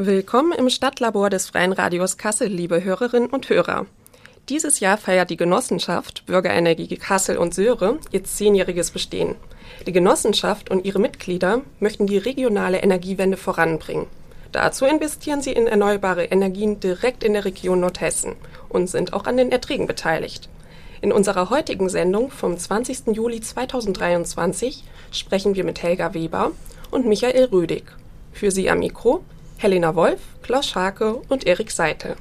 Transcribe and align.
Willkommen 0.00 0.52
im 0.52 0.70
Stadtlabor 0.70 1.28
des 1.28 1.48
Freien 1.48 1.72
Radios 1.72 2.18
Kassel, 2.18 2.46
liebe 2.46 2.84
Hörerinnen 2.84 3.30
und 3.30 3.48
Hörer. 3.48 3.86
Dieses 4.48 4.78
Jahr 4.78 4.96
feiert 4.96 5.28
die 5.28 5.36
Genossenschaft 5.36 6.24
Bürgerenergie 6.24 6.96
Kassel 6.98 7.36
und 7.36 7.52
Söhre 7.52 7.98
ihr 8.12 8.22
zehnjähriges 8.22 8.92
Bestehen. 8.92 9.34
Die 9.88 9.92
Genossenschaft 9.92 10.70
und 10.70 10.84
ihre 10.84 11.00
Mitglieder 11.00 11.62
möchten 11.80 12.06
die 12.06 12.18
regionale 12.18 12.78
Energiewende 12.78 13.36
voranbringen. 13.36 14.06
Dazu 14.52 14.84
investieren 14.84 15.42
sie 15.42 15.50
in 15.50 15.66
erneuerbare 15.66 16.26
Energien 16.26 16.78
direkt 16.78 17.24
in 17.24 17.32
der 17.32 17.44
Region 17.44 17.80
Nordhessen 17.80 18.36
und 18.68 18.88
sind 18.88 19.14
auch 19.14 19.24
an 19.24 19.36
den 19.36 19.50
Erträgen 19.50 19.88
beteiligt. 19.88 20.48
In 21.00 21.10
unserer 21.10 21.50
heutigen 21.50 21.88
Sendung 21.88 22.30
vom 22.30 22.56
20. 22.56 23.16
Juli 23.16 23.40
2023 23.40 24.84
sprechen 25.10 25.56
wir 25.56 25.64
mit 25.64 25.82
Helga 25.82 26.14
Weber 26.14 26.52
und 26.92 27.04
Michael 27.04 27.46
Rüdig. 27.46 27.82
Für 28.32 28.52
Sie 28.52 28.70
am 28.70 28.78
Mikro 28.78 29.24
Helena 29.60 29.96
Wolf, 29.96 30.20
Klaus 30.42 30.68
Scharke 30.68 31.14
und 31.28 31.44
Erik 31.44 31.72
Seite. 31.72 32.14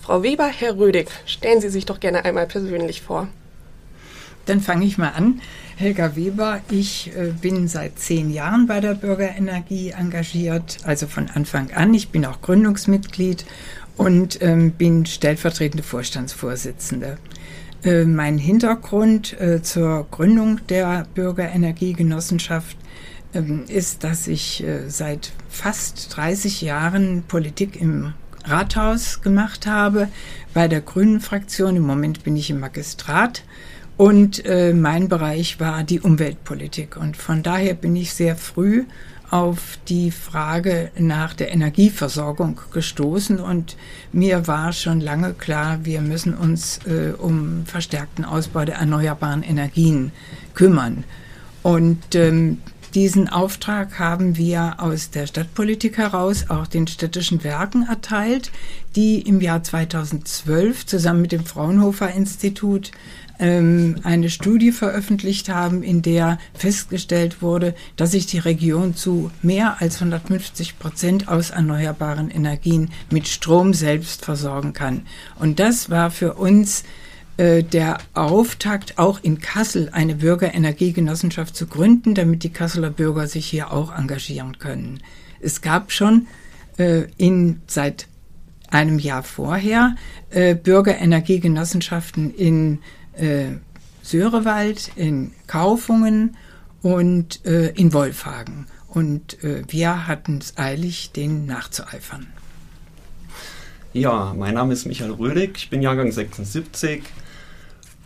Frau 0.00 0.22
Weber, 0.22 0.46
Herr 0.46 0.78
Rödig, 0.78 1.08
stellen 1.26 1.60
Sie 1.60 1.68
sich 1.68 1.84
doch 1.84 1.98
gerne 1.98 2.24
einmal 2.24 2.46
persönlich 2.46 3.02
vor. 3.02 3.26
Dann 4.44 4.60
fange 4.60 4.86
ich 4.86 4.96
mal 4.96 5.08
an. 5.08 5.40
Helga 5.74 6.14
Weber, 6.14 6.60
ich 6.70 7.10
äh, 7.16 7.32
bin 7.32 7.66
seit 7.66 7.98
zehn 7.98 8.30
Jahren 8.30 8.68
bei 8.68 8.78
der 8.78 8.94
Bürgerenergie 8.94 9.90
engagiert, 9.90 10.78
also 10.84 11.08
von 11.08 11.28
Anfang 11.28 11.72
an. 11.72 11.92
Ich 11.92 12.10
bin 12.10 12.24
auch 12.24 12.40
Gründungsmitglied 12.40 13.44
und 13.96 14.40
ähm, 14.40 14.70
bin 14.70 15.06
stellvertretende 15.06 15.82
Vorstandsvorsitzende. 15.82 17.18
Äh, 17.82 18.04
mein 18.04 18.38
Hintergrund 18.38 19.38
äh, 19.40 19.60
zur 19.60 20.06
Gründung 20.12 20.60
der 20.68 21.08
Bürgerenergiegenossenschaft 21.16 22.76
ähm, 23.34 23.64
ist, 23.66 24.04
dass 24.04 24.28
ich 24.28 24.64
seit 24.86 25.32
fast 25.56 26.14
30 26.16 26.60
Jahren 26.60 27.24
Politik 27.26 27.80
im 27.80 28.12
Rathaus 28.44 29.22
gemacht 29.22 29.66
habe, 29.66 30.08
bei 30.54 30.68
der 30.68 30.82
Grünen 30.82 31.20
Fraktion. 31.20 31.76
Im 31.76 31.82
Moment 31.82 32.22
bin 32.24 32.36
ich 32.36 32.50
im 32.50 32.60
Magistrat. 32.60 33.42
Und 33.96 34.44
äh, 34.44 34.74
mein 34.74 35.08
Bereich 35.08 35.58
war 35.58 35.82
die 35.82 36.00
Umweltpolitik. 36.00 36.96
Und 36.98 37.16
von 37.16 37.42
daher 37.42 37.74
bin 37.74 37.96
ich 37.96 38.12
sehr 38.12 38.36
früh 38.36 38.84
auf 39.30 39.78
die 39.88 40.10
Frage 40.10 40.90
nach 40.98 41.34
der 41.34 41.52
Energieversorgung 41.52 42.60
gestoßen 42.72 43.40
und 43.40 43.76
mir 44.12 44.46
war 44.46 44.72
schon 44.72 45.00
lange 45.00 45.32
klar, 45.34 45.80
wir 45.82 46.00
müssen 46.00 46.34
uns 46.34 46.78
äh, 46.86 47.12
um 47.18 47.66
verstärkten 47.66 48.24
Ausbau 48.24 48.64
der 48.64 48.76
erneuerbaren 48.76 49.42
Energien 49.42 50.12
kümmern. 50.54 51.02
Und 51.64 52.14
ähm, 52.14 52.58
diesen 52.96 53.28
Auftrag 53.28 53.98
haben 53.98 54.38
wir 54.38 54.76
aus 54.78 55.10
der 55.10 55.26
Stadtpolitik 55.26 55.98
heraus 55.98 56.46
auch 56.48 56.66
den 56.66 56.86
städtischen 56.86 57.44
Werken 57.44 57.86
erteilt, 57.86 58.50
die 58.96 59.20
im 59.20 59.42
Jahr 59.42 59.62
2012 59.62 60.86
zusammen 60.86 61.20
mit 61.20 61.30
dem 61.30 61.44
Fraunhofer 61.44 62.10
Institut 62.10 62.92
ähm, 63.38 63.96
eine 64.02 64.30
Studie 64.30 64.72
veröffentlicht 64.72 65.50
haben, 65.50 65.82
in 65.82 66.00
der 66.00 66.38
festgestellt 66.54 67.42
wurde, 67.42 67.74
dass 67.96 68.12
sich 68.12 68.24
die 68.24 68.38
Region 68.38 68.94
zu 68.94 69.30
mehr 69.42 69.82
als 69.82 69.96
150 69.96 70.78
Prozent 70.78 71.28
aus 71.28 71.50
erneuerbaren 71.50 72.30
Energien 72.30 72.88
mit 73.10 73.28
Strom 73.28 73.74
selbst 73.74 74.24
versorgen 74.24 74.72
kann. 74.72 75.02
Und 75.38 75.60
das 75.60 75.90
war 75.90 76.10
für 76.10 76.32
uns 76.32 76.82
äh, 77.36 77.62
der 77.62 77.98
Auftakt, 78.14 78.98
auch 78.98 79.20
in 79.22 79.40
Kassel 79.40 79.90
eine 79.92 80.16
Bürgerenergiegenossenschaft 80.16 81.54
zu 81.54 81.66
gründen, 81.66 82.14
damit 82.14 82.42
die 82.42 82.50
Kasseler 82.50 82.90
Bürger 82.90 83.26
sich 83.26 83.46
hier 83.46 83.72
auch 83.72 83.96
engagieren 83.96 84.58
können. 84.58 85.00
Es 85.40 85.60
gab 85.60 85.92
schon 85.92 86.26
äh, 86.78 87.04
in 87.16 87.60
seit 87.66 88.08
einem 88.68 88.98
Jahr 88.98 89.22
vorher 89.22 89.96
äh, 90.30 90.54
Bürgerenergiegenossenschaften 90.54 92.34
in 92.34 92.78
äh, 93.12 93.46
Sörewald, 94.02 94.90
in 94.96 95.32
Kaufungen 95.46 96.36
und 96.82 97.44
äh, 97.44 97.68
in 97.70 97.92
Wolfhagen. 97.92 98.66
Und 98.88 99.42
äh, 99.44 99.62
wir 99.68 100.06
hatten 100.06 100.38
es 100.38 100.56
eilig, 100.56 101.12
denen 101.12 101.46
nachzueifern. 101.46 102.28
Ja, 103.92 104.34
mein 104.36 104.54
Name 104.54 104.72
ist 104.72 104.86
Michael 104.86 105.12
Rödig, 105.12 105.56
ich 105.56 105.70
bin 105.70 105.82
Jahrgang 105.82 106.12
76, 106.12 107.02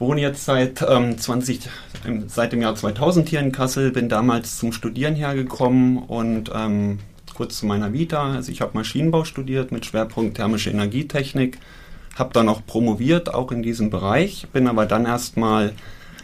wohne 0.01 0.21
jetzt 0.21 0.45
seit, 0.45 0.83
ähm, 0.89 1.17
20, 1.17 1.69
seit 2.27 2.53
dem 2.53 2.63
Jahr 2.63 2.75
2000 2.75 3.29
hier 3.29 3.41
in 3.41 3.53
Kassel, 3.53 3.93
bin 3.93 4.09
damals 4.09 4.59
zum 4.59 4.73
Studieren 4.73 5.15
hergekommen 5.15 5.99
und 5.99 6.51
ähm, 6.55 6.99
kurz 7.35 7.59
zu 7.59 7.67
meiner 7.67 7.93
Vita. 7.93 8.33
Also 8.33 8.51
ich 8.51 8.63
habe 8.63 8.73
Maschinenbau 8.75 9.25
studiert 9.25 9.73
mit 9.73 9.87
Schwerpunkt 9.87 10.37
thermische 10.37 10.71
Energietechnik, 10.71 11.59
habe 12.17 12.33
dann 12.33 12.49
auch 12.49 12.67
promoviert, 12.67 13.33
auch 13.33 13.53
in 13.53 13.63
diesem 13.63 13.91
Bereich, 13.91 14.47
bin 14.53 14.67
aber 14.67 14.87
dann 14.87 15.05
erstmal 15.05 15.75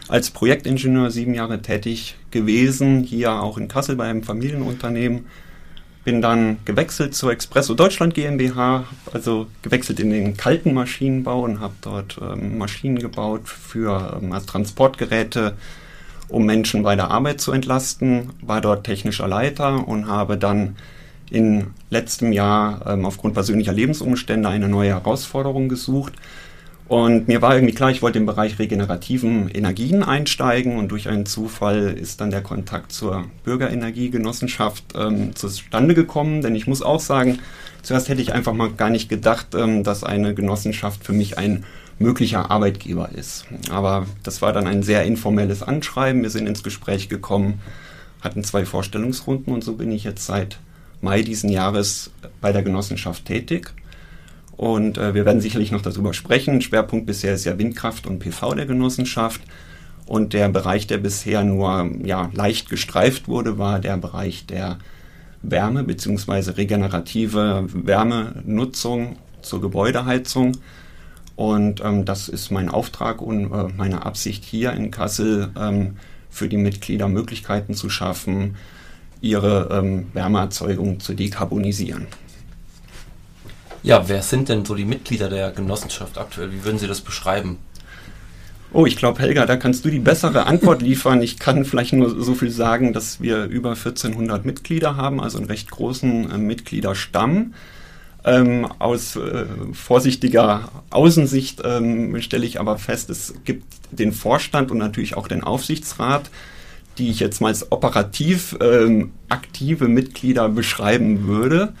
als 0.07 0.31
Projektingenieur 0.31 1.11
sieben 1.11 1.33
Jahre 1.33 1.61
tätig 1.61 2.15
gewesen, 2.31 3.03
hier 3.03 3.41
auch 3.41 3.57
in 3.57 3.67
Kassel 3.67 3.95
bei 3.95 4.05
einem 4.05 4.23
Familienunternehmen 4.23 5.25
bin 6.07 6.21
dann 6.21 6.59
gewechselt 6.63 7.15
zur 7.15 7.33
Expresso 7.33 7.73
Deutschland 7.73 8.13
GmbH, 8.13 8.85
also 9.11 9.47
gewechselt 9.61 9.99
in 9.99 10.09
den 10.09 10.37
kalten 10.37 10.73
Maschinenbau 10.73 11.41
und 11.41 11.59
habe 11.59 11.73
dort 11.81 12.17
ähm, 12.21 12.57
Maschinen 12.57 12.97
gebaut 12.97 13.49
für 13.49 14.17
ähm, 14.21 14.31
als 14.31 14.45
Transportgeräte, 14.45 15.57
um 16.29 16.45
Menschen 16.45 16.81
bei 16.83 16.95
der 16.95 17.11
Arbeit 17.11 17.41
zu 17.41 17.51
entlasten. 17.51 18.29
War 18.41 18.61
dort 18.61 18.85
technischer 18.85 19.27
Leiter 19.27 19.85
und 19.85 20.07
habe 20.07 20.37
dann 20.37 20.77
in 21.29 21.71
letztem 21.89 22.31
Jahr 22.31 22.87
ähm, 22.87 23.05
aufgrund 23.05 23.33
persönlicher 23.33 23.73
Lebensumstände 23.73 24.47
eine 24.47 24.69
neue 24.69 24.91
Herausforderung 24.91 25.67
gesucht 25.67 26.13
und 26.87 27.27
mir 27.27 27.41
war 27.41 27.53
irgendwie 27.53 27.73
klar, 27.73 27.91
ich 27.91 28.01
wollte 28.01 28.17
im 28.17 28.25
Bereich 28.25 28.59
regenerativen 28.59 29.49
Energien 29.49 30.03
einsteigen 30.03 30.77
und 30.77 30.89
durch 30.89 31.09
einen 31.09 31.25
Zufall 31.25 31.89
ist 31.89 32.21
dann 32.21 32.31
der 32.31 32.41
Kontakt 32.41 32.93
zur 32.93 33.25
Bürgerenergiegenossenschaft 33.43 34.93
ähm, 34.95 35.35
zustande 35.35 35.93
gekommen. 35.93 36.41
Denn 36.41 36.55
ich 36.55 36.65
muss 36.65 36.81
auch 36.81 37.01
sagen, 37.01 37.39
zuerst 37.81 38.07
hätte 38.07 38.21
ich 38.21 38.31
einfach 38.31 38.53
mal 38.53 38.71
gar 38.71 38.89
nicht 38.89 39.09
gedacht, 39.09 39.47
ähm, 39.53 39.83
dass 39.83 40.05
eine 40.05 40.33
Genossenschaft 40.33 41.03
für 41.03 41.11
mich 41.11 41.37
ein 41.37 41.65
möglicher 41.99 42.51
Arbeitgeber 42.51 43.09
ist. 43.13 43.45
Aber 43.69 44.05
das 44.23 44.41
war 44.41 44.53
dann 44.53 44.65
ein 44.65 44.81
sehr 44.81 45.03
informelles 45.03 45.63
Anschreiben. 45.63 46.23
Wir 46.23 46.29
sind 46.29 46.47
ins 46.47 46.63
Gespräch 46.63 47.09
gekommen, 47.09 47.59
hatten 48.21 48.45
zwei 48.45 48.65
Vorstellungsrunden 48.65 49.53
und 49.53 49.63
so 49.63 49.73
bin 49.73 49.91
ich 49.91 50.05
jetzt 50.05 50.25
seit 50.25 50.59
Mai 51.01 51.21
diesen 51.21 51.49
Jahres 51.49 52.11
bei 52.39 52.53
der 52.53 52.63
Genossenschaft 52.63 53.25
tätig. 53.25 53.73
Und 54.57 54.97
äh, 54.97 55.13
wir 55.13 55.25
werden 55.25 55.39
sicherlich 55.39 55.71
noch 55.71 55.81
darüber 55.81 56.13
sprechen. 56.13 56.61
Schwerpunkt 56.61 57.05
bisher 57.05 57.35
ist 57.35 57.45
ja 57.45 57.57
Windkraft 57.57 58.07
und 58.07 58.19
PV 58.19 58.55
der 58.55 58.65
Genossenschaft. 58.65 59.41
Und 60.07 60.33
der 60.33 60.49
Bereich, 60.49 60.87
der 60.87 60.97
bisher 60.97 61.43
nur 61.43 61.89
ja, 62.03 62.29
leicht 62.33 62.69
gestreift 62.69 63.27
wurde, 63.27 63.57
war 63.57 63.79
der 63.79 63.97
Bereich 63.97 64.45
der 64.45 64.79
Wärme 65.41 65.83
bzw. 65.83 66.51
regenerative 66.51 67.67
Wärmenutzung 67.71 69.17
zur 69.41 69.61
Gebäudeheizung. 69.61 70.53
Und 71.35 71.81
ähm, 71.83 72.05
das 72.05 72.29
ist 72.29 72.49
mein 72.49 72.69
Auftrag 72.69 73.21
und 73.21 73.53
äh, 73.53 73.67
meine 73.77 74.05
Absicht 74.05 74.43
hier 74.43 74.73
in 74.73 74.89
Kassel, 74.89 75.49
ähm, 75.59 75.97
für 76.29 76.47
die 76.47 76.57
Mitglieder 76.57 77.07
Möglichkeiten 77.07 77.73
zu 77.73 77.89
schaffen, 77.89 78.55
ihre 79.21 79.69
ähm, 79.71 80.07
Wärmeerzeugung 80.13 80.99
zu 80.99 81.13
dekarbonisieren. 81.13 82.07
Ja, 83.87 84.09
wer 84.09 84.21
sind 84.21 84.49
denn 84.49 84.65
so 84.65 84.75
die 84.75 84.83
Mitglieder 84.83 85.29
der 85.29 85.51
Genossenschaft 85.51 86.17
aktuell? 86.17 86.51
Wie 86.51 86.65
würden 86.65 86.77
Sie 86.77 86.87
das 86.87 86.99
beschreiben? 86.99 87.57
Oh, 88.73 88.85
ich 88.85 88.97
glaube, 88.97 89.21
Helga, 89.21 89.45
da 89.45 89.55
kannst 89.55 89.85
du 89.85 89.89
die 89.89 89.99
bessere 89.99 90.45
Antwort 90.45 90.81
liefern. 90.81 91.21
Ich 91.21 91.39
kann 91.39 91.63
vielleicht 91.63 91.93
nur 91.93 92.21
so 92.21 92.35
viel 92.35 92.51
sagen, 92.51 92.91
dass 92.91 93.21
wir 93.21 93.45
über 93.45 93.69
1400 93.69 94.43
Mitglieder 94.43 94.97
haben, 94.97 95.21
also 95.21 95.37
einen 95.37 95.47
recht 95.47 95.71
großen 95.71 96.29
äh, 96.29 96.37
Mitgliederstamm. 96.37 97.53
Ähm, 98.25 98.67
aus 98.77 99.15
äh, 99.15 99.45
vorsichtiger 99.71 100.69
Außensicht 100.89 101.61
ähm, 101.63 102.21
stelle 102.21 102.45
ich 102.45 102.59
aber 102.59 102.77
fest, 102.79 103.09
es 103.09 103.35
gibt 103.45 103.63
den 103.91 104.11
Vorstand 104.11 104.69
und 104.69 104.79
natürlich 104.79 105.15
auch 105.15 105.29
den 105.29 105.45
Aufsichtsrat, 105.45 106.29
die 106.97 107.09
ich 107.09 107.21
jetzt 107.21 107.39
mal 107.39 107.47
als 107.47 107.71
operativ 107.71 108.57
ähm, 108.59 109.13
aktive 109.29 109.87
Mitglieder 109.87 110.49
beschreiben 110.49 111.25
würde 111.25 111.71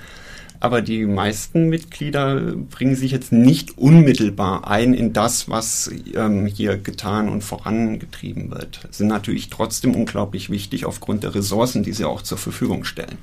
aber 0.59 0.81
die 0.81 1.05
meisten 1.05 1.69
Mitglieder 1.69 2.35
bringen 2.69 2.95
sich 2.95 3.11
jetzt 3.11 3.31
nicht 3.31 3.77
unmittelbar 3.77 4.67
ein 4.67 4.93
in 4.93 5.13
das, 5.13 5.49
was 5.49 5.91
ähm, 6.15 6.45
hier 6.45 6.77
getan 6.77 7.29
und 7.29 7.43
vorangetrieben 7.43 8.51
wird. 8.51 8.87
Sind 8.91 9.07
natürlich 9.07 9.49
trotzdem 9.49 9.95
unglaublich 9.95 10.49
wichtig 10.49 10.85
aufgrund 10.85 11.23
der 11.23 11.35
Ressourcen, 11.35 11.83
die 11.83 11.93
sie 11.93 12.05
auch 12.05 12.21
zur 12.21 12.37
Verfügung 12.37 12.83
stellen. 12.83 13.17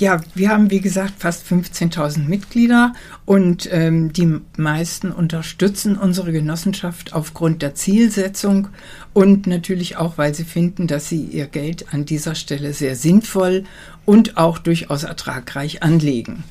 Ja, 0.00 0.18
wir 0.34 0.48
haben 0.48 0.70
wie 0.70 0.80
gesagt 0.80 1.12
fast 1.18 1.46
15.000 1.46 2.20
Mitglieder 2.20 2.94
und 3.26 3.68
ähm, 3.70 4.14
die 4.14 4.40
meisten 4.56 5.12
unterstützen 5.12 5.98
unsere 5.98 6.32
Genossenschaft 6.32 7.12
aufgrund 7.12 7.60
der 7.60 7.74
Zielsetzung 7.74 8.68
und 9.12 9.46
natürlich 9.46 9.98
auch, 9.98 10.16
weil 10.16 10.34
sie 10.34 10.44
finden, 10.44 10.86
dass 10.86 11.10
sie 11.10 11.22
ihr 11.22 11.46
Geld 11.46 11.92
an 11.92 12.06
dieser 12.06 12.34
Stelle 12.34 12.72
sehr 12.72 12.96
sinnvoll 12.96 13.64
und 14.06 14.38
auch 14.38 14.56
durchaus 14.56 15.04
ertragreich 15.04 15.82
anlegen. 15.82 16.44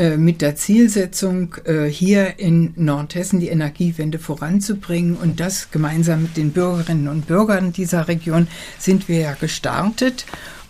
äh, 0.00 0.16
mit 0.16 0.40
der 0.40 0.56
Zielsetzung, 0.56 1.56
äh, 1.66 1.84
hier 1.84 2.38
in 2.38 2.72
Nordhessen 2.76 3.38
die 3.38 3.48
Energiewende 3.48 4.18
voranzubringen. 4.18 5.14
Und 5.14 5.40
das 5.40 5.70
gemeinsam 5.70 6.22
mit 6.22 6.38
den 6.38 6.52
Bürgerinnen 6.52 7.06
und 7.06 7.26
Bürgern 7.26 7.72
dieser 7.72 8.08
Region 8.08 8.48
sind 8.78 9.08
wir 9.08 9.18
ja 9.20 9.34
gestartet. 9.34 10.24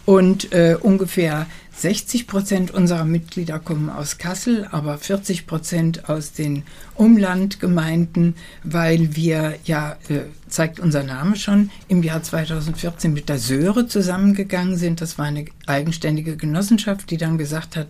Und 0.06 0.52
äh, 0.52 0.76
ungefähr 0.80 1.46
60 1.80 2.26
Prozent 2.26 2.70
unserer 2.72 3.06
Mitglieder 3.06 3.58
kommen 3.58 3.88
aus 3.88 4.18
Kassel, 4.18 4.68
aber 4.70 4.98
40 4.98 5.46
Prozent 5.46 6.10
aus 6.10 6.32
den 6.32 6.64
Umlandgemeinden, 6.94 8.34
weil 8.62 9.16
wir 9.16 9.54
ja, 9.64 9.96
äh, 10.10 10.20
zeigt 10.48 10.78
unser 10.78 11.04
Name 11.04 11.36
schon, 11.36 11.70
im 11.88 12.02
Jahr 12.02 12.22
2014 12.22 13.14
mit 13.14 13.30
der 13.30 13.38
Söhre 13.38 13.86
zusammengegangen 13.86 14.76
sind. 14.76 15.00
Das 15.00 15.16
war 15.16 15.24
eine 15.24 15.46
eigenständige 15.66 16.36
Genossenschaft, 16.36 17.10
die 17.10 17.16
dann 17.16 17.38
gesagt 17.38 17.76
hat, 17.76 17.88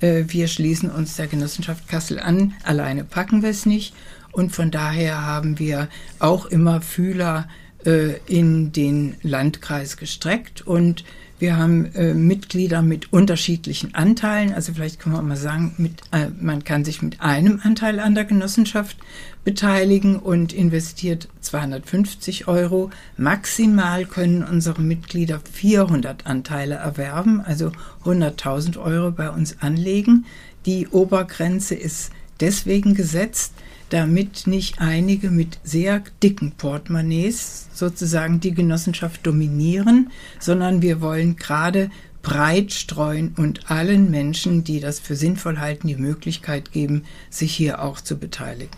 äh, 0.00 0.24
wir 0.28 0.48
schließen 0.48 0.90
uns 0.90 1.16
der 1.16 1.26
Genossenschaft 1.26 1.88
Kassel 1.88 2.18
an, 2.18 2.54
alleine 2.64 3.04
packen 3.04 3.42
wir 3.42 3.50
es 3.50 3.66
nicht. 3.66 3.94
Und 4.32 4.52
von 4.52 4.70
daher 4.70 5.26
haben 5.26 5.58
wir 5.58 5.88
auch 6.18 6.46
immer 6.46 6.80
Fühler 6.80 7.48
äh, 7.84 8.16
in 8.26 8.72
den 8.72 9.16
Landkreis 9.22 9.96
gestreckt 9.96 10.66
und 10.66 11.04
wir 11.38 11.56
haben 11.56 11.86
äh, 11.94 12.14
Mitglieder 12.14 12.80
mit 12.80 13.12
unterschiedlichen 13.12 13.94
Anteilen. 13.94 14.54
Also 14.54 14.72
vielleicht 14.72 15.00
kann 15.00 15.12
man 15.12 15.28
mal 15.28 15.36
sagen, 15.36 15.74
mit, 15.76 16.00
äh, 16.10 16.28
man 16.40 16.64
kann 16.64 16.84
sich 16.84 17.02
mit 17.02 17.20
einem 17.20 17.60
Anteil 17.62 18.00
an 18.00 18.14
der 18.14 18.24
Genossenschaft 18.24 18.96
beteiligen 19.44 20.16
und 20.16 20.52
investiert 20.52 21.28
250 21.42 22.48
Euro. 22.48 22.90
Maximal 23.16 24.06
können 24.06 24.42
unsere 24.42 24.80
Mitglieder 24.80 25.40
400 25.52 26.26
Anteile 26.26 26.76
erwerben, 26.76 27.42
also 27.42 27.70
100.000 28.04 28.80
Euro 28.80 29.10
bei 29.10 29.30
uns 29.30 29.60
anlegen. 29.60 30.24
Die 30.64 30.88
Obergrenze 30.88 31.74
ist 31.74 32.10
deswegen 32.40 32.94
gesetzt, 32.94 33.52
damit 33.90 34.46
nicht 34.46 34.80
einige 34.80 35.30
mit 35.30 35.58
sehr 35.62 36.02
dicken 36.22 36.52
Portemonnaies 36.52 37.68
sozusagen 37.72 38.40
die 38.40 38.54
Genossenschaft 38.54 39.26
dominieren, 39.26 40.10
sondern 40.40 40.82
wir 40.82 41.00
wollen 41.00 41.36
gerade 41.36 41.90
breit 42.22 42.72
streuen 42.72 43.34
und 43.38 43.70
allen 43.70 44.10
Menschen, 44.10 44.64
die 44.64 44.80
das 44.80 44.98
für 44.98 45.14
sinnvoll 45.14 45.58
halten, 45.58 45.86
die 45.86 45.96
Möglichkeit 45.96 46.72
geben, 46.72 47.04
sich 47.30 47.54
hier 47.54 47.82
auch 47.82 48.00
zu 48.00 48.18
beteiligen. 48.18 48.76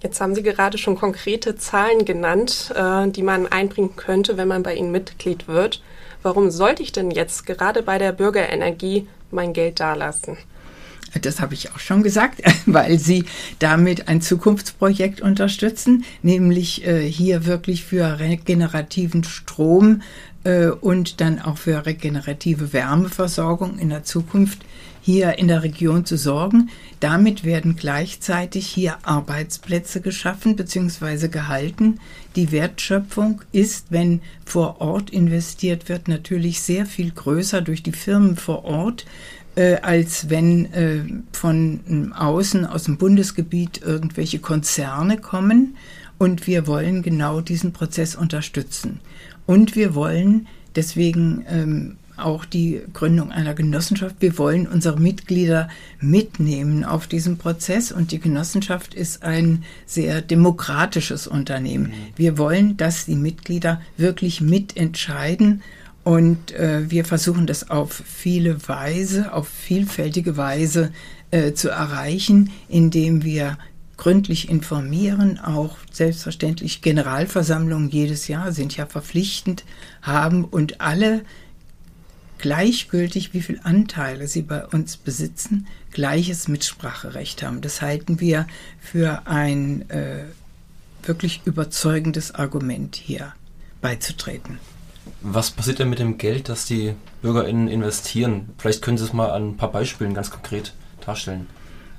Jetzt 0.00 0.20
haben 0.20 0.34
Sie 0.34 0.42
gerade 0.42 0.78
schon 0.78 0.96
konkrete 0.96 1.56
Zahlen 1.56 2.04
genannt, 2.04 2.72
äh, 2.74 3.08
die 3.08 3.22
man 3.22 3.46
einbringen 3.46 3.96
könnte, 3.96 4.36
wenn 4.36 4.48
man 4.48 4.62
bei 4.62 4.74
Ihnen 4.74 4.90
Mitglied 4.90 5.48
wird. 5.48 5.82
Warum 6.22 6.50
sollte 6.50 6.82
ich 6.82 6.92
denn 6.92 7.10
jetzt 7.10 7.44
gerade 7.46 7.82
bei 7.82 7.98
der 7.98 8.12
Bürgerenergie 8.12 9.06
mein 9.30 9.52
Geld 9.52 9.80
dalassen? 9.80 10.38
Das 11.22 11.40
habe 11.40 11.54
ich 11.54 11.72
auch 11.72 11.78
schon 11.78 12.02
gesagt, 12.02 12.42
weil 12.66 12.98
sie 12.98 13.24
damit 13.58 14.08
ein 14.08 14.20
Zukunftsprojekt 14.20 15.20
unterstützen, 15.20 16.04
nämlich 16.22 16.86
äh, 16.86 17.08
hier 17.08 17.46
wirklich 17.46 17.84
für 17.84 18.18
regenerativen 18.18 19.24
Strom 19.24 20.02
äh, 20.44 20.68
und 20.68 21.20
dann 21.20 21.40
auch 21.40 21.58
für 21.58 21.86
regenerative 21.86 22.72
Wärmeversorgung 22.72 23.78
in 23.78 23.88
der 23.88 24.04
Zukunft 24.04 24.64
hier 25.04 25.38
in 25.38 25.48
der 25.48 25.62
Region 25.62 26.06
zu 26.06 26.16
sorgen. 26.16 26.70
Damit 26.98 27.44
werden 27.44 27.76
gleichzeitig 27.76 28.66
hier 28.66 28.96
Arbeitsplätze 29.02 30.00
geschaffen 30.00 30.56
bzw. 30.56 31.28
gehalten. 31.28 32.00
Die 32.36 32.52
Wertschöpfung 32.52 33.42
ist, 33.52 33.88
wenn 33.90 34.22
vor 34.46 34.80
Ort 34.80 35.10
investiert 35.10 35.90
wird, 35.90 36.08
natürlich 36.08 36.62
sehr 36.62 36.86
viel 36.86 37.10
größer 37.10 37.60
durch 37.60 37.82
die 37.82 37.92
Firmen 37.92 38.36
vor 38.36 38.64
Ort 38.64 39.04
äh, 39.56 39.76
als 39.76 40.30
wenn 40.30 40.72
äh, 40.72 41.04
von 41.32 42.12
außen 42.16 42.66
aus 42.66 42.84
dem 42.84 42.96
Bundesgebiet 42.96 43.80
irgendwelche 43.82 44.38
Konzerne 44.38 45.18
kommen. 45.18 45.76
Und 46.18 46.46
wir 46.46 46.66
wollen 46.66 47.02
genau 47.02 47.40
diesen 47.40 47.72
Prozess 47.72 48.14
unterstützen. 48.14 49.00
Und 49.46 49.76
wir 49.76 49.94
wollen 49.94 50.46
deswegen 50.76 51.44
ähm, 51.48 51.96
auch 52.16 52.44
die 52.44 52.82
Gründung 52.92 53.32
einer 53.32 53.54
Genossenschaft. 53.54 54.16
Wir 54.20 54.38
wollen 54.38 54.66
unsere 54.66 54.98
Mitglieder 54.98 55.68
mitnehmen 56.00 56.84
auf 56.84 57.06
diesem 57.06 57.38
Prozess 57.38 57.90
und 57.90 58.12
die 58.12 58.20
Genossenschaft 58.20 58.94
ist 58.94 59.22
ein 59.24 59.64
sehr 59.86 60.20
demokratisches 60.20 61.26
Unternehmen. 61.26 61.86
Mhm. 61.86 61.92
Wir 62.16 62.38
wollen, 62.38 62.76
dass 62.76 63.06
die 63.06 63.16
Mitglieder 63.16 63.80
wirklich 63.96 64.40
mitentscheiden 64.40 65.62
und 66.04 66.52
äh, 66.52 66.90
wir 66.90 67.06
versuchen 67.06 67.46
das 67.46 67.70
auf 67.70 68.02
viele 68.04 68.68
Weise, 68.68 69.32
auf 69.32 69.48
vielfältige 69.48 70.36
Weise 70.36 70.92
äh, 71.30 71.52
zu 71.54 71.70
erreichen, 71.70 72.50
indem 72.68 73.24
wir 73.24 73.58
gründlich 73.96 74.50
informieren, 74.50 75.38
auch 75.38 75.76
selbstverständlich 75.90 76.82
Generalversammlungen 76.82 77.88
jedes 77.88 78.28
Jahr 78.28 78.52
sind 78.52 78.76
ja 78.76 78.86
verpflichtend 78.86 79.64
haben 80.02 80.44
und 80.44 80.80
alle 80.80 81.24
gleichgültig, 82.38 83.32
wie 83.32 83.40
viel 83.40 83.60
Anteile 83.62 84.28
sie 84.28 84.42
bei 84.42 84.66
uns 84.66 84.98
besitzen, 84.98 85.66
gleiches 85.92 86.48
Mitspracherecht 86.48 87.42
haben. 87.42 87.62
Das 87.62 87.80
halten 87.80 88.20
wir 88.20 88.46
für 88.80 89.26
ein 89.26 89.88
äh, 89.88 90.24
wirklich 91.02 91.40
überzeugendes 91.46 92.34
Argument 92.34 92.96
hier 92.96 93.32
beizutreten. 93.80 94.58
Was 95.26 95.50
passiert 95.50 95.78
denn 95.78 95.88
mit 95.88 96.00
dem 96.00 96.18
Geld, 96.18 96.50
das 96.50 96.66
die 96.66 96.92
BürgerInnen 97.22 97.66
investieren? 97.66 98.50
Vielleicht 98.58 98.82
können 98.82 98.98
Sie 98.98 99.04
es 99.04 99.14
mal 99.14 99.30
an 99.30 99.48
ein 99.48 99.56
paar 99.56 99.72
Beispielen 99.72 100.12
ganz 100.12 100.30
konkret 100.30 100.74
darstellen. 101.04 101.46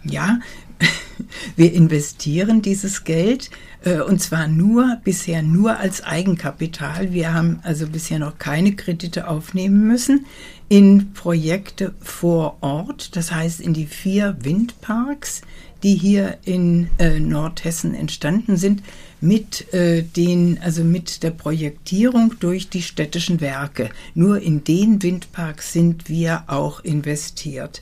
Ja, 0.04 0.38
wir 1.56 1.74
investieren 1.74 2.62
dieses 2.62 3.04
Geld 3.04 3.50
äh, 3.83 4.00
und 4.01 4.22
zwar 4.22 4.48
nur 4.48 4.98
bisher 5.04 5.42
nur 5.42 5.77
als 5.77 6.04
Eigenkapital. 6.04 7.13
Wir 7.13 7.33
haben 7.33 7.62
also 7.63 7.88
bisher 7.88 8.19
noch 8.19 8.38
keine 8.38 8.75
Kredite 8.75 9.28
aufnehmen 9.28 9.88
müssen 9.88 10.28
in 10.69 11.13
Projekte 11.13 11.95
vor 12.01 12.57
Ort, 12.62 13.16
das 13.16 13.31
heißt 13.31 13.60
in 13.60 13.74
die 13.74 13.88
vier 13.88 14.38
Windparks, 14.42 15.42
die 15.83 15.95
hier 15.95 16.38
in 16.45 16.89
äh, 16.98 17.19
Nordhessen 17.19 17.94
entstanden 17.94 18.57
sind, 18.57 18.81
mit 19.22 19.74
äh, 19.74 20.04
den, 20.04 20.60
also 20.62 20.83
mit 20.83 21.24
der 21.24 21.31
Projektierung 21.31 22.36
durch 22.39 22.69
die 22.69 22.81
städtischen 22.81 23.42
Werke. 23.42 23.89
Nur 24.13 24.42
in 24.42 24.63
den 24.63 25.01
Windparks 25.01 25.74
sind 25.74 26.10
wir 26.10 26.44
auch 26.48 26.83
investiert. 26.83 27.81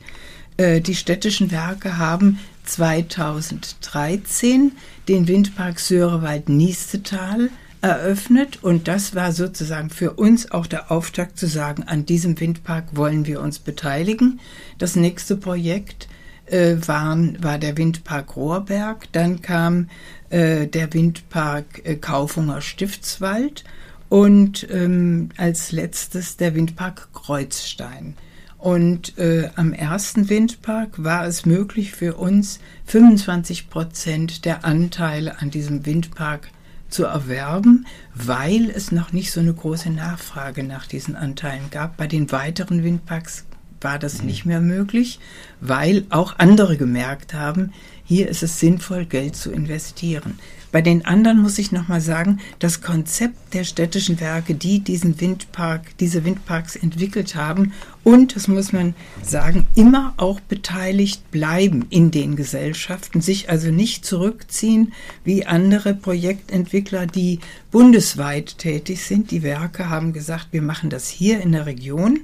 Äh, 0.57 0.81
die 0.81 0.95
städtischen 0.95 1.51
Werke 1.51 1.98
haben 1.98 2.40
2013 2.65 4.72
den 5.08 5.27
Windpark 5.27 5.79
Sörewald-Niestetal 5.79 7.50
eröffnet 7.82 8.63
und 8.63 8.88
das 8.88 9.13
war 9.13 9.34
sozusagen 9.34 9.89
für 9.89 10.13
uns 10.13 10.50
auch 10.51 10.67
der 10.67 10.89
Auftakt 10.89 11.38
zu 11.38 11.48
sagen, 11.48 11.84
an 11.84 12.06
diesem 12.06 12.39
Windpark 12.39 12.96
wollen 12.96 13.25
wir 13.25 13.41
uns 13.41 13.60
beteiligen. 13.60 14.39
Das 14.77 14.96
nächste 14.96 15.36
Projekt 15.36 16.08
äh, 16.45 16.75
waren, 16.85 17.41
war 17.43 17.57
der 17.57 17.77
Windpark 17.77 18.35
Rohrberg, 18.35 19.12
dann 19.12 19.41
kam 19.41 19.89
äh, 20.29 20.67
der 20.67 20.93
Windpark 20.93 21.81
äh, 21.85 21.95
Kaufunger 21.95 22.62
Stiftswald 22.62 23.63
und 24.09 24.67
ähm, 24.69 25.29
als 25.38 25.71
letztes 25.71 26.38
der 26.38 26.55
Windpark 26.55 27.09
Kreuzstein. 27.13 28.15
Und 28.57 29.17
äh, 29.17 29.50
am 29.55 29.73
ersten 29.73 30.29
Windpark 30.29 31.03
war 31.03 31.25
es 31.25 31.45
möglich 31.45 31.91
für 31.91 32.15
uns, 32.15 32.59
25 32.85 33.69
Prozent 33.69 34.45
der 34.45 34.63
Anteile 34.63 35.41
an 35.41 35.50
diesem 35.50 35.85
Windpark 35.85 36.47
zu 36.88 37.03
erwerben, 37.03 37.85
weil 38.15 38.69
es 38.69 38.91
noch 38.91 39.12
nicht 39.12 39.31
so 39.31 39.41
eine 39.41 39.53
große 39.53 39.89
Nachfrage 39.89 40.63
nach 40.63 40.85
diesen 40.85 41.15
Anteilen 41.15 41.69
gab. 41.71 41.97
Bei 41.97 42.07
den 42.07 42.31
weiteren 42.31 42.83
Windparks 42.83 43.45
war 43.84 44.00
das 44.00 44.20
mhm. 44.20 44.28
nicht 44.28 44.46
mehr 44.46 44.62
möglich, 44.62 45.20
weil 45.62 46.06
auch 46.10 46.38
andere 46.38 46.78
gemerkt 46.78 47.34
haben, 47.34 47.74
hier 48.06 48.28
ist 48.28 48.44
es 48.44 48.60
sinnvoll, 48.60 49.06
Geld 49.06 49.36
zu 49.36 49.52
investieren. 49.52 50.38
Bei 50.74 50.82
den 50.82 51.06
anderen 51.06 51.40
muss 51.40 51.60
ich 51.60 51.72
nochmal 51.72 52.02
sagen, 52.02 52.40
das 52.58 52.82
Konzept 52.82 53.54
der 53.54 53.63
städtischen 53.63 54.20
Werke, 54.20 54.56
die 54.56 54.80
diesen 54.80 55.22
Windpark, 55.22 55.96
diese 56.00 56.25
Windparks 56.25 56.75
entwickelt 56.75 57.36
haben 57.36 57.74
und, 58.04 58.36
das 58.36 58.48
muss 58.48 58.74
man 58.74 58.96
sagen, 59.22 59.68
immer 59.75 60.16
auch 60.18 60.40
beteiligt 60.40 61.30
bleiben 61.30 61.86
in 61.92 62.10
den 62.10 62.36
Gesellschaften, 62.36 63.22
sich 63.22 63.52
also 63.52 63.70
nicht 63.70 64.04
zurückziehen 64.04 64.94
wie 65.24 65.46
andere 65.46 65.94
Projektentwickler, 65.94 67.06
die 67.06 67.40
bundesweit 67.70 68.58
tätig 68.58 69.04
sind. 69.04 69.30
Die 69.30 69.44
Werke 69.44 69.90
haben 69.90 70.12
gesagt, 70.12 70.48
wir 70.52 70.63
machen 70.63 70.90
das 70.90 71.08
hier 71.08 71.40
in 71.40 71.52
der 71.52 71.68
Region. 71.68 72.22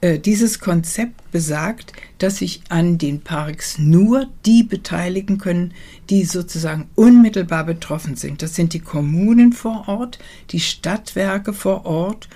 Äh, 0.00 0.20
dieses 0.20 0.60
Konzept 0.60 1.32
besagt, 1.32 1.92
dass 2.18 2.36
sich 2.36 2.62
an 2.68 2.98
den 2.98 3.20
Parks 3.20 3.78
nur 3.78 4.28
die 4.46 4.62
beteiligen 4.62 5.38
können, 5.38 5.74
die 6.08 6.24
sozusagen 6.24 6.88
unmittelbar 6.94 7.64
betroffen 7.64 8.14
sind. 8.14 8.42
Das 8.42 8.54
sind 8.54 8.74
die 8.74 8.80
Kommunen 8.80 9.52
vor 9.52 9.88
Ort, 9.88 10.20
die 10.50 10.60
Stadtwerke 10.60 11.52
vor 11.52 11.84
Ort 11.84 12.28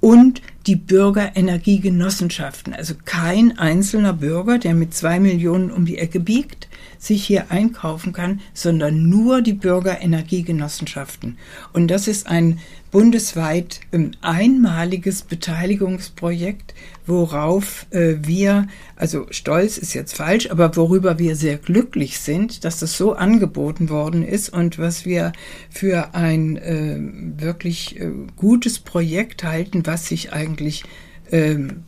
und 0.00 0.42
die 0.66 0.76
Bürgerenergiegenossenschaften. 0.76 2.74
Also 2.74 2.94
kein 3.06 3.58
einzelner 3.58 4.12
Bürger, 4.12 4.58
der 4.58 4.74
mit 4.74 4.92
zwei 4.92 5.18
Millionen 5.18 5.70
um 5.70 5.86
die 5.86 5.96
Ecke 5.96 6.20
biegt, 6.20 6.68
sich 6.98 7.24
hier 7.24 7.50
einkaufen 7.50 8.12
kann, 8.12 8.40
sondern 8.54 9.08
nur 9.08 9.42
die 9.42 9.52
Bürgerenergiegenossenschaften. 9.52 11.38
Und 11.72 11.88
das 11.88 12.08
ist 12.08 12.26
ein 12.26 12.58
bundesweit 12.90 13.80
ähm, 13.92 14.12
einmaliges 14.22 15.22
Beteiligungsprojekt, 15.22 16.72
worauf 17.06 17.86
äh, 17.90 18.14
wir, 18.22 18.68
also 18.96 19.26
stolz 19.30 19.76
ist 19.76 19.94
jetzt 19.94 20.16
falsch, 20.16 20.50
aber 20.50 20.74
worüber 20.76 21.18
wir 21.18 21.36
sehr 21.36 21.58
glücklich 21.58 22.18
sind, 22.18 22.64
dass 22.64 22.78
das 22.78 22.96
so 22.96 23.12
angeboten 23.12 23.90
worden 23.90 24.22
ist 24.22 24.48
und 24.48 24.78
was 24.78 25.04
wir 25.04 25.32
für 25.68 26.14
ein 26.14 26.56
äh, 26.56 26.96
wirklich 27.40 28.00
äh, 28.00 28.10
gutes 28.36 28.78
Projekt 28.78 29.44
halten, 29.44 29.86
was 29.86 30.06
sich 30.06 30.32
eigentlich 30.32 30.84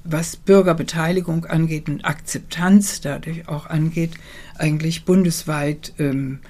was 0.04 0.36
Bürgerbeteiligung 0.36 1.46
angeht 1.46 1.88
und 1.88 2.04
Akzeptanz 2.04 3.00
dadurch 3.00 3.48
auch 3.48 3.66
angeht, 3.66 4.12
eigentlich 4.56 5.04
bundesweit 5.04 5.92
ähm, 5.98 6.40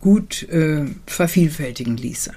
gut 0.00 0.42
äh, 0.48 0.86
vervielfältigen 1.06 1.96
ließe. 1.96 2.32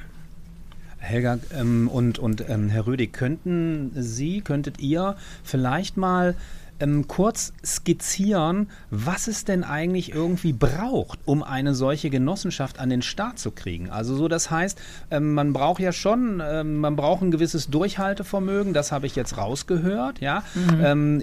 Helga 0.99 1.39
ähm, 1.53 1.87
und, 1.87 2.19
und 2.19 2.49
ähm, 2.49 2.69
Herr 2.69 2.87
Rödig, 2.87 3.13
könnten 3.13 3.91
Sie, 3.95 4.41
könntet 4.41 4.79
ihr 4.79 5.15
vielleicht 5.43 5.97
mal 5.97 6.35
ähm, 6.79 7.07
kurz 7.07 7.53
skizzieren, 7.65 8.69
was 8.89 9.27
es 9.27 9.45
denn 9.45 9.63
eigentlich 9.63 10.13
irgendwie 10.13 10.53
braucht, 10.53 11.19
um 11.25 11.43
eine 11.43 11.73
solche 11.73 12.09
Genossenschaft 12.09 12.79
an 12.79 12.89
den 12.89 13.01
Start 13.01 13.39
zu 13.39 13.51
kriegen. 13.51 13.89
Also 13.89 14.15
so, 14.15 14.27
das 14.27 14.51
heißt, 14.51 14.79
ähm, 15.11 15.33
man 15.33 15.53
braucht 15.53 15.79
ja 15.79 15.91
schon, 15.91 16.41
ähm, 16.45 16.77
man 16.77 16.95
braucht 16.95 17.21
ein 17.21 17.31
gewisses 17.31 17.69
Durchhaltevermögen, 17.69 18.73
das 18.73 18.91
habe 18.91 19.07
ich 19.07 19.15
jetzt 19.15 19.37
rausgehört, 19.37 20.19
ja. 20.19 20.43
Mhm. 20.53 20.85
Ähm, 20.85 21.21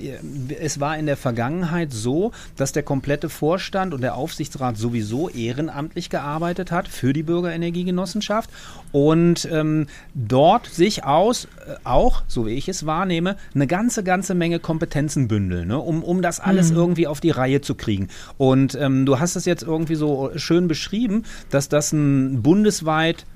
es 0.60 0.80
war 0.80 0.96
in 0.96 1.06
der 1.06 1.16
Vergangenheit 1.16 1.92
so, 1.92 2.32
dass 2.56 2.72
der 2.72 2.82
komplette 2.82 3.28
Vorstand 3.28 3.94
und 3.94 4.00
der 4.00 4.14
Aufsichtsrat 4.14 4.76
sowieso 4.76 5.28
ehrenamtlich 5.28 6.10
gearbeitet 6.10 6.70
hat 6.70 6.88
für 6.88 7.12
die 7.12 7.22
Bürgerenergiegenossenschaft 7.22 8.50
und 8.92 9.48
ähm, 9.50 9.86
dort 10.14 10.66
sich 10.66 11.04
aus, 11.04 11.46
äh, 11.66 11.74
auch, 11.84 12.22
so 12.28 12.46
wie 12.46 12.52
ich 12.52 12.68
es 12.68 12.86
wahrnehme, 12.86 13.36
eine 13.54 13.66
ganze, 13.66 14.04
ganze 14.04 14.34
Menge 14.34 14.58
Kompetenzen 14.58 15.28
bündeln 15.28 15.68
ne? 15.68 15.78
um, 15.78 16.02
um 16.02 16.22
das 16.22 16.40
alles 16.40 16.70
mhm. 16.70 16.76
irgendwie 16.76 17.06
auf 17.06 17.20
die 17.20 17.30
Reihe 17.30 17.60
zu 17.60 17.74
kriegen. 17.74 18.08
Und 18.38 18.74
ähm, 18.74 19.06
du 19.06 19.18
hast 19.18 19.36
es 19.36 19.44
jetzt 19.44 19.62
irgendwie 19.62 19.94
so 19.94 20.30
schön 20.36 20.68
beschrieben, 20.68 21.24
dass 21.50 21.68
das 21.68 21.92
ein 21.92 22.42
bundesweit 22.42 23.26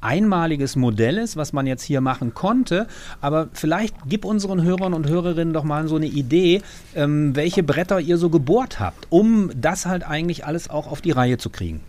einmaliges 0.00 0.76
Modell 0.76 1.18
ist, 1.18 1.36
was 1.36 1.52
man 1.52 1.66
jetzt 1.66 1.82
hier 1.82 2.00
machen 2.00 2.34
konnte. 2.34 2.86
Aber 3.20 3.48
vielleicht 3.52 3.94
gib 4.06 4.24
unseren 4.24 4.62
Hörern 4.62 4.94
und 4.94 5.08
Hörerinnen 5.08 5.54
doch 5.54 5.64
mal 5.64 5.88
so 5.88 5.96
eine 5.96 6.06
Idee, 6.06 6.62
ähm, 6.94 7.34
welche 7.34 7.62
Bretter 7.62 7.98
ihr 8.00 8.18
so 8.18 8.30
gebohrt 8.30 8.78
habt, 8.78 9.06
um 9.10 9.50
das 9.54 9.86
halt 9.86 10.06
eigentlich 10.06 10.44
alles 10.46 10.70
auch 10.70 10.86
auf 10.86 11.00
die 11.00 11.10
Reihe 11.10 11.38
zu 11.38 11.50
kriegen. 11.50 11.80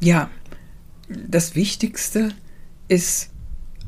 Ja, 0.00 0.28
das 1.08 1.54
Wichtigste 1.54 2.30
ist 2.88 3.30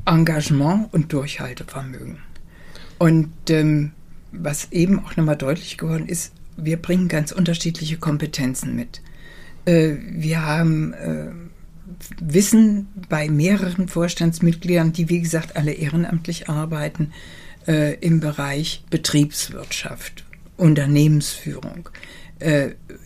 Engagement 0.04 0.92
und 0.92 1.12
Durchhaltevermögen. 1.12 2.18
Und 2.98 3.30
ähm, 3.50 3.92
was 4.32 4.72
eben 4.72 5.04
auch 5.04 5.16
nochmal 5.16 5.36
deutlich 5.36 5.78
geworden 5.78 6.08
ist, 6.08 6.32
wir 6.56 6.76
bringen 6.76 7.08
ganz 7.08 7.32
unterschiedliche 7.32 7.98
Kompetenzen 7.98 8.74
mit. 8.74 9.02
Äh, 9.66 9.96
wir 10.00 10.42
haben 10.42 10.92
äh, 10.94 11.26
Wissen 12.20 12.88
bei 13.08 13.28
mehreren 13.28 13.88
Vorstandsmitgliedern, 13.88 14.92
die 14.92 15.08
wie 15.08 15.20
gesagt 15.20 15.56
alle 15.56 15.72
ehrenamtlich 15.72 16.48
arbeiten, 16.48 17.12
äh, 17.66 17.94
im 18.00 18.20
Bereich 18.20 18.84
Betriebswirtschaft, 18.90 20.24
Unternehmensführung. 20.56 21.88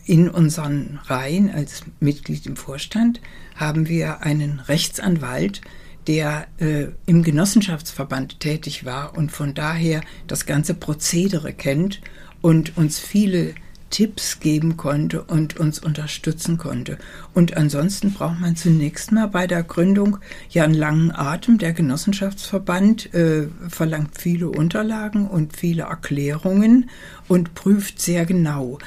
In 0.06 0.28
unseren 0.28 0.98
Reihen 1.04 1.50
als 1.50 1.84
Mitglied 2.00 2.46
im 2.46 2.56
Vorstand 2.56 3.20
haben 3.54 3.88
wir 3.88 4.22
einen 4.22 4.58
Rechtsanwalt, 4.58 5.60
der 6.06 6.48
äh, 6.58 6.86
im 7.06 7.22
Genossenschaftsverband 7.22 8.40
tätig 8.40 8.84
war 8.84 9.16
und 9.16 9.30
von 9.30 9.54
daher 9.54 10.00
das 10.26 10.46
ganze 10.46 10.74
Prozedere 10.74 11.52
kennt 11.52 12.00
und 12.40 12.76
uns 12.76 12.98
viele 12.98 13.54
Tipps 13.90 14.38
geben 14.38 14.76
konnte 14.76 15.22
und 15.22 15.58
uns 15.58 15.80
unterstützen 15.80 16.58
konnte. 16.58 16.96
Und 17.34 17.56
ansonsten 17.56 18.12
braucht 18.12 18.40
man 18.40 18.56
zunächst 18.56 19.12
mal 19.12 19.26
bei 19.26 19.46
der 19.46 19.64
Gründung 19.64 20.18
ja 20.48 20.64
einen 20.64 20.74
langen 20.74 21.10
Atem. 21.10 21.58
Der 21.58 21.72
Genossenschaftsverband 21.72 23.12
äh, 23.12 23.48
verlangt 23.68 24.16
viele 24.16 24.48
Unterlagen 24.48 25.26
und 25.26 25.56
viele 25.56 25.82
Erklärungen 25.82 26.88
und 27.28 27.54
prüft 27.54 28.00
sehr 28.00 28.24
genau. 28.26 28.78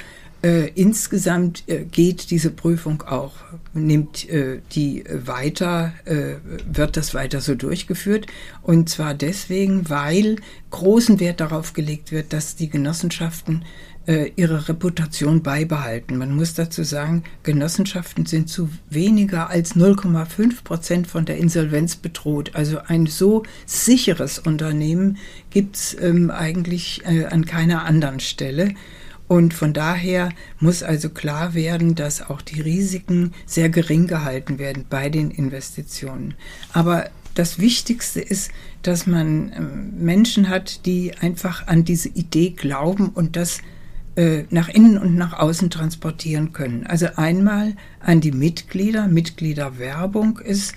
Äh, 0.44 0.72
insgesamt 0.74 1.64
äh, 1.68 1.86
geht 1.86 2.30
diese 2.30 2.50
Prüfung 2.50 3.00
auch, 3.00 3.32
nimmt 3.72 4.28
äh, 4.28 4.60
die 4.72 5.02
weiter, 5.10 5.94
äh, 6.04 6.34
wird 6.70 6.98
das 6.98 7.14
weiter 7.14 7.40
so 7.40 7.54
durchgeführt. 7.54 8.26
Und 8.60 8.90
zwar 8.90 9.14
deswegen, 9.14 9.88
weil 9.88 10.36
großen 10.68 11.18
Wert 11.18 11.40
darauf 11.40 11.72
gelegt 11.72 12.12
wird, 12.12 12.34
dass 12.34 12.56
die 12.56 12.68
Genossenschaften 12.68 13.64
äh, 14.06 14.32
ihre 14.36 14.68
Reputation 14.68 15.42
beibehalten. 15.42 16.18
Man 16.18 16.36
muss 16.36 16.52
dazu 16.52 16.82
sagen, 16.82 17.24
Genossenschaften 17.42 18.26
sind 18.26 18.50
zu 18.50 18.68
weniger 18.90 19.48
als 19.48 19.76
0,5 19.76 20.62
Prozent 20.62 21.06
von 21.06 21.24
der 21.24 21.38
Insolvenz 21.38 21.96
bedroht. 21.96 22.50
Also 22.52 22.80
ein 22.86 23.06
so 23.06 23.44
sicheres 23.64 24.38
Unternehmen 24.40 25.16
gibt's 25.48 25.96
ähm, 25.98 26.30
eigentlich 26.30 27.00
äh, 27.06 27.24
an 27.24 27.46
keiner 27.46 27.86
anderen 27.86 28.20
Stelle. 28.20 28.74
Und 29.26 29.54
von 29.54 29.72
daher 29.72 30.30
muss 30.60 30.82
also 30.82 31.08
klar 31.08 31.54
werden, 31.54 31.94
dass 31.94 32.28
auch 32.28 32.42
die 32.42 32.60
Risiken 32.60 33.32
sehr 33.46 33.70
gering 33.70 34.06
gehalten 34.06 34.58
werden 34.58 34.84
bei 34.88 35.08
den 35.08 35.30
Investitionen. 35.30 36.34
Aber 36.72 37.08
das 37.34 37.58
Wichtigste 37.58 38.20
ist, 38.20 38.50
dass 38.82 39.06
man 39.06 39.52
ähm, 39.56 40.04
Menschen 40.04 40.48
hat, 40.48 40.86
die 40.86 41.16
einfach 41.18 41.66
an 41.66 41.84
diese 41.84 42.08
Idee 42.10 42.50
glauben 42.50 43.08
und 43.08 43.36
das 43.36 43.60
äh, 44.16 44.44
nach 44.50 44.68
innen 44.68 44.98
und 44.98 45.16
nach 45.16 45.32
außen 45.32 45.70
transportieren 45.70 46.52
können. 46.52 46.86
Also 46.86 47.06
einmal 47.16 47.74
an 47.98 48.20
die 48.20 48.30
Mitglieder. 48.30 49.08
Mitgliederwerbung 49.08 50.38
ist 50.38 50.74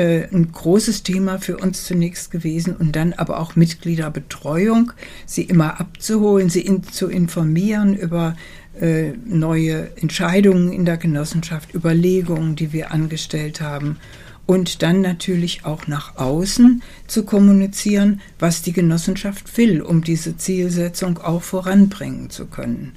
äh, 0.00 0.26
ein 0.32 0.50
großes 0.50 1.02
Thema 1.02 1.38
für 1.38 1.58
uns 1.58 1.84
zunächst 1.84 2.30
gewesen 2.30 2.74
und 2.74 2.96
dann 2.96 3.12
aber 3.12 3.38
auch 3.38 3.54
Mitgliederbetreuung, 3.54 4.92
sie 5.26 5.42
immer 5.42 5.78
abzuholen, 5.78 6.48
sie 6.48 6.62
in, 6.62 6.82
zu 6.84 7.08
informieren 7.08 7.94
über 7.94 8.34
äh, 8.80 9.12
neue 9.26 9.94
Entscheidungen 9.96 10.72
in 10.72 10.86
der 10.86 10.96
Genossenschaft, 10.96 11.74
Überlegungen, 11.74 12.56
die 12.56 12.72
wir 12.72 12.92
angestellt 12.92 13.60
haben 13.60 13.98
und 14.46 14.80
dann 14.80 15.02
natürlich 15.02 15.66
auch 15.66 15.86
nach 15.86 16.16
außen 16.16 16.82
zu 17.06 17.24
kommunizieren, 17.24 18.22
was 18.38 18.62
die 18.62 18.72
Genossenschaft 18.72 19.54
will, 19.58 19.82
um 19.82 20.02
diese 20.02 20.34
Zielsetzung 20.38 21.18
auch 21.18 21.42
voranbringen 21.42 22.30
zu 22.30 22.46
können. 22.46 22.92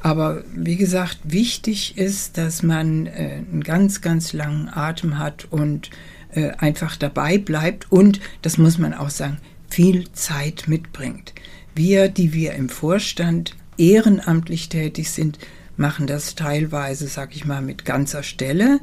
Aber 0.00 0.44
wie 0.56 0.76
gesagt, 0.76 1.18
wichtig 1.24 1.98
ist, 1.98 2.38
dass 2.38 2.62
man 2.62 3.06
äh, 3.06 3.42
einen 3.52 3.62
ganz, 3.62 4.00
ganz 4.00 4.32
langen 4.32 4.70
Atem 4.72 5.18
hat 5.18 5.46
und 5.50 5.90
äh, 6.32 6.50
einfach 6.58 6.96
dabei 6.96 7.38
bleibt 7.38 7.90
und, 7.90 8.20
das 8.42 8.58
muss 8.58 8.78
man 8.78 8.94
auch 8.94 9.10
sagen, 9.10 9.38
viel 9.68 10.10
Zeit 10.12 10.64
mitbringt. 10.66 11.32
Wir, 11.74 12.08
die 12.08 12.32
wir 12.32 12.54
im 12.54 12.68
Vorstand 12.68 13.54
ehrenamtlich 13.78 14.68
tätig 14.68 15.10
sind, 15.10 15.38
machen 15.76 16.06
das 16.06 16.34
teilweise, 16.34 17.06
sag 17.06 17.34
ich 17.34 17.46
mal, 17.46 17.62
mit 17.62 17.84
ganzer 17.84 18.22
Stelle. 18.22 18.80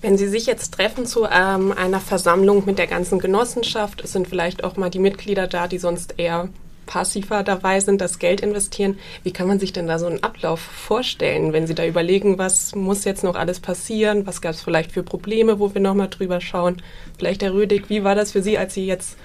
Wenn 0.00 0.18
Sie 0.18 0.26
sich 0.26 0.46
jetzt 0.46 0.74
treffen 0.74 1.06
zu 1.06 1.26
ähm, 1.26 1.72
einer 1.72 2.00
Versammlung 2.00 2.64
mit 2.66 2.78
der 2.78 2.88
ganzen 2.88 3.20
Genossenschaft, 3.20 4.02
es 4.02 4.12
sind 4.12 4.26
vielleicht 4.26 4.64
auch 4.64 4.76
mal 4.76 4.90
die 4.90 4.98
Mitglieder 4.98 5.46
da, 5.46 5.68
die 5.68 5.78
sonst 5.78 6.14
eher 6.18 6.48
passiver 6.86 7.44
dabei 7.44 7.78
sind, 7.78 8.00
das 8.00 8.18
Geld 8.18 8.40
investieren. 8.40 8.98
Wie 9.22 9.32
kann 9.32 9.46
man 9.46 9.60
sich 9.60 9.72
denn 9.72 9.86
da 9.86 10.00
so 10.00 10.06
einen 10.06 10.22
Ablauf 10.22 10.60
vorstellen, 10.60 11.52
wenn 11.52 11.68
Sie 11.68 11.74
da 11.74 11.86
überlegen, 11.86 12.38
was 12.38 12.74
muss 12.74 13.04
jetzt 13.04 13.22
noch 13.22 13.36
alles 13.36 13.60
passieren? 13.60 14.26
Was 14.26 14.40
gab 14.40 14.52
es 14.52 14.62
vielleicht 14.62 14.92
für 14.92 15.04
Probleme, 15.04 15.60
wo 15.60 15.72
wir 15.72 15.80
nochmal 15.80 16.08
drüber 16.08 16.40
schauen? 16.40 16.82
Vielleicht 17.16 17.42
Herr 17.42 17.54
Rüdig, 17.54 17.88
wie 17.88 18.04
war 18.04 18.16
das 18.16 18.32
für 18.32 18.42
Sie, 18.42 18.58
als 18.58 18.74
Sie 18.74 18.86
jetzt 18.86 19.16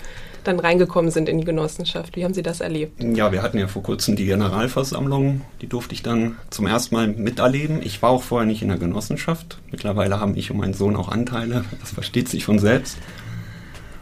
dann 0.48 0.60
reingekommen 0.60 1.12
sind 1.12 1.30
in 1.30 1.38
die 1.38 1.44
Genossenschaft. 1.44 2.16
Wie 2.16 2.24
haben 2.24 2.34
Sie 2.34 2.44
das 2.44 2.62
erlebt? 2.62 3.04
Ja, 3.04 3.32
wir 3.32 3.42
hatten 3.42 3.58
ja 3.58 3.68
vor 3.68 3.84
kurzem 3.84 4.16
die 4.16 4.26
Generalversammlung. 4.26 5.42
Die 5.62 5.68
durfte 5.68 5.94
ich 5.94 6.04
dann 6.04 6.38
zum 6.50 6.68
ersten 6.68 6.96
Mal 6.96 7.08
miterleben. 7.08 7.82
Ich 7.84 8.02
war 8.02 8.10
auch 8.12 8.24
vorher 8.24 8.48
nicht 8.48 8.62
in 8.62 8.70
der 8.70 8.78
Genossenschaft. 8.78 9.60
Mittlerweile 9.72 10.20
haben 10.20 10.36
ich 10.36 10.52
und 10.52 10.58
mein 10.58 10.74
Sohn 10.74 10.96
auch 10.96 11.10
Anteile. 11.10 11.66
Das 11.80 11.92
versteht 11.92 12.30
sich 12.30 12.46
von 12.46 12.60
selbst. 12.60 12.98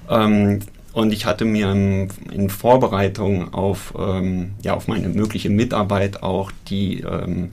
Ähm, 0.10 0.60
und 0.94 1.12
ich 1.12 1.26
hatte 1.26 1.44
mir 1.44 1.72
in, 1.72 2.50
Vorbereitung 2.50 3.54
auf, 3.54 3.94
ähm, 4.00 4.54
ja, 4.62 4.76
auf 4.76 4.88
meine 4.88 5.10
mögliche 5.10 5.50
Mitarbeit 5.50 6.24
auch 6.24 6.52
die, 6.70 7.02
ähm, 7.02 7.52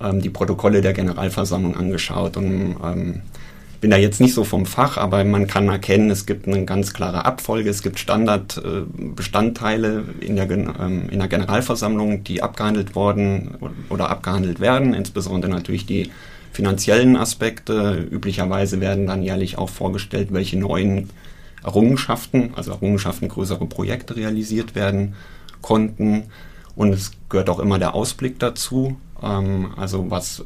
ähm, 0.00 0.22
die 0.22 0.30
Protokolle 0.30 0.80
der 0.80 0.94
Generalversammlung 0.94 1.76
angeschaut 1.76 2.38
und 2.38 2.76
ähm, 2.82 3.22
bin 3.80 3.90
da 3.90 3.96
jetzt 3.96 4.20
nicht 4.20 4.34
so 4.34 4.44
vom 4.44 4.66
Fach, 4.66 4.96
aber 4.96 5.24
man 5.24 5.46
kann 5.46 5.68
erkennen, 5.68 6.10
es 6.10 6.26
gibt 6.26 6.46
eine 6.46 6.64
ganz 6.64 6.92
klare 6.92 7.24
Abfolge, 7.24 7.70
es 7.70 7.82
gibt 7.82 7.98
Standardbestandteile 7.98 10.04
äh, 10.20 10.24
in, 10.24 10.36
der, 10.36 10.50
ähm, 10.50 11.08
in 11.10 11.18
der 11.18 11.28
Generalversammlung, 11.28 12.24
die 12.24 12.42
abgehandelt 12.42 12.94
worden 12.94 13.56
oder 13.88 14.10
abgehandelt 14.10 14.60
werden, 14.60 14.94
insbesondere 14.94 15.50
natürlich 15.50 15.86
die 15.86 16.10
finanziellen 16.52 17.16
Aspekte. 17.16 18.06
Üblicherweise 18.10 18.80
werden 18.80 19.06
dann 19.06 19.22
jährlich 19.22 19.58
auch 19.58 19.68
vorgestellt, 19.68 20.28
welche 20.32 20.58
neuen 20.58 21.10
Errungenschaften, 21.62 22.52
also 22.56 22.72
Errungenschaften 22.72 23.28
größere 23.28 23.66
Projekte 23.66 24.16
realisiert 24.16 24.74
werden 24.74 25.14
konnten. 25.62 26.24
Und 26.74 26.92
es 26.92 27.12
gehört 27.28 27.50
auch 27.50 27.58
immer 27.58 27.78
der 27.78 27.94
Ausblick 27.94 28.38
dazu. 28.38 28.96
Ähm, 29.22 29.72
also 29.76 30.10
was, 30.10 30.44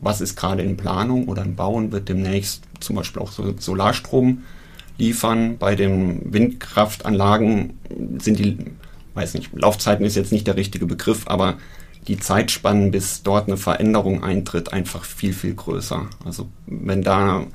was 0.00 0.20
ist 0.20 0.36
gerade 0.36 0.62
in 0.62 0.76
Planung 0.76 1.28
oder 1.28 1.42
im 1.42 1.56
Bauen, 1.56 1.92
wird 1.92 2.08
demnächst 2.08 2.62
zum 2.80 2.96
Beispiel 2.96 3.22
auch 3.22 3.32
so 3.32 3.54
Solarstrom 3.58 4.44
liefern. 4.98 5.58
Bei 5.58 5.74
den 5.74 6.32
Windkraftanlagen 6.32 7.78
sind 8.18 8.38
die, 8.38 8.58
weiß 9.14 9.34
nicht, 9.34 9.50
Laufzeiten 9.54 10.04
ist 10.04 10.16
jetzt 10.16 10.32
nicht 10.32 10.46
der 10.46 10.56
richtige 10.56 10.86
Begriff, 10.86 11.26
aber 11.26 11.54
die 12.08 12.18
Zeitspannen, 12.18 12.92
bis 12.92 13.22
dort 13.22 13.48
eine 13.48 13.56
Veränderung 13.56 14.22
eintritt, 14.22 14.72
einfach 14.72 15.04
viel, 15.04 15.32
viel 15.32 15.54
größer. 15.54 16.06
Also 16.24 16.48
wenn 16.66 17.02
da 17.02 17.46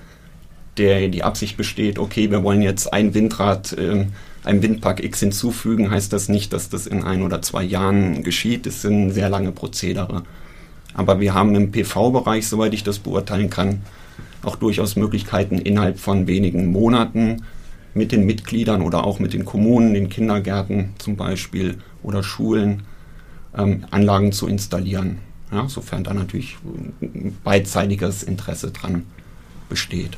der 0.78 1.10
die 1.10 1.24
Absicht 1.24 1.58
besteht, 1.58 2.00
okay, 2.00 2.32
wir 2.32 2.44
wollen 2.44 2.62
jetzt 2.62 2.92
ein 2.94 3.14
Windrad, 3.14 3.74
äh, 3.74 4.06
einem 4.44 4.64
Windpark 4.64 5.04
X 5.04 5.20
hinzufügen, 5.20 5.92
heißt 5.92 6.12
das 6.14 6.30
nicht, 6.30 6.54
dass 6.54 6.70
das 6.70 6.88
in 6.88 7.04
ein 7.04 7.22
oder 7.22 7.42
zwei 7.42 7.64
Jahren 7.64 8.24
geschieht. 8.24 8.66
Das 8.66 8.82
sind 8.82 9.12
sehr 9.12 9.30
lange 9.30 9.52
Prozedere. 9.52 10.24
Aber 10.94 11.20
wir 11.20 11.34
haben 11.34 11.56
im 11.56 11.72
PV-Bereich, 11.72 12.48
soweit 12.48 12.74
ich 12.74 12.84
das 12.84 13.00
beurteilen 13.00 13.50
kann, 13.50 13.82
auch 14.44 14.56
durchaus 14.56 14.96
Möglichkeiten 14.96 15.58
innerhalb 15.58 16.00
von 16.00 16.28
wenigen 16.28 16.72
Monaten 16.72 17.44
mit 17.94 18.12
den 18.12 18.26
Mitgliedern 18.26 18.82
oder 18.82 19.04
auch 19.04 19.20
mit 19.20 19.34
den 19.34 19.46
Kommunen, 19.46 19.94
den 19.94 20.10
Kindergärten 20.10 20.94
zum 20.98 21.16
Beispiel 21.16 21.78
oder 22.04 22.24
Schulen 22.24 22.84
ähm, 23.56 23.86
Anlagen 23.92 24.32
zu 24.32 24.48
installieren. 24.48 25.20
Ja, 25.52 25.68
sofern 25.68 26.04
da 26.04 26.14
natürlich 26.14 26.58
beidseitiges 27.44 28.24
Interesse 28.24 28.72
dran 28.72 29.06
besteht. 29.68 30.18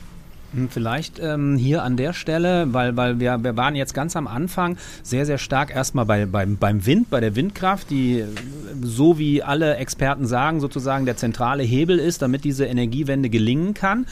Hm, 0.54 0.70
vielleicht 0.70 1.20
ähm, 1.20 1.58
hier 1.58 1.84
an 1.84 1.98
der 1.98 2.14
Stelle, 2.14 2.74
weil, 2.74 2.96
weil 2.96 3.20
wir, 3.20 3.44
wir 3.44 3.58
waren 3.58 3.76
jetzt 3.76 3.94
ganz 3.94 4.16
am 4.16 4.28
Anfang 4.28 4.78
sehr, 5.02 5.26
sehr 5.26 5.38
stark 5.38 5.76
erstmal 5.76 6.06
bei, 6.06 6.26
beim, 6.26 6.58
beim 6.58 6.86
Wind, 6.86 7.10
bei 7.10 7.20
der 7.20 7.36
Windkraft, 7.36 7.90
die 7.90 8.24
so 8.82 9.18
wie 9.18 9.44
alle 9.44 9.78
Experten 9.78 10.26
sagen, 10.28 10.60
sozusagen 10.60 11.06
der 11.06 11.18
zentrale 11.18 11.64
Hebel 11.64 12.00
ist, 12.00 12.22
damit 12.22 12.44
diese 12.44 12.66
Energiewende 12.66 13.30
gelingen 13.30 13.74
kann. 13.74 14.06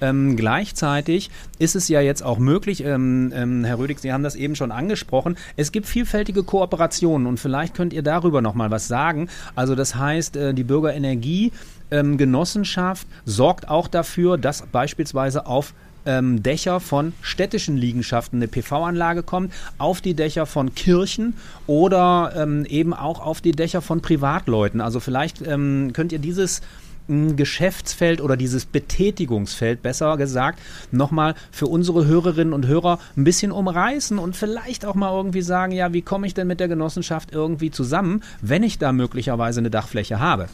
Ähm, 0.00 0.36
gleichzeitig 0.36 1.30
ist 1.58 1.74
es 1.74 1.88
ja 1.88 2.02
jetzt 2.02 2.22
auch 2.22 2.38
möglich, 2.38 2.84
ähm, 2.84 3.32
ähm, 3.34 3.64
Herr 3.64 3.78
Rödig, 3.78 3.98
Sie 3.98 4.12
haben 4.12 4.22
das 4.22 4.36
eben 4.36 4.54
schon 4.54 4.70
angesprochen, 4.70 5.36
es 5.56 5.72
gibt 5.72 5.86
vielfältige 5.86 6.42
Kooperationen 6.42 7.26
und 7.26 7.40
vielleicht 7.40 7.74
könnt 7.74 7.94
ihr 7.94 8.02
darüber 8.02 8.42
nochmal 8.42 8.70
was 8.70 8.88
sagen. 8.88 9.28
Also 9.54 9.74
das 9.74 9.94
heißt, 9.94 10.36
äh, 10.36 10.52
die 10.52 10.64
Bürgerenergie 10.64 11.52
ähm, 11.90 12.18
Genossenschaft 12.18 13.06
sorgt 13.24 13.68
auch 13.68 13.88
dafür, 13.88 14.36
dass 14.38 14.62
beispielsweise 14.62 15.46
auf 15.46 15.72
ähm, 16.06 16.42
Dächer 16.42 16.80
von 16.80 17.12
städtischen 17.20 17.76
Liegenschaften 17.76 18.38
eine 18.38 18.48
PV-Anlage 18.48 19.22
kommt, 19.22 19.52
auf 19.78 20.00
die 20.00 20.14
Dächer 20.14 20.46
von 20.46 20.74
Kirchen 20.74 21.34
oder 21.66 22.32
ähm, 22.36 22.64
eben 22.64 22.94
auch 22.94 23.20
auf 23.20 23.40
die 23.40 23.52
Dächer 23.52 23.82
von 23.82 24.00
Privatleuten. 24.00 24.80
Also 24.80 25.00
vielleicht 25.00 25.46
ähm, 25.46 25.90
könnt 25.92 26.12
ihr 26.12 26.18
dieses 26.18 26.62
hm, 27.08 27.36
Geschäftsfeld 27.36 28.20
oder 28.20 28.36
dieses 28.36 28.66
Betätigungsfeld, 28.66 29.82
besser 29.82 30.16
gesagt, 30.16 30.58
nochmal 30.90 31.34
für 31.50 31.66
unsere 31.66 32.06
Hörerinnen 32.06 32.52
und 32.52 32.66
Hörer 32.66 32.98
ein 33.16 33.24
bisschen 33.24 33.52
umreißen 33.52 34.18
und 34.18 34.36
vielleicht 34.36 34.84
auch 34.84 34.94
mal 34.94 35.12
irgendwie 35.12 35.42
sagen, 35.42 35.72
ja, 35.72 35.92
wie 35.92 36.02
komme 36.02 36.26
ich 36.26 36.34
denn 36.34 36.46
mit 36.46 36.60
der 36.60 36.68
Genossenschaft 36.68 37.32
irgendwie 37.32 37.70
zusammen, 37.70 38.22
wenn 38.40 38.62
ich 38.62 38.78
da 38.78 38.92
möglicherweise 38.92 39.60
eine 39.60 39.70
Dachfläche 39.70 40.18
habe? 40.20 40.48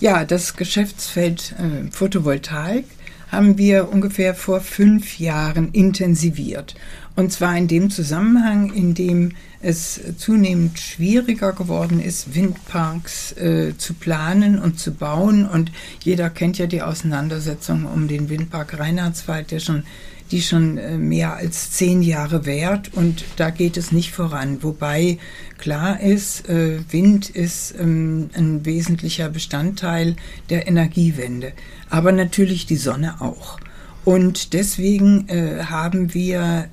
Ja, 0.00 0.24
das 0.24 0.56
Geschäftsfeld 0.56 1.54
äh, 1.58 1.90
Photovoltaik 1.90 2.84
haben 3.28 3.58
wir 3.58 3.90
ungefähr 3.90 4.34
vor 4.34 4.60
fünf 4.60 5.18
Jahren 5.18 5.70
intensiviert. 5.72 6.74
Und 7.16 7.32
zwar 7.32 7.56
in 7.56 7.66
dem 7.66 7.90
Zusammenhang, 7.90 8.72
in 8.72 8.94
dem 8.94 9.32
es 9.60 10.00
zunehmend 10.18 10.78
schwieriger 10.78 11.52
geworden 11.54 11.98
ist, 11.98 12.34
Windparks 12.34 13.32
äh, 13.32 13.76
zu 13.78 13.94
planen 13.94 14.58
und 14.58 14.78
zu 14.78 14.92
bauen. 14.92 15.48
Und 15.48 15.72
jeder 16.04 16.28
kennt 16.28 16.58
ja 16.58 16.66
die 16.66 16.82
Auseinandersetzung 16.82 17.86
um 17.86 18.06
den 18.06 18.28
Windpark 18.28 18.78
Reinhardswald, 18.78 19.50
der 19.50 19.60
schon 19.60 19.84
die 20.30 20.42
schon 20.42 20.78
äh, 20.78 20.96
mehr 20.96 21.34
als 21.34 21.72
zehn 21.72 22.02
Jahre 22.02 22.46
währt 22.46 22.92
und 22.94 23.24
da 23.36 23.50
geht 23.50 23.76
es 23.76 23.92
nicht 23.92 24.12
voran. 24.12 24.62
Wobei 24.62 25.18
klar 25.58 26.00
ist, 26.00 26.48
äh, 26.48 26.78
Wind 26.90 27.30
ist 27.30 27.74
ähm, 27.78 28.30
ein 28.34 28.64
wesentlicher 28.64 29.28
Bestandteil 29.28 30.16
der 30.50 30.66
Energiewende, 30.68 31.52
aber 31.90 32.12
natürlich 32.12 32.66
die 32.66 32.76
Sonne 32.76 33.20
auch. 33.20 33.58
Und 34.04 34.52
deswegen 34.52 35.28
äh, 35.28 35.64
haben 35.64 36.14
wir 36.14 36.68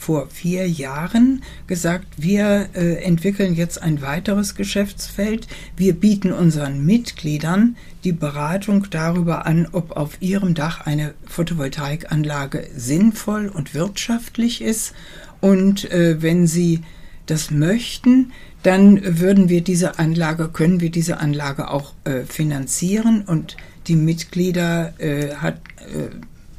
vor 0.00 0.28
vier 0.28 0.66
Jahren 0.66 1.42
gesagt, 1.66 2.06
wir 2.16 2.70
äh, 2.72 3.04
entwickeln 3.04 3.54
jetzt 3.54 3.82
ein 3.82 4.00
weiteres 4.00 4.54
Geschäftsfeld. 4.54 5.46
Wir 5.76 5.92
bieten 5.92 6.32
unseren 6.32 6.86
Mitgliedern 6.86 7.76
die 8.02 8.12
Beratung 8.12 8.86
darüber 8.88 9.44
an, 9.44 9.68
ob 9.72 9.92
auf 9.92 10.16
ihrem 10.20 10.54
Dach 10.54 10.86
eine 10.86 11.12
Photovoltaikanlage 11.26 12.70
sinnvoll 12.74 13.48
und 13.48 13.74
wirtschaftlich 13.74 14.62
ist. 14.62 14.94
Und 15.42 15.90
äh, 15.90 16.22
wenn 16.22 16.46
sie 16.46 16.80
das 17.26 17.50
möchten, 17.50 18.32
dann 18.62 19.20
würden 19.20 19.50
wir 19.50 19.60
diese 19.60 19.98
Anlage, 19.98 20.48
können 20.48 20.80
wir 20.80 20.90
diese 20.90 21.20
Anlage 21.20 21.70
auch 21.70 21.92
äh, 22.04 22.22
finanzieren 22.22 23.22
und 23.26 23.58
die 23.86 23.96
Mitglieder 23.96 24.94
äh, 24.98 25.34
hat, 25.34 25.60
äh, 25.78 26.08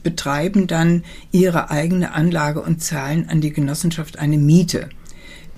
betreiben 0.04 0.68
dann 0.68 1.04
ihre 1.32 1.70
eigene 1.70 2.14
Anlage 2.14 2.62
und 2.62 2.82
zahlen 2.82 3.30
an 3.30 3.42
die 3.42 3.54
Genossenschaft 3.54 4.20
eine 4.20 4.38
Miete. 4.38 4.90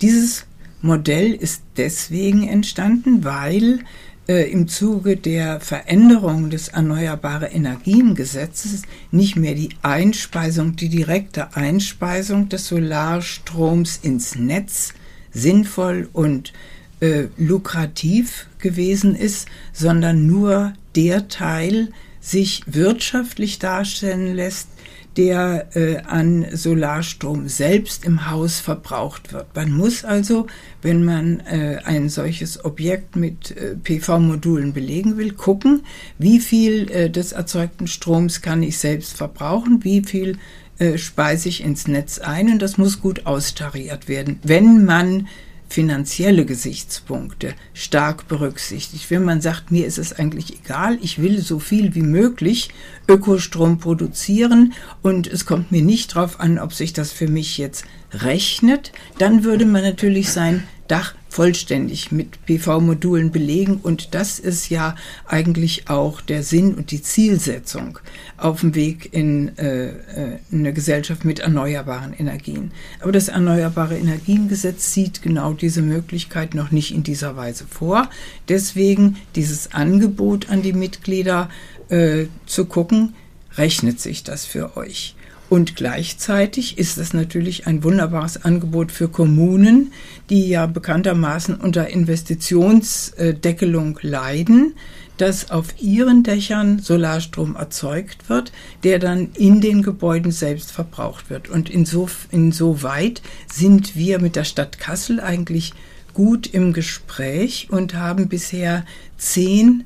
Dieses 0.01 0.45
Modell 0.81 1.33
ist 1.33 1.63
deswegen 1.77 2.47
entstanden, 2.47 3.23
weil 3.23 3.79
äh, 4.27 4.49
im 4.51 4.67
Zuge 4.67 5.17
der 5.17 5.59
Veränderung 5.59 6.49
des 6.49 6.69
Erneuerbare 6.69 7.47
Energien 7.47 8.15
Gesetzes 8.15 8.83
nicht 9.11 9.35
mehr 9.35 9.55
die 9.55 9.69
Einspeisung, 9.81 10.75
die 10.75 10.89
direkte 10.89 11.55
Einspeisung 11.55 12.49
des 12.49 12.67
Solarstroms 12.67 13.99
ins 14.01 14.35
Netz 14.35 14.93
sinnvoll 15.31 16.09
und 16.13 16.53
äh, 16.99 17.27
lukrativ 17.37 18.47
gewesen 18.59 19.15
ist, 19.15 19.47
sondern 19.73 20.25
nur 20.25 20.73
der 20.95 21.27
Teil, 21.27 21.89
sich 22.23 22.63
wirtschaftlich 22.65 23.59
darstellen 23.59 24.33
lässt, 24.33 24.69
der 25.17 25.67
äh, 25.75 25.97
an 25.97 26.47
Solarstrom 26.53 27.47
selbst 27.47 28.05
im 28.05 28.31
Haus 28.31 28.59
verbraucht 28.59 29.33
wird. 29.33 29.45
Man 29.55 29.71
muss 29.71 30.05
also, 30.05 30.47
wenn 30.81 31.03
man 31.03 31.41
äh, 31.41 31.81
ein 31.83 32.09
solches 32.09 32.63
Objekt 32.65 33.15
mit 33.15 33.51
äh, 33.51 33.75
PV-Modulen 33.75 34.73
belegen 34.73 35.17
will, 35.17 35.33
gucken, 35.33 35.83
wie 36.17 36.39
viel 36.39 36.89
äh, 36.89 37.09
des 37.09 37.33
erzeugten 37.33 37.87
Stroms 37.87 38.41
kann 38.41 38.63
ich 38.63 38.79
selbst 38.79 39.17
verbrauchen, 39.17 39.83
wie 39.83 40.01
viel 40.01 40.37
äh, 40.79 40.97
speise 40.97 41.49
ich 41.49 41.63
ins 41.63 41.87
Netz 41.87 42.19
ein 42.19 42.49
und 42.49 42.61
das 42.61 42.77
muss 42.77 43.01
gut 43.01 43.27
austariert 43.27 44.07
werden. 44.07 44.39
Wenn 44.43 44.85
man 44.85 45.27
finanzielle 45.73 46.45
Gesichtspunkte 46.45 47.55
stark 47.73 48.27
berücksichtigt. 48.27 49.09
Wenn 49.09 49.25
man 49.25 49.41
sagt, 49.41 49.71
mir 49.71 49.87
ist 49.87 49.97
es 49.97 50.13
eigentlich 50.13 50.59
egal, 50.63 50.99
ich 51.01 51.19
will 51.19 51.41
so 51.41 51.57
viel 51.57 51.95
wie 51.95 52.03
möglich 52.03 52.69
Ökostrom 53.07 53.79
produzieren 53.79 54.73
und 55.01 55.25
es 55.25 55.47
kommt 55.47 55.71
mir 55.71 55.81
nicht 55.81 56.15
darauf 56.15 56.39
an, 56.39 56.59
ob 56.59 56.73
sich 56.73 56.93
das 56.93 57.11
für 57.11 57.27
mich 57.27 57.57
jetzt 57.57 57.85
rechnet, 58.11 58.91
dann 59.17 59.43
würde 59.43 59.65
man 59.65 59.81
natürlich 59.81 60.29
sein 60.29 60.63
Dach 60.87 61.15
vollständig 61.33 62.11
mit 62.11 62.45
PV-Modulen 62.45 63.31
belegen. 63.31 63.79
Und 63.81 64.13
das 64.13 64.37
ist 64.37 64.69
ja 64.69 64.95
eigentlich 65.25 65.89
auch 65.89 66.21
der 66.21 66.43
Sinn 66.43 66.75
und 66.75 66.91
die 66.91 67.01
Zielsetzung 67.01 67.97
auf 68.37 68.61
dem 68.61 68.75
Weg 68.75 69.11
in 69.13 69.57
äh, 69.57 69.87
äh 69.87 70.39
eine 70.51 70.73
Gesellschaft 70.73 71.25
mit 71.25 71.39
erneuerbaren 71.39 72.13
Energien. 72.13 72.71
Aber 72.99 73.11
das 73.11 73.29
Erneuerbare 73.29 73.97
Energiengesetz 73.97 74.93
sieht 74.93 75.23
genau 75.23 75.53
diese 75.53 75.81
Möglichkeit 75.81 76.53
noch 76.53 76.69
nicht 76.69 76.93
in 76.93 77.01
dieser 77.01 77.35
Weise 77.35 77.65
vor. 77.67 78.09
Deswegen 78.47 79.17
dieses 79.35 79.73
Angebot 79.73 80.49
an 80.49 80.61
die 80.61 80.73
Mitglieder 80.73 81.49
äh, 81.89 82.25
zu 82.45 82.65
gucken, 82.65 83.15
rechnet 83.57 83.99
sich 83.99 84.23
das 84.23 84.45
für 84.45 84.77
euch? 84.77 85.15
Und 85.53 85.75
gleichzeitig 85.75 86.79
ist 86.79 86.97
es 86.97 87.13
natürlich 87.13 87.67
ein 87.67 87.83
wunderbares 87.83 88.43
Angebot 88.43 88.91
für 88.91 89.07
Kommunen, 89.07 89.93
die 90.31 90.47
ja 90.47 90.65
bekanntermaßen 90.65 91.53
unter 91.53 91.89
Investitionsdeckelung 91.89 93.99
leiden, 94.01 94.73
dass 95.17 95.51
auf 95.51 95.79
ihren 95.79 96.23
Dächern 96.23 96.79
Solarstrom 96.79 97.55
erzeugt 97.55 98.29
wird, 98.29 98.51
der 98.83 98.97
dann 98.97 99.29
in 99.35 99.61
den 99.61 99.83
Gebäuden 99.83 100.31
selbst 100.31 100.71
verbraucht 100.71 101.29
wird. 101.29 101.49
Und 101.49 101.69
inso, 101.69 102.09
insoweit 102.31 103.21
sind 103.45 103.95
wir 103.95 104.17
mit 104.17 104.35
der 104.35 104.45
Stadt 104.45 104.79
Kassel 104.79 105.19
eigentlich 105.19 105.75
gut 106.15 106.47
im 106.47 106.73
Gespräch 106.73 107.67
und 107.69 107.93
haben 107.93 108.27
bisher 108.27 108.85
zehn 109.19 109.83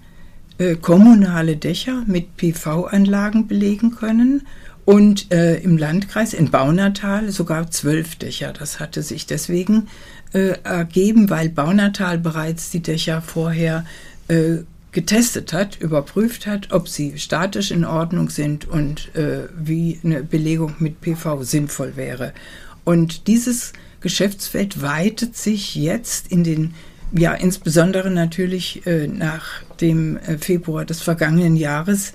äh, 0.59 0.75
kommunale 0.75 1.57
Dächer 1.57 2.03
mit 2.07 2.37
PV-Anlagen 2.37 3.47
belegen 3.47 3.91
können 3.91 4.43
und 4.87 5.33
äh, 5.33 5.57
im 5.57 5.77
Landkreis 5.77 6.33
in 6.33 6.49
Baunatal 6.49 7.29
sogar 7.29 7.69
zwölf 7.69 8.15
Dächer. 8.15 8.53
Das 8.53 8.79
hatte 8.79 9.03
sich 9.03 9.25
deswegen 9.25 9.89
äh, 10.31 10.53
ergeben, 10.63 11.29
weil 11.29 11.49
Baunatal 11.49 12.17
bereits 12.17 12.69
die 12.69 12.79
Dächer 12.79 13.21
vorher 13.21 13.83
äh, 14.29 14.59
getestet 14.93 15.51
hat, 15.51 15.77
überprüft 15.81 16.47
hat, 16.47 16.71
ob 16.71 16.87
sie 16.87 17.19
statisch 17.19 17.71
in 17.71 17.83
Ordnung 17.83 18.29
sind 18.29 18.65
und 18.65 19.13
äh, 19.13 19.49
wie 19.59 19.99
eine 20.05 20.23
Belegung 20.23 20.75
mit 20.79 21.01
PV 21.01 21.43
sinnvoll 21.43 21.97
wäre. 21.97 22.31
Und 22.85 23.27
dieses 23.27 23.73
Geschäftsfeld 23.99 24.81
weitet 24.81 25.35
sich 25.35 25.75
jetzt 25.75 26.31
in 26.31 26.45
den 26.45 26.75
ja, 27.11 27.33
insbesondere 27.33 28.09
natürlich 28.09 28.87
äh, 28.87 29.07
nach 29.07 29.63
dem 29.81 30.15
äh, 30.15 30.37
Februar 30.37 30.85
des 30.85 31.01
vergangenen 31.01 31.57
Jahres 31.57 32.13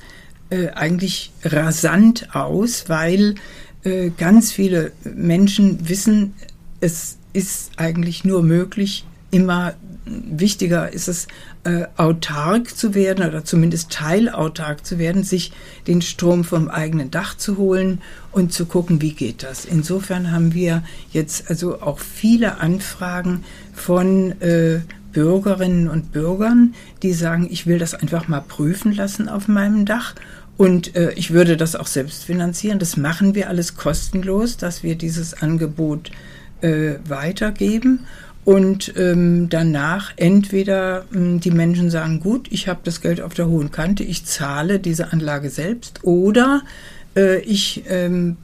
äh, 0.53 0.69
eigentlich 0.75 1.33
rasant 1.43 2.35
aus, 2.35 2.89
weil 2.89 3.37
äh, 3.85 4.11
ganz 4.11 4.53
viele 4.53 4.93
Menschen 5.03 5.89
wissen, 5.89 6.35
es 6.81 7.17
ist 7.33 7.71
eigentlich 7.79 8.25
nur 8.25 8.43
möglich, 8.43 9.07
immer 9.31 9.75
wichtiger 10.05 10.93
ist 10.93 11.09
es, 11.09 11.27
äh, 11.65 11.87
autark 11.97 12.77
zu 12.77 12.95
werden 12.95 13.27
oder 13.27 13.45
zumindest 13.45 13.91
teilautark 13.91 14.85
zu 14.85 14.99
werden, 14.99 15.23
sich 15.25 15.53
den 15.87 16.03
Strom 16.03 16.45
vom 16.45 16.69
eigenen 16.69 17.11
Dach 17.11 17.37
zu 17.37 17.57
holen 17.57 18.03
und 18.31 18.53
zu 18.53 18.67
gucken, 18.67 19.01
wie 19.01 19.13
geht 19.15 19.43
das. 19.43 19.65
Insofern 19.65 20.33
haben 20.33 20.55
wir 20.55 20.83
jetzt 21.13 21.49
also 21.49 21.81
auch 21.81 21.99
viele 21.99 22.59
Anfragen 22.59 23.45
von 23.73 24.33
äh, 24.43 24.81
Bürgerinnen 25.13 25.89
und 25.89 26.13
Bürgern, 26.13 26.75
die 27.03 27.13
sagen, 27.13 27.47
ich 27.51 27.67
will 27.67 27.79
das 27.79 27.95
einfach 27.95 28.29
mal 28.29 28.41
prüfen 28.41 28.93
lassen 28.93 29.29
auf 29.29 29.47
meinem 29.47 29.85
Dach 29.85 30.15
und 30.63 30.95
äh, 30.95 31.11
ich 31.15 31.33
würde 31.33 31.57
das 31.57 31.75
auch 31.75 31.89
selbst 31.89 32.23
finanzieren. 32.23 32.79
Das 32.79 32.97
machen 32.97 33.35
wir 33.35 33.49
alles 33.49 33.75
kostenlos, 33.75 34.57
dass 34.59 34.85
wir 34.85 34.95
dieses 34.95 35.43
Angebot 35.43 36.13
äh, 36.61 37.01
weitergeben. 37.05 38.07
Und 38.45 38.95
ähm, 38.97 39.49
danach 39.49 40.13
entweder 40.15 41.05
ähm, 41.13 41.41
die 41.41 41.51
Menschen 41.51 41.91
sagen, 41.91 42.21
gut, 42.21 42.47
ich 42.53 42.69
habe 42.69 42.79
das 42.85 43.01
Geld 43.01 43.21
auf 43.21 43.35
der 43.35 43.49
hohen 43.49 43.73
Kante, 43.73 44.05
ich 44.05 44.25
zahle 44.25 44.79
diese 44.79 45.13
Anlage 45.13 45.51
selbst, 45.51 46.05
oder 46.05 46.63
äh, 47.17 47.41
ich 47.41 47.83
ähm, 47.89 48.37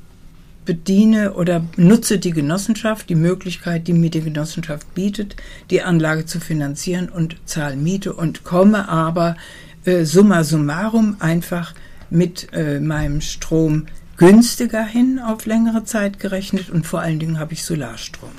bediene 0.65 1.35
oder 1.35 1.65
nutze 1.77 2.19
die 2.19 2.33
Genossenschaft, 2.33 3.09
die 3.11 3.15
Möglichkeit, 3.15 3.87
die 3.87 3.93
mir 3.93 4.11
die 4.11 4.23
Genossenschaft 4.23 4.93
bietet, 4.93 5.37
die 5.71 5.83
Anlage 5.83 6.27
zu 6.27 6.41
finanzieren 6.41 7.11
und 7.11 7.37
zahle 7.45 7.77
Miete 7.77 8.13
und 8.13 8.43
komme 8.43 8.89
aber 8.89 9.37
äh, 9.85 10.05
summa 10.05 10.43
summarum 10.43 11.15
einfach 11.21 11.75
mit 12.11 12.53
äh, 12.53 12.81
meinem 12.81 13.21
Strom 13.21 13.87
günstiger 14.17 14.85
hin 14.85 15.21
auf 15.21 15.47
längere 15.47 15.85
Zeit 15.85 16.19
gerechnet 16.19 16.71
und 16.71 16.87
vor 16.87 17.01
allen 17.01 17.19
Dingen 17.19 17.39
habe 17.39 17.53
ich 17.53 17.65
Solarstrom. 17.65 18.31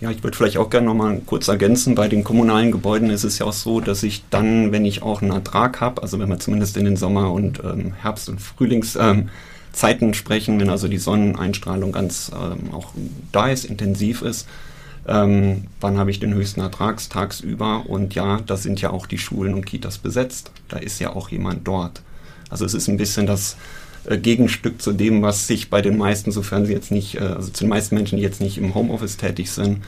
Ja, 0.00 0.12
ich 0.12 0.22
würde 0.22 0.36
vielleicht 0.36 0.58
auch 0.58 0.70
gerne 0.70 0.86
nochmal 0.86 1.20
kurz 1.26 1.48
ergänzen. 1.48 1.96
Bei 1.96 2.06
den 2.06 2.22
kommunalen 2.22 2.70
Gebäuden 2.70 3.10
ist 3.10 3.24
es 3.24 3.38
ja 3.38 3.46
auch 3.46 3.52
so, 3.52 3.80
dass 3.80 4.04
ich 4.04 4.22
dann, 4.30 4.70
wenn 4.70 4.84
ich 4.84 5.02
auch 5.02 5.22
einen 5.22 5.32
Ertrag 5.32 5.80
habe, 5.80 6.02
also 6.02 6.20
wenn 6.20 6.28
wir 6.28 6.38
zumindest 6.38 6.76
in 6.76 6.84
den 6.84 6.96
Sommer- 6.96 7.32
und 7.32 7.60
ähm, 7.64 7.94
Herbst- 8.00 8.28
und 8.28 8.40
Frühlingszeiten 8.40 9.28
ähm, 9.80 10.14
sprechen, 10.14 10.60
wenn 10.60 10.70
also 10.70 10.86
die 10.86 10.98
Sonneneinstrahlung 10.98 11.90
ganz 11.90 12.30
ähm, 12.32 12.72
auch 12.72 12.92
da 13.32 13.48
ist, 13.48 13.64
intensiv 13.64 14.22
ist, 14.22 14.46
ähm, 15.08 15.64
wann 15.80 15.98
habe 15.98 16.12
ich 16.12 16.20
den 16.20 16.34
höchsten 16.34 16.60
Ertrag 16.60 17.00
tagsüber? 17.08 17.84
Und 17.88 18.14
ja, 18.14 18.40
da 18.46 18.56
sind 18.56 18.80
ja 18.80 18.90
auch 18.90 19.06
die 19.06 19.18
Schulen 19.18 19.54
und 19.54 19.66
Kitas 19.66 19.98
besetzt. 19.98 20.52
Da 20.68 20.76
ist 20.76 21.00
ja 21.00 21.10
auch 21.16 21.30
jemand 21.30 21.66
dort. 21.66 22.02
Also 22.50 22.64
es 22.64 22.74
ist 22.74 22.88
ein 22.88 22.96
bisschen 22.96 23.26
das 23.26 23.56
äh, 24.06 24.18
Gegenstück 24.18 24.80
zu 24.80 24.92
dem, 24.92 25.22
was 25.22 25.46
sich 25.46 25.70
bei 25.70 25.82
den 25.82 25.96
meisten, 25.98 26.32
sofern 26.32 26.66
sie 26.66 26.72
jetzt 26.72 26.90
nicht, 26.90 27.16
äh, 27.16 27.20
also 27.20 27.50
zu 27.50 27.64
den 27.64 27.70
meisten 27.70 27.94
Menschen, 27.94 28.16
die 28.16 28.22
jetzt 28.22 28.40
nicht 28.40 28.58
im 28.58 28.74
Homeoffice 28.74 29.16
tätig 29.16 29.50
sind, 29.50 29.82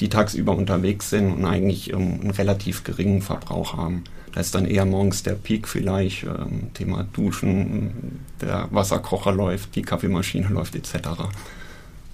die 0.00 0.08
tagsüber 0.08 0.56
unterwegs 0.56 1.10
sind 1.10 1.32
und 1.32 1.44
eigentlich 1.44 1.92
ähm, 1.92 2.20
einen 2.20 2.30
relativ 2.30 2.84
geringen 2.84 3.22
Verbrauch 3.22 3.76
haben. 3.76 4.04
Da 4.32 4.40
ist 4.40 4.54
dann 4.54 4.66
eher 4.66 4.84
morgens 4.84 5.22
der 5.22 5.34
Peak 5.34 5.68
vielleicht, 5.68 6.24
ähm, 6.24 6.72
Thema 6.74 7.06
Duschen, 7.12 8.20
der 8.40 8.68
Wasserkocher 8.70 9.32
läuft, 9.32 9.76
die 9.76 9.82
Kaffeemaschine 9.82 10.48
läuft 10.48 10.74
etc. 10.74 11.08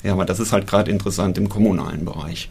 Ja, 0.02 0.12
aber 0.12 0.24
das 0.24 0.40
ist 0.40 0.52
halt 0.52 0.66
gerade 0.66 0.90
interessant 0.90 1.38
im 1.38 1.48
kommunalen 1.48 2.04
Bereich, 2.04 2.50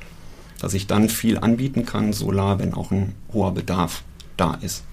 dass 0.59 0.73
ich 0.73 0.87
dann 0.87 1.09
viel 1.09 1.37
anbieten 1.37 1.85
kann, 1.85 2.13
Solar, 2.13 2.59
wenn 2.59 2.73
auch 2.73 2.91
ein 2.91 3.13
hoher 3.31 3.53
Bedarf 3.53 4.03
da 4.37 4.55
ist. 4.61 4.83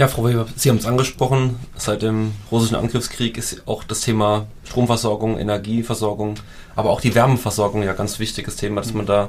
Ja, 0.00 0.08
Frau 0.08 0.24
Weber, 0.24 0.46
Sie 0.56 0.70
haben 0.70 0.78
es 0.78 0.86
angesprochen. 0.86 1.56
Seit 1.76 2.00
dem 2.00 2.32
russischen 2.50 2.74
Angriffskrieg 2.74 3.36
ist 3.36 3.68
auch 3.68 3.84
das 3.84 4.00
Thema 4.00 4.46
Stromversorgung, 4.64 5.38
Energieversorgung, 5.38 6.36
aber 6.74 6.88
auch 6.88 7.02
die 7.02 7.14
Wärmeversorgung 7.14 7.82
ja 7.82 7.92
ganz 7.92 8.18
wichtiges 8.18 8.56
Thema, 8.56 8.80
dass 8.80 8.94
man 8.94 9.04
da 9.04 9.28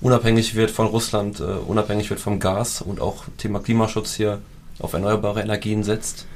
unabhängig 0.00 0.54
wird 0.54 0.70
von 0.70 0.86
Russland, 0.86 1.40
uh, 1.40 1.58
unabhängig 1.66 2.08
wird 2.08 2.20
vom 2.20 2.38
Gas 2.38 2.82
und 2.82 3.00
auch 3.00 3.24
Thema 3.36 3.58
Klimaschutz 3.58 4.14
hier 4.14 4.38
auf 4.78 4.92
erneuerbare 4.92 5.42
Energien 5.42 5.82
setzt. 5.82 6.26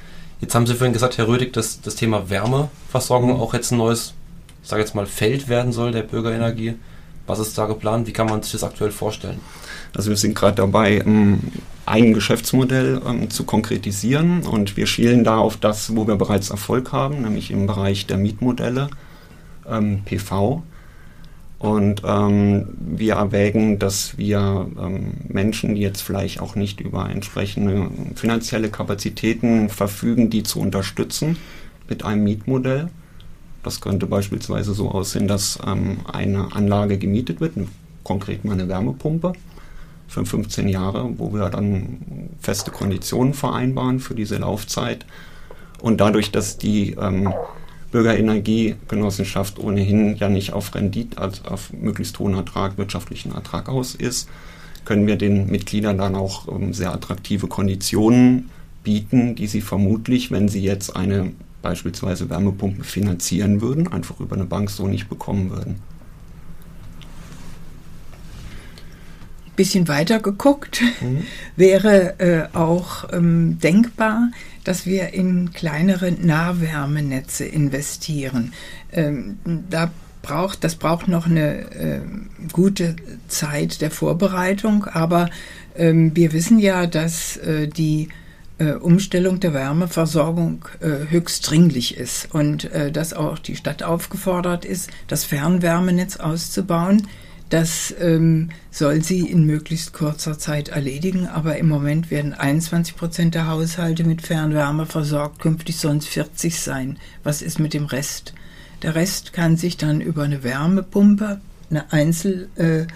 Jetzt 0.41 0.53
haben 0.53 0.67
Sie 0.67 0.75
vorhin 0.75 0.91
gesagt, 0.91 1.17
Herr 1.17 1.29
Rödig, 1.29 1.53
dass 1.53 1.79
das 1.79 1.95
Thema 1.95 2.29
Wärmeversorgung 2.29 3.35
mhm. 3.35 3.39
auch 3.39 3.53
jetzt 3.53 3.71
ein 3.71 3.77
neues, 3.77 4.15
ich 4.63 4.67
sage 4.67 4.81
jetzt 4.81 4.95
mal, 4.95 5.05
Feld 5.05 5.47
werden 5.47 5.71
soll 5.71 5.93
der 5.93 6.03
Bürgerenergie. 6.03 6.73
Was 7.27 7.39
ist 7.39 7.57
da 7.57 7.65
geplant? 7.65 8.07
Wie 8.07 8.13
kann 8.13 8.27
man 8.27 8.41
sich 8.41 8.53
das 8.53 8.63
aktuell 8.63 8.91
vorstellen? 8.91 9.39
Also 9.95 10.09
wir 10.09 10.17
sind 10.17 10.35
gerade 10.35 10.55
dabei, 10.55 10.99
ähm, 10.99 11.39
ein 11.85 12.13
Geschäftsmodell 12.13 13.01
ähm, 13.05 13.29
zu 13.29 13.43
konkretisieren 13.43 14.43
und 14.43 14.77
wir 14.77 14.87
schielen 14.87 15.23
da 15.23 15.37
auf 15.37 15.57
das, 15.57 15.95
wo 15.95 16.07
wir 16.07 16.15
bereits 16.15 16.49
Erfolg 16.49 16.91
haben, 16.91 17.21
nämlich 17.21 17.51
im 17.51 17.67
Bereich 17.67 18.07
der 18.07 18.17
Mietmodelle, 18.17 18.89
ähm, 19.69 20.01
PV. 20.05 20.63
Und 21.59 22.01
ähm, 22.05 22.69
wir 22.79 23.15
erwägen, 23.15 23.77
dass 23.77 24.17
wir 24.17 24.67
ähm, 24.79 25.13
Menschen, 25.27 25.75
die 25.75 25.81
jetzt 25.81 26.01
vielleicht 26.01 26.39
auch 26.39 26.55
nicht 26.55 26.81
über 26.81 27.07
entsprechende 27.07 27.87
finanzielle 28.15 28.69
Kapazitäten 28.69 29.69
verfügen, 29.69 30.31
die 30.31 30.41
zu 30.41 30.59
unterstützen 30.59 31.37
mit 31.87 32.03
einem 32.03 32.23
Mietmodell. 32.23 32.89
Das 33.63 33.81
könnte 33.81 34.07
beispielsweise 34.07 34.73
so 34.73 34.89
aussehen, 34.89 35.27
dass 35.27 35.59
ähm, 35.65 35.99
eine 36.11 36.53
Anlage 36.53 36.97
gemietet 36.97 37.41
wird, 37.41 37.53
konkret 38.03 38.43
mal 38.43 38.53
eine 38.53 38.67
Wärmepumpe 38.67 39.33
für 40.07 40.25
15 40.25 40.67
Jahre, 40.67 41.09
wo 41.17 41.33
wir 41.33 41.49
dann 41.49 42.29
feste 42.39 42.71
Konditionen 42.71 43.33
vereinbaren 43.33 43.99
für 43.99 44.15
diese 44.15 44.37
Laufzeit. 44.37 45.05
Und 45.79 46.01
dadurch, 46.01 46.31
dass 46.31 46.57
die 46.57 46.91
ähm, 46.99 47.33
Bürgerenergiegenossenschaft 47.91 49.59
ohnehin 49.59 50.15
ja 50.15 50.29
nicht 50.29 50.53
auf 50.53 50.73
Rendite, 50.75 51.17
also 51.17 51.43
auf 51.45 51.71
möglichst 51.73 52.19
hohen 52.19 52.33
Ertrag, 52.33 52.77
wirtschaftlichen 52.77 53.33
Ertrag 53.33 53.69
aus 53.69 53.95
ist, 53.95 54.29
können 54.85 55.07
wir 55.07 55.15
den 55.15 55.47
Mitgliedern 55.47 55.97
dann 55.97 56.15
auch 56.15 56.47
ähm, 56.47 56.73
sehr 56.73 56.93
attraktive 56.93 57.47
Konditionen 57.47 58.49
bieten, 58.83 59.35
die 59.35 59.47
sie 59.47 59.61
vermutlich, 59.61 60.31
wenn 60.31 60.49
sie 60.49 60.61
jetzt 60.61 60.95
eine 60.95 61.31
beispielsweise 61.61 62.29
Wärmepumpe 62.29 62.83
finanzieren 62.83 63.61
würden, 63.61 63.87
einfach 63.87 64.19
über 64.19 64.35
eine 64.35 64.45
Bank 64.45 64.69
so 64.69 64.87
nicht 64.87 65.09
bekommen 65.09 65.49
würden. 65.49 65.75
bisschen 69.61 69.87
weiter 69.87 70.19
geguckt, 70.19 70.81
mhm. 71.01 71.23
wäre 71.55 72.19
äh, 72.19 72.57
auch 72.57 73.13
ähm, 73.13 73.59
denkbar, 73.59 74.31
dass 74.63 74.87
wir 74.87 75.13
in 75.13 75.53
kleinere 75.53 76.11
Nahwärmenetze 76.11 77.45
investieren. 77.45 78.53
Ähm, 78.91 79.37
da 79.69 79.91
braucht, 80.23 80.63
das 80.63 80.75
braucht 80.75 81.07
noch 81.07 81.27
eine 81.27 81.71
äh, 81.75 82.01
gute 82.51 82.95
Zeit 83.27 83.81
der 83.81 83.91
Vorbereitung, 83.91 84.85
aber 84.85 85.29
ähm, 85.75 86.15
wir 86.15 86.33
wissen 86.33 86.57
ja, 86.57 86.87
dass 86.87 87.37
äh, 87.37 87.67
die 87.67 88.09
Umstellung 88.73 89.39
der 89.39 89.53
Wärmeversorgung 89.53 90.65
äh, 90.79 91.09
höchst 91.09 91.49
dringlich 91.49 91.97
ist 91.97 92.33
und 92.33 92.65
äh, 92.71 92.91
dass 92.91 93.13
auch 93.13 93.39
die 93.39 93.55
Stadt 93.55 93.83
aufgefordert 93.83 94.65
ist, 94.65 94.89
das 95.07 95.23
Fernwärmenetz 95.25 96.17
auszubauen. 96.17 97.07
Das 97.49 97.93
ähm, 97.99 98.49
soll 98.71 99.03
sie 99.03 99.29
in 99.29 99.45
möglichst 99.45 99.91
kurzer 99.91 100.39
Zeit 100.39 100.69
erledigen, 100.69 101.27
aber 101.27 101.57
im 101.57 101.67
Moment 101.67 102.09
werden 102.09 102.33
21 102.33 102.95
Prozent 102.95 103.35
der 103.35 103.47
Haushalte 103.47 104.05
mit 104.05 104.21
Fernwärme 104.21 104.85
versorgt, 104.85 105.39
künftig 105.39 105.77
sollen 105.77 105.97
es 105.97 106.07
40 106.07 106.57
sein. 106.59 106.97
Was 107.23 107.41
ist 107.41 107.59
mit 107.59 107.73
dem 107.73 107.85
Rest? 107.85 108.33
Der 108.83 108.95
Rest 108.95 109.33
kann 109.33 109.57
sich 109.57 109.75
dann 109.75 109.99
über 109.99 110.23
eine 110.23 110.43
Wärmepumpe, 110.43 111.41
eine 111.69 111.91
Einzel 111.91 112.47
äh, 112.55 112.61
äh, 112.63 112.81
äh, 112.81 112.87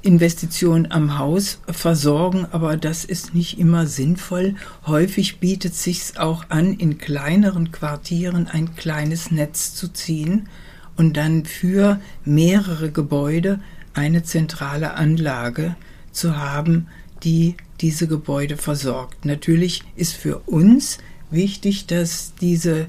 Investition 0.00 0.90
am 0.90 1.18
Haus 1.18 1.58
versorgen, 1.68 2.46
aber 2.50 2.78
das 2.78 3.04
ist 3.04 3.34
nicht 3.34 3.58
immer 3.58 3.86
sinnvoll. 3.86 4.54
Häufig 4.86 5.38
bietet 5.38 5.74
sich 5.74 6.18
auch 6.18 6.46
an, 6.48 6.72
in 6.72 6.96
kleineren 6.96 7.72
Quartieren 7.72 8.46
ein 8.46 8.74
kleines 8.74 9.30
Netz 9.30 9.74
zu 9.74 9.88
ziehen 9.88 10.48
und 10.96 11.16
dann 11.16 11.44
für 11.44 12.00
mehrere 12.24 12.90
Gebäude 12.90 13.60
eine 13.92 14.22
zentrale 14.22 14.94
Anlage 14.94 15.76
zu 16.10 16.38
haben, 16.38 16.86
die 17.22 17.56
diese 17.80 18.06
Gebäude 18.06 18.56
versorgt. 18.56 19.24
Natürlich 19.24 19.82
ist 19.96 20.14
für 20.14 20.38
uns 20.46 20.98
wichtig, 21.30 21.86
dass 21.86 22.32
diese 22.40 22.86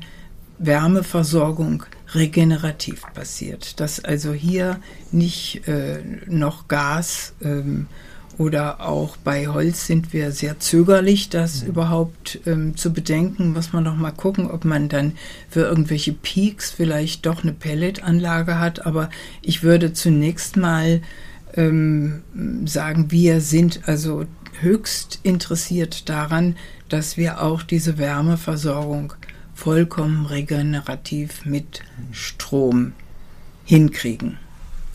Wärmeversorgung 0.59 1.83
regenerativ 2.15 3.03
passiert, 3.13 3.79
dass 3.79 4.03
also 4.03 4.33
hier 4.33 4.79
nicht 5.11 5.67
äh, 5.67 5.99
noch 6.27 6.67
Gas 6.67 7.33
ähm, 7.41 7.87
oder 8.37 8.81
auch 8.81 9.17
bei 9.17 9.47
Holz 9.47 9.85
sind 9.85 10.11
wir 10.11 10.31
sehr 10.31 10.59
zögerlich, 10.59 11.29
das 11.29 11.61
mhm. 11.61 11.69
überhaupt 11.69 12.39
ähm, 12.45 12.75
zu 12.75 12.91
bedenken. 12.91 13.53
Muss 13.53 13.73
man 13.73 13.83
noch 13.83 13.95
mal 13.95 14.11
gucken, 14.11 14.49
ob 14.49 14.65
man 14.65 14.89
dann 14.89 15.13
für 15.49 15.61
irgendwelche 15.61 16.13
Peaks 16.13 16.71
vielleicht 16.71 17.25
doch 17.25 17.43
eine 17.43 17.53
Pelletanlage 17.53 18.59
hat. 18.59 18.85
Aber 18.85 19.09
ich 19.41 19.61
würde 19.61 19.93
zunächst 19.93 20.57
mal 20.57 21.01
ähm, 21.55 22.23
sagen, 22.65 23.11
wir 23.11 23.39
sind 23.41 23.81
also 23.85 24.25
höchst 24.61 25.19
interessiert 25.23 26.09
daran, 26.09 26.55
dass 26.89 27.17
wir 27.17 27.41
auch 27.41 27.63
diese 27.63 27.97
Wärmeversorgung 27.97 29.13
vollkommen 29.63 30.25
regenerativ 30.25 31.45
mit 31.45 31.83
Strom 32.11 32.91
hinkriegen. 33.63 34.37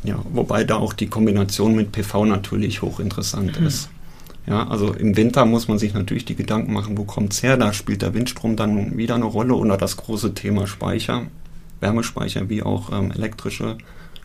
Ja, 0.05 0.23
wobei 0.31 0.65
da 0.65 0.77
auch 0.77 0.93
die 0.93 1.07
Kombination 1.07 1.75
mit 1.75 1.91
PV 1.91 2.27
natürlich 2.27 2.83
hochinteressant 2.83 3.59
mhm. 3.59 3.67
ist. 3.67 3.89
Ja, 4.47 4.69
also 4.69 4.93
im 4.93 5.17
Winter 5.17 5.47
muss 5.47 5.69
man 5.69 5.79
sich 5.79 5.95
natürlich 5.95 6.27
die 6.27 6.37
Gedanken 6.37 6.75
machen, 6.75 6.99
wo 6.99 7.05
kommt 7.05 7.33
es 7.33 7.43
her? 7.43 7.57
Da 7.57 7.73
spielt 7.73 8.03
der 8.03 8.13
Windstrom 8.13 8.57
dann 8.57 8.99
wieder 8.99 9.15
eine 9.15 9.25
Rolle 9.25 9.55
oder 9.55 9.79
das 9.79 9.97
große 9.97 10.35
Thema 10.35 10.67
Speicher, 10.67 11.29
Wärmespeicher 11.81 12.51
wie 12.51 12.63
auch 12.63 12.93
ähm, 12.93 13.11
elektrische 13.11 13.79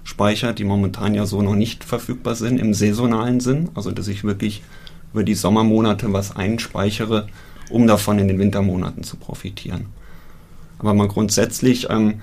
Speicher, 0.03 0.51
die 0.51 0.65
momentan 0.65 1.15
ja 1.15 1.25
so 1.25 1.41
noch 1.41 1.55
nicht 1.55 1.85
verfügbar 1.85 2.35
sind 2.35 2.59
im 2.59 2.73
saisonalen 2.73 3.39
Sinn, 3.39 3.69
also 3.75 3.91
dass 3.91 4.09
ich 4.09 4.25
wirklich 4.25 4.61
über 5.13 5.23
die 5.23 5.35
Sommermonate 5.35 6.11
was 6.11 6.35
einspeichere, 6.35 7.27
um 7.69 7.87
davon 7.87 8.19
in 8.19 8.27
den 8.27 8.39
Wintermonaten 8.39 9.03
zu 9.03 9.15
profitieren. 9.15 9.85
Aber 10.83 10.93
mal 10.93 11.07
grundsätzlich 11.07 11.89
ähm, 11.89 12.15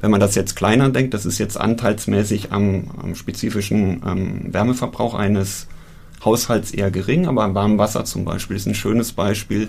wenn 0.00 0.10
man 0.10 0.20
das 0.20 0.34
jetzt 0.34 0.54
kleiner 0.54 0.90
denkt, 0.90 1.14
das 1.14 1.26
ist 1.26 1.38
jetzt 1.38 1.58
anteilsmäßig 1.58 2.52
am, 2.52 2.90
am 3.02 3.14
spezifischen 3.14 4.02
ähm, 4.06 4.52
Wärmeverbrauch 4.52 5.14
eines 5.14 5.66
Haushalts 6.24 6.70
eher 6.72 6.90
gering, 6.90 7.26
aber 7.26 7.44
am 7.44 7.54
warmen 7.54 7.78
Wasser 7.78 8.04
zum 8.04 8.24
Beispiel 8.24 8.56
ist 8.56 8.66
ein 8.66 8.74
schönes 8.74 9.12
Beispiel, 9.12 9.68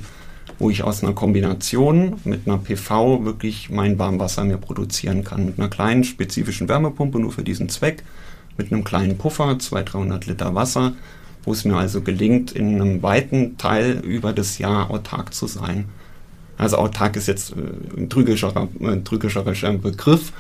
wo 0.57 0.69
ich 0.69 0.83
aus 0.83 1.03
einer 1.03 1.13
Kombination 1.13 2.15
mit 2.25 2.47
einer 2.47 2.57
PV 2.57 3.23
wirklich 3.23 3.69
mein 3.69 3.97
Warmwasser 3.97 4.43
mir 4.43 4.57
produzieren 4.57 5.23
kann. 5.23 5.45
Mit 5.45 5.59
einer 5.59 5.69
kleinen 5.69 6.03
spezifischen 6.03 6.67
Wärmepumpe 6.67 7.19
nur 7.19 7.31
für 7.31 7.43
diesen 7.43 7.69
Zweck, 7.69 8.03
mit 8.57 8.71
einem 8.71 8.83
kleinen 8.83 9.17
Puffer, 9.17 9.57
200, 9.57 9.93
300 9.93 10.25
Liter 10.25 10.55
Wasser, 10.55 10.93
wo 11.43 11.53
es 11.53 11.65
mir 11.65 11.77
also 11.77 12.01
gelingt, 12.01 12.51
in 12.51 12.81
einem 12.81 13.01
weiten 13.01 13.57
Teil 13.57 14.01
über 14.03 14.33
das 14.33 14.57
Jahr 14.57 14.91
autark 14.91 15.33
zu 15.33 15.47
sein. 15.47 15.85
Also 16.59 16.77
autark 16.77 17.15
ist 17.15 17.27
jetzt 17.27 17.53
äh, 17.53 17.99
ein 17.99 18.09
trügerischer, 18.09 18.67
ein 18.81 19.03
trügerischer 19.03 19.73
Begriff, 19.73 20.33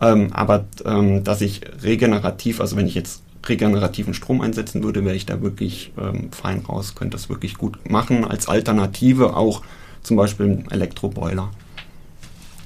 ähm, 0.00 0.32
aber 0.32 0.64
ähm, 0.84 1.22
dass 1.22 1.40
ich 1.42 1.60
regenerativ, 1.82 2.60
also 2.60 2.76
wenn 2.76 2.86
ich 2.86 2.94
jetzt 2.94 3.22
regenerativen 3.46 4.14
Strom 4.14 4.40
einsetzen 4.40 4.82
würde, 4.82 5.04
wäre 5.04 5.14
ich 5.14 5.26
da 5.26 5.40
wirklich 5.42 5.92
ähm, 5.98 6.30
fein 6.32 6.60
raus, 6.60 6.94
könnte 6.94 7.16
das 7.16 7.28
wirklich 7.28 7.56
gut 7.56 7.78
machen. 7.88 8.24
Als 8.24 8.48
Alternative 8.48 9.36
auch 9.36 9.62
zum 10.02 10.16
Beispiel 10.16 10.46
ein 10.46 10.70
Elektroboiler. 10.70 11.50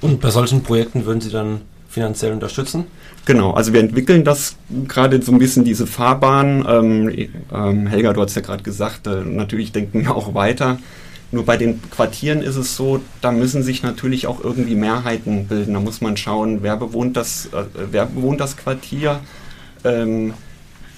Und 0.01 0.21
bei 0.21 0.29
solchen 0.29 0.63
Projekten 0.63 1.05
würden 1.05 1.21
Sie 1.21 1.31
dann 1.31 1.61
finanziell 1.89 2.33
unterstützen? 2.33 2.85
Genau, 3.25 3.51
also 3.51 3.73
wir 3.73 3.79
entwickeln 3.79 4.23
das 4.23 4.55
gerade 4.87 5.21
so 5.21 5.31
ein 5.31 5.39
bisschen 5.39 5.63
diese 5.63 5.87
Fahrbahn. 5.87 6.65
Ähm, 6.67 7.29
ähm, 7.53 7.87
Helga, 7.87 8.13
du 8.13 8.21
hast 8.21 8.35
ja 8.35 8.41
gerade 8.41 8.63
gesagt, 8.63 9.07
äh, 9.07 9.21
natürlich 9.23 9.71
denken 9.71 10.01
wir 10.01 10.15
auch 10.15 10.33
weiter. 10.33 10.77
Nur 11.35 11.43
bei 11.43 11.57
den 11.57 11.81
Quartieren 11.91 12.41
ist 12.41 12.55
es 12.55 12.77
so, 12.77 13.01
da 13.19 13.29
müssen 13.33 13.61
sich 13.61 13.83
natürlich 13.83 14.25
auch 14.25 14.41
irgendwie 14.41 14.75
Mehrheiten 14.75 15.47
bilden. 15.47 15.73
Da 15.73 15.81
muss 15.81 15.99
man 15.99 16.15
schauen, 16.15 16.63
wer 16.63 16.77
bewohnt 16.77 17.17
das, 17.17 17.47
äh, 17.47 17.65
wer 17.91 18.05
bewohnt 18.05 18.39
das 18.39 18.55
Quartier. 18.55 19.19
Ähm, 19.83 20.33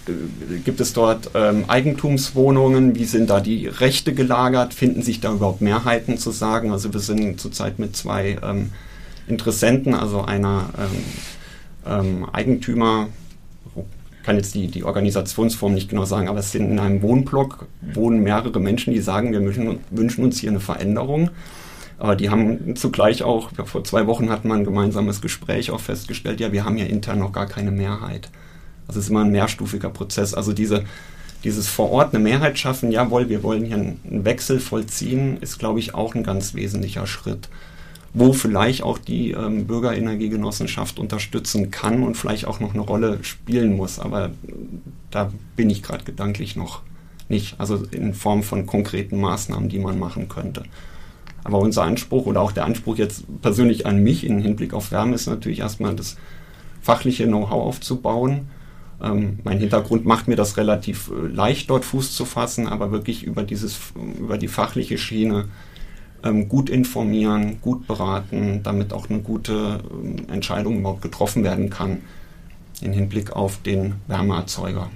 äh, 0.07 0.59
gibt 0.63 0.79
es 0.79 0.93
dort 0.93 1.31
ähm, 1.33 1.65
Eigentumswohnungen? 1.67 2.93
Wie 2.93 3.05
sind 3.05 3.31
da 3.31 3.39
die 3.39 3.65
Rechte 3.65 4.13
gelagert? 4.13 4.75
Finden 4.75 5.01
sich 5.01 5.21
da 5.21 5.33
überhaupt 5.33 5.61
Mehrheiten 5.61 6.19
zu 6.19 6.29
sagen? 6.29 6.71
Also 6.71 6.93
wir 6.93 6.99
sind 6.99 7.41
zurzeit 7.41 7.79
mit 7.79 7.95
zwei 7.95 8.37
ähm, 8.43 8.69
Interessenten, 9.27 9.95
also 9.95 10.21
einer 10.21 10.69
ähm, 10.77 12.19
ähm, 12.23 12.29
Eigentümer 12.31 13.09
kann 14.27 14.35
jetzt 14.35 14.55
die, 14.55 14.67
die 14.67 14.83
Organisationsform 14.83 15.73
nicht 15.73 15.87
genau 15.87 16.03
sagen, 16.03 16.27
aber 16.27 16.39
es 16.39 16.51
sind 16.51 16.69
in 16.69 16.79
einem 16.79 17.01
Wohnblock 17.01 17.65
wohnen 17.93 18.23
mehrere 18.23 18.59
Menschen, 18.59 18.91
die 18.91 18.99
sagen, 18.99 19.31
wir 19.31 19.39
wünschen, 19.39 19.79
wünschen 19.89 20.21
uns 20.21 20.37
hier 20.37 20.49
eine 20.49 20.59
Veränderung. 20.59 21.29
Aber 21.97 22.17
die 22.17 22.29
haben 22.29 22.75
zugleich 22.75 23.23
auch, 23.23 23.51
vor 23.63 23.85
zwei 23.85 24.05
Wochen 24.05 24.29
hatten 24.29 24.49
wir 24.49 24.55
ein 24.55 24.65
gemeinsames 24.65 25.21
Gespräch 25.21 25.71
auch 25.71 25.79
festgestellt, 25.79 26.41
ja, 26.41 26.51
wir 26.51 26.65
haben 26.65 26.75
ja 26.75 26.83
intern 26.83 27.19
noch 27.19 27.31
gar 27.31 27.45
keine 27.45 27.71
Mehrheit. 27.71 28.29
Das 28.85 28.97
ist 28.97 29.09
immer 29.09 29.23
ein 29.23 29.31
mehrstufiger 29.31 29.89
Prozess. 29.89 30.33
Also 30.33 30.51
diese, 30.51 30.83
dieses 31.45 31.69
vor 31.69 31.89
Ort 31.89 32.13
eine 32.13 32.21
Mehrheit 32.21 32.59
schaffen, 32.59 32.91
jawohl, 32.91 33.29
wir 33.29 33.43
wollen 33.43 33.63
hier 33.63 33.77
einen 33.77 34.25
Wechsel 34.25 34.59
vollziehen, 34.59 35.37
ist, 35.39 35.57
glaube 35.57 35.79
ich, 35.79 35.95
auch 35.95 36.15
ein 36.15 36.23
ganz 36.23 36.53
wesentlicher 36.53 37.07
Schritt 37.07 37.47
wo 38.13 38.33
vielleicht 38.33 38.83
auch 38.83 38.97
die 38.97 39.31
ähm, 39.31 39.67
Bürgerenergiegenossenschaft 39.67 40.99
unterstützen 40.99 41.71
kann 41.71 42.03
und 42.03 42.15
vielleicht 42.15 42.47
auch 42.47 42.59
noch 42.59 42.73
eine 42.73 42.81
Rolle 42.81 43.23
spielen 43.23 43.75
muss. 43.75 43.99
Aber 43.99 44.31
da 45.11 45.31
bin 45.55 45.69
ich 45.69 45.83
gerade 45.83 46.03
gedanklich 46.03 46.55
noch 46.55 46.81
nicht. 47.29 47.59
Also 47.59 47.83
in 47.91 48.13
Form 48.13 48.43
von 48.43 48.65
konkreten 48.65 49.19
Maßnahmen, 49.19 49.69
die 49.69 49.79
man 49.79 49.99
machen 49.99 50.29
könnte. 50.29 50.63
Aber 51.43 51.59
unser 51.59 51.83
Anspruch 51.83 52.25
oder 52.25 52.41
auch 52.41 52.51
der 52.51 52.65
Anspruch 52.65 52.97
jetzt 52.97 53.23
persönlich 53.41 53.85
an 53.85 54.03
mich 54.03 54.25
im 54.25 54.39
Hinblick 54.39 54.73
auf 54.73 54.91
Wärme 54.91 55.15
ist 55.15 55.27
natürlich 55.27 55.59
erstmal 55.59 55.95
das 55.95 56.17
fachliche 56.81 57.25
Know-how 57.25 57.67
aufzubauen. 57.67 58.47
Ähm, 59.01 59.39
mein 59.43 59.59
Hintergrund 59.59 60.05
macht 60.05 60.27
mir 60.27 60.35
das 60.35 60.57
relativ 60.57 61.09
äh, 61.11 61.27
leicht, 61.27 61.69
dort 61.69 61.85
Fuß 61.85 62.15
zu 62.15 62.25
fassen, 62.25 62.67
aber 62.67 62.91
wirklich 62.91 63.23
über, 63.23 63.43
dieses, 63.43 63.79
über 64.19 64.37
die 64.37 64.47
fachliche 64.47 64.97
Schiene 64.97 65.45
gut 66.49 66.69
informieren, 66.69 67.61
gut 67.61 67.87
beraten, 67.87 68.61
damit 68.63 68.93
auch 68.93 69.09
eine 69.09 69.19
gute 69.19 69.81
ähm, 69.91 70.29
Entscheidung 70.29 70.79
überhaupt 70.79 71.01
getroffen 71.01 71.43
werden 71.43 71.69
kann 71.69 71.99
im 72.81 72.93
Hinblick 72.93 73.31
auf 73.31 73.61
den 73.61 73.95
Wärmeerzeuger. 74.07 74.89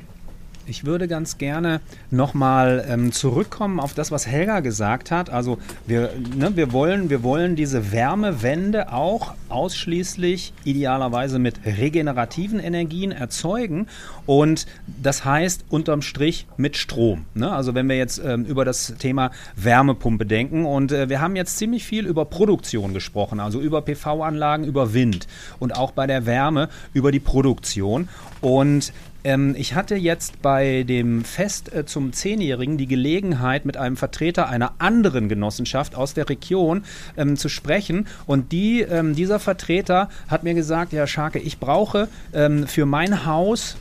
Ich 0.67 0.85
würde 0.85 1.07
ganz 1.07 1.37
gerne 1.37 1.81
nochmal 2.11 2.85
ähm, 2.87 3.11
zurückkommen 3.11 3.79
auf 3.79 3.93
das, 3.93 4.11
was 4.11 4.27
Helga 4.27 4.59
gesagt 4.59 5.11
hat. 5.11 5.29
Also 5.29 5.57
wir, 5.87 6.11
ne, 6.35 6.55
wir, 6.55 6.71
wollen, 6.71 7.09
wir 7.09 7.23
wollen 7.23 7.55
diese 7.55 7.91
Wärmewende 7.91 8.93
auch 8.93 9.33
ausschließlich 9.49 10.53
idealerweise 10.63 11.39
mit 11.39 11.65
regenerativen 11.65 12.59
Energien 12.59 13.11
erzeugen. 13.11 13.87
Und 14.25 14.67
das 15.01 15.25
heißt 15.25 15.65
unterm 15.69 16.01
Strich 16.01 16.47
mit 16.57 16.77
Strom. 16.77 17.25
Ne? 17.33 17.51
Also 17.51 17.73
wenn 17.73 17.89
wir 17.89 17.97
jetzt 17.97 18.21
ähm, 18.23 18.45
über 18.45 18.63
das 18.63 18.93
Thema 18.99 19.31
Wärmepumpe 19.55 20.25
denken 20.25 20.65
und 20.65 20.91
äh, 20.91 21.09
wir 21.09 21.21
haben 21.21 21.35
jetzt 21.35 21.57
ziemlich 21.57 21.85
viel 21.85 22.05
über 22.05 22.25
Produktion 22.25 22.93
gesprochen, 22.93 23.39
also 23.39 23.59
über 23.59 23.81
PV-Anlagen, 23.81 24.63
über 24.63 24.93
Wind 24.93 25.27
und 25.59 25.75
auch 25.75 25.91
bei 25.91 26.07
der 26.07 26.25
Wärme 26.25 26.69
über 26.93 27.11
die 27.11 27.19
Produktion. 27.19 28.07
Und 28.41 28.91
Ähm, 29.23 29.55
ich 29.57 29.75
hatte 29.75 29.95
jetzt 29.95 30.41
bei 30.41 30.83
dem 30.83 31.23
Fest 31.23 31.73
äh, 31.73 31.85
zum 31.85 32.13
Zehnjährigen 32.13 32.77
die 32.77 32.87
Gelegenheit, 32.87 33.65
mit 33.65 33.77
einem 33.77 33.97
Vertreter 33.97 34.49
einer 34.49 34.73
anderen 34.79 35.29
Genossenschaft 35.29 35.95
aus 35.95 36.13
der 36.13 36.29
Region 36.29 36.83
ähm, 37.17 37.37
zu 37.37 37.49
sprechen. 37.49 38.07
Und 38.25 38.51
die, 38.51 38.81
ähm, 38.81 39.15
dieser 39.15 39.39
Vertreter 39.39 40.09
hat 40.27 40.43
mir 40.43 40.53
gesagt, 40.53 40.93
ja, 40.93 41.07
Scharke, 41.07 41.39
ich 41.39 41.59
brauche 41.59 42.07
ähm, 42.33 42.67
für 42.67 42.85
mein 42.85 43.25
Haus 43.25 43.77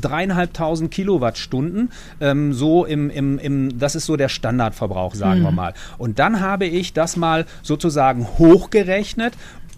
dreieinhalbtausend 0.00 0.90
Kilowattstunden. 0.90 1.90
Ähm, 2.20 2.52
so 2.52 2.84
im, 2.84 3.10
im, 3.10 3.38
im, 3.38 3.78
das 3.78 3.94
ist 3.94 4.06
so 4.06 4.16
der 4.16 4.28
Standardverbrauch, 4.28 5.14
sagen 5.14 5.40
mhm. 5.40 5.44
wir 5.44 5.52
mal. 5.52 5.74
Und 5.96 6.18
dann 6.18 6.40
habe 6.40 6.66
ich 6.66 6.92
das 6.92 7.16
mal 7.16 7.46
sozusagen 7.62 8.26
hochgerechnet 8.38 9.34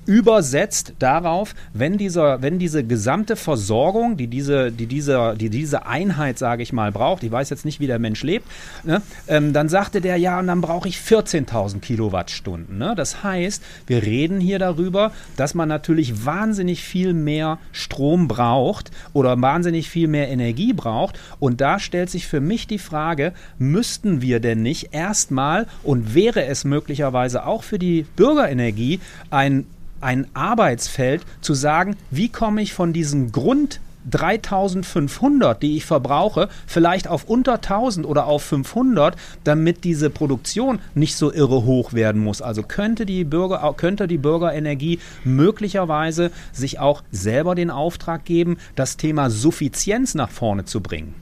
übersetzt 0.06 0.94
darauf, 0.98 1.54
wenn, 1.72 1.98
dieser, 1.98 2.42
wenn 2.42 2.58
diese 2.58 2.84
gesamte 2.84 3.36
Versorgung, 3.36 4.16
die 4.16 4.26
diese, 4.26 4.72
die 4.72 4.86
diese, 4.86 5.34
die 5.38 5.50
diese 5.50 5.86
Einheit, 5.86 6.38
sage 6.38 6.62
ich 6.62 6.72
mal, 6.72 6.92
braucht, 6.92 7.22
ich 7.22 7.30
weiß 7.30 7.50
jetzt 7.50 7.64
nicht, 7.64 7.80
wie 7.80 7.86
der 7.86 7.98
Mensch 7.98 8.22
lebt, 8.22 8.46
ne, 8.82 9.02
ähm, 9.28 9.52
dann 9.52 9.68
sagte 9.68 10.00
der, 10.00 10.16
ja, 10.16 10.38
und 10.38 10.46
dann 10.46 10.60
brauche 10.60 10.88
ich 10.88 10.96
14.000 10.96 11.80
Kilowattstunden. 11.80 12.78
Ne? 12.78 12.94
Das 12.96 13.22
heißt, 13.22 13.62
wir 13.86 14.02
reden 14.02 14.40
hier 14.40 14.58
darüber, 14.58 15.12
dass 15.36 15.54
man 15.54 15.68
natürlich 15.68 16.24
wahnsinnig 16.24 16.82
viel 16.82 17.12
mehr 17.12 17.58
Strom 17.72 18.28
braucht 18.28 18.90
oder 19.12 19.40
wahnsinnig 19.40 19.88
viel 19.88 20.08
mehr 20.08 20.28
Energie 20.28 20.72
braucht. 20.72 21.18
Und 21.38 21.60
da 21.60 21.78
stellt 21.78 22.10
sich 22.10 22.26
für 22.26 22.40
mich 22.40 22.66
die 22.66 22.78
Frage, 22.78 23.32
müssten 23.58 24.22
wir 24.22 24.40
denn 24.40 24.62
nicht 24.62 24.92
erstmal 24.92 25.66
und 25.82 26.14
wäre 26.14 26.44
es 26.46 26.64
möglicherweise 26.64 27.46
auch 27.46 27.62
für 27.62 27.78
die 27.78 28.06
Bürgerenergie 28.16 29.00
ein 29.30 29.66
ein 30.00 30.26
Arbeitsfeld 30.34 31.22
zu 31.40 31.54
sagen, 31.54 31.96
wie 32.10 32.28
komme 32.28 32.62
ich 32.62 32.72
von 32.72 32.92
diesen 32.92 33.32
Grund 33.32 33.80
3500, 34.08 35.62
die 35.62 35.76
ich 35.76 35.84
verbrauche, 35.84 36.48
vielleicht 36.66 37.08
auf 37.08 37.24
unter 37.24 37.54
1000 37.54 38.06
oder 38.06 38.26
auf 38.26 38.42
500, 38.42 39.16
damit 39.44 39.84
diese 39.84 40.10
Produktion 40.10 40.78
nicht 40.94 41.16
so 41.16 41.32
irre 41.32 41.64
hoch 41.64 41.92
werden 41.92 42.22
muss. 42.22 42.40
Also 42.40 42.62
könnte 42.62 43.04
die 43.04 43.24
Bürger, 43.24 43.74
könnte 43.76 44.08
die 44.08 44.18
Bürgerenergie 44.18 45.00
möglicherweise 45.24 46.30
sich 46.52 46.78
auch 46.78 47.02
selber 47.10 47.54
den 47.54 47.70
Auftrag 47.70 48.24
geben, 48.24 48.56
das 48.74 48.96
Thema 48.96 49.30
Suffizienz 49.30 50.14
nach 50.14 50.30
vorne 50.30 50.64
zu 50.64 50.80
bringen. 50.80 51.14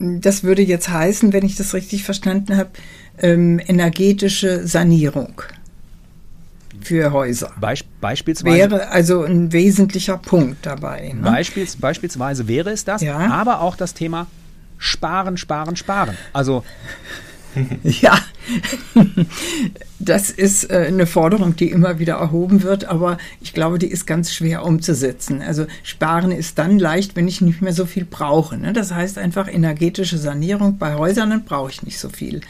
Das 0.00 0.44
würde 0.44 0.62
jetzt 0.62 0.88
heißen, 0.88 1.32
wenn 1.32 1.44
ich 1.44 1.56
das 1.56 1.74
richtig 1.74 2.04
verstanden 2.04 2.56
habe, 2.56 2.70
ähm, 3.20 3.60
energetische 3.66 4.66
Sanierung 4.66 5.42
für 6.80 7.12
Häuser. 7.12 7.52
Beisp 7.60 7.86
beispielsweise 8.00 8.56
wäre 8.56 8.88
also 8.88 9.22
ein 9.22 9.52
wesentlicher 9.52 10.18
Punkt 10.18 10.64
dabei. 10.64 11.12
Ne? 11.14 11.22
Beispiels, 11.22 11.76
beispielsweise 11.76 12.48
wäre 12.48 12.70
es 12.70 12.84
das, 12.84 13.02
ja. 13.02 13.18
aber 13.18 13.60
auch 13.60 13.76
das 13.76 13.94
Thema 13.94 14.26
Sparen, 14.78 15.36
Sparen, 15.36 15.76
Sparen. 15.76 16.16
Also 16.32 16.64
ja, 17.82 18.18
das 19.98 20.30
ist 20.30 20.70
äh, 20.70 20.86
eine 20.88 21.06
Forderung, 21.06 21.56
die 21.56 21.70
immer 21.70 21.98
wieder 21.98 22.14
erhoben 22.14 22.62
wird, 22.62 22.84
aber 22.84 23.18
ich 23.40 23.52
glaube, 23.52 23.78
die 23.78 23.88
ist 23.88 24.06
ganz 24.06 24.32
schwer 24.32 24.64
umzusetzen. 24.64 25.42
Also 25.42 25.66
sparen 25.82 26.30
ist 26.30 26.58
dann 26.58 26.78
leicht, 26.78 27.16
wenn 27.16 27.28
ich 27.28 27.40
nicht 27.40 27.62
mehr 27.62 27.72
so 27.72 27.86
viel 27.86 28.04
brauche. 28.04 28.56
Ne? 28.56 28.72
Das 28.72 28.92
heißt 28.92 29.18
einfach 29.18 29.48
energetische 29.48 30.18
Sanierung 30.18 30.78
bei 30.78 30.94
Häusern, 30.94 31.30
dann 31.30 31.44
brauche 31.44 31.70
ich 31.70 31.82
nicht 31.82 31.98
so 31.98 32.08
viel. 32.08 32.40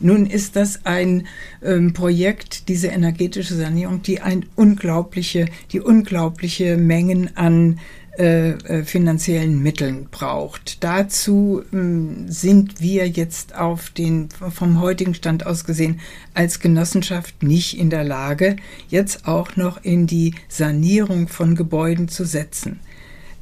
Nun 0.00 0.26
ist 0.26 0.56
das 0.56 0.84
ein 0.86 1.26
ähm, 1.62 1.92
Projekt, 1.92 2.68
diese 2.68 2.88
energetische 2.88 3.54
Sanierung, 3.54 4.02
die 4.02 4.20
ein 4.20 4.46
unglaubliche, 4.54 5.46
die 5.72 5.80
unglaubliche 5.80 6.76
Mengen 6.76 7.36
an 7.36 7.80
äh, 8.18 8.50
äh, 8.50 8.82
finanziellen 8.82 9.62
Mitteln 9.62 10.08
braucht. 10.10 10.82
Dazu 10.82 11.62
ähm, 11.72 12.28
sind 12.28 12.80
wir 12.80 13.08
jetzt 13.08 13.54
auf 13.54 13.90
den 13.90 14.28
vom 14.30 14.80
heutigen 14.80 15.14
Stand 15.14 15.46
aus 15.46 15.64
gesehen 15.64 16.00
als 16.34 16.58
Genossenschaft 16.58 17.44
nicht 17.44 17.78
in 17.78 17.90
der 17.90 18.02
Lage, 18.02 18.56
jetzt 18.88 19.28
auch 19.28 19.54
noch 19.54 19.84
in 19.84 20.08
die 20.08 20.34
Sanierung 20.48 21.28
von 21.28 21.54
Gebäuden 21.54 22.08
zu 22.08 22.24
setzen. 22.24 22.80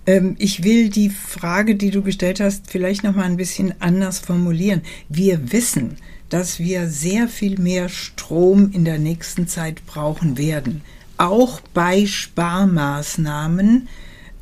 Ähm, 0.06 0.36
ich 0.38 0.62
will 0.62 0.90
die 0.90 1.08
Frage, 1.08 1.76
die 1.76 1.90
du 1.90 2.02
gestellt 2.02 2.40
hast, 2.40 2.70
vielleicht 2.70 3.02
noch 3.02 3.16
mal 3.16 3.24
ein 3.24 3.38
bisschen 3.38 3.72
anders 3.80 4.18
formulieren. 4.18 4.82
Wir 5.08 5.52
wissen, 5.52 5.96
dass 6.28 6.58
wir 6.58 6.88
sehr 6.88 7.28
viel 7.28 7.58
mehr 7.58 7.88
Strom 7.88 8.70
in 8.72 8.84
der 8.84 8.98
nächsten 8.98 9.46
Zeit 9.46 9.86
brauchen 9.86 10.38
werden. 10.38 10.82
Auch 11.18 11.60
bei 11.72 12.06
Sparmaßnahmen 12.06 13.88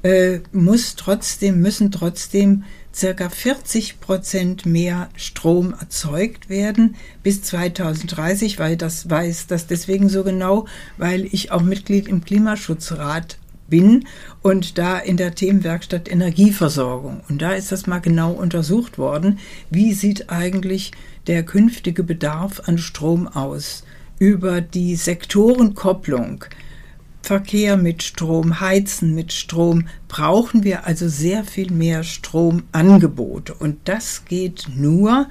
äh, 0.02 0.40
muss 0.52 0.96
trotzdem, 0.96 1.60
müssen 1.60 1.90
trotzdem 1.90 2.64
circa 2.94 3.28
40 3.28 4.00
Prozent 4.00 4.66
mehr 4.66 5.08
Strom 5.16 5.74
erzeugt 5.78 6.48
werden 6.48 6.96
bis 7.22 7.42
2030, 7.42 8.58
weil 8.58 8.76
das 8.76 9.10
weiß 9.10 9.46
das 9.48 9.66
deswegen 9.66 10.08
so 10.08 10.22
genau, 10.22 10.66
weil 10.96 11.26
ich 11.26 11.50
auch 11.50 11.62
Mitglied 11.62 12.06
im 12.06 12.24
Klimaschutzrat 12.24 13.38
bin 13.68 14.06
und 14.42 14.78
da 14.78 14.98
in 14.98 15.16
der 15.16 15.34
Themenwerkstatt 15.34 16.08
Energieversorgung. 16.08 17.22
Und 17.28 17.42
da 17.42 17.52
ist 17.54 17.72
das 17.72 17.86
mal 17.86 18.00
genau 18.00 18.32
untersucht 18.32 18.98
worden. 18.98 19.38
Wie 19.70 19.92
sieht 19.94 20.30
eigentlich 20.30 20.92
der 21.26 21.44
künftige 21.44 22.02
Bedarf 22.02 22.62
an 22.66 22.78
Strom 22.78 23.28
aus? 23.28 23.84
Über 24.18 24.60
die 24.60 24.94
Sektorenkopplung 24.96 26.44
Verkehr 27.24 27.78
mit 27.78 28.02
Strom, 28.02 28.60
Heizen 28.60 29.14
mit 29.14 29.32
Strom, 29.32 29.86
brauchen 30.08 30.62
wir 30.62 30.86
also 30.86 31.08
sehr 31.08 31.42
viel 31.44 31.70
mehr 31.70 32.02
Stromangebote. 32.04 33.54
Und 33.54 33.78
das 33.84 34.26
geht 34.26 34.66
nur, 34.76 35.28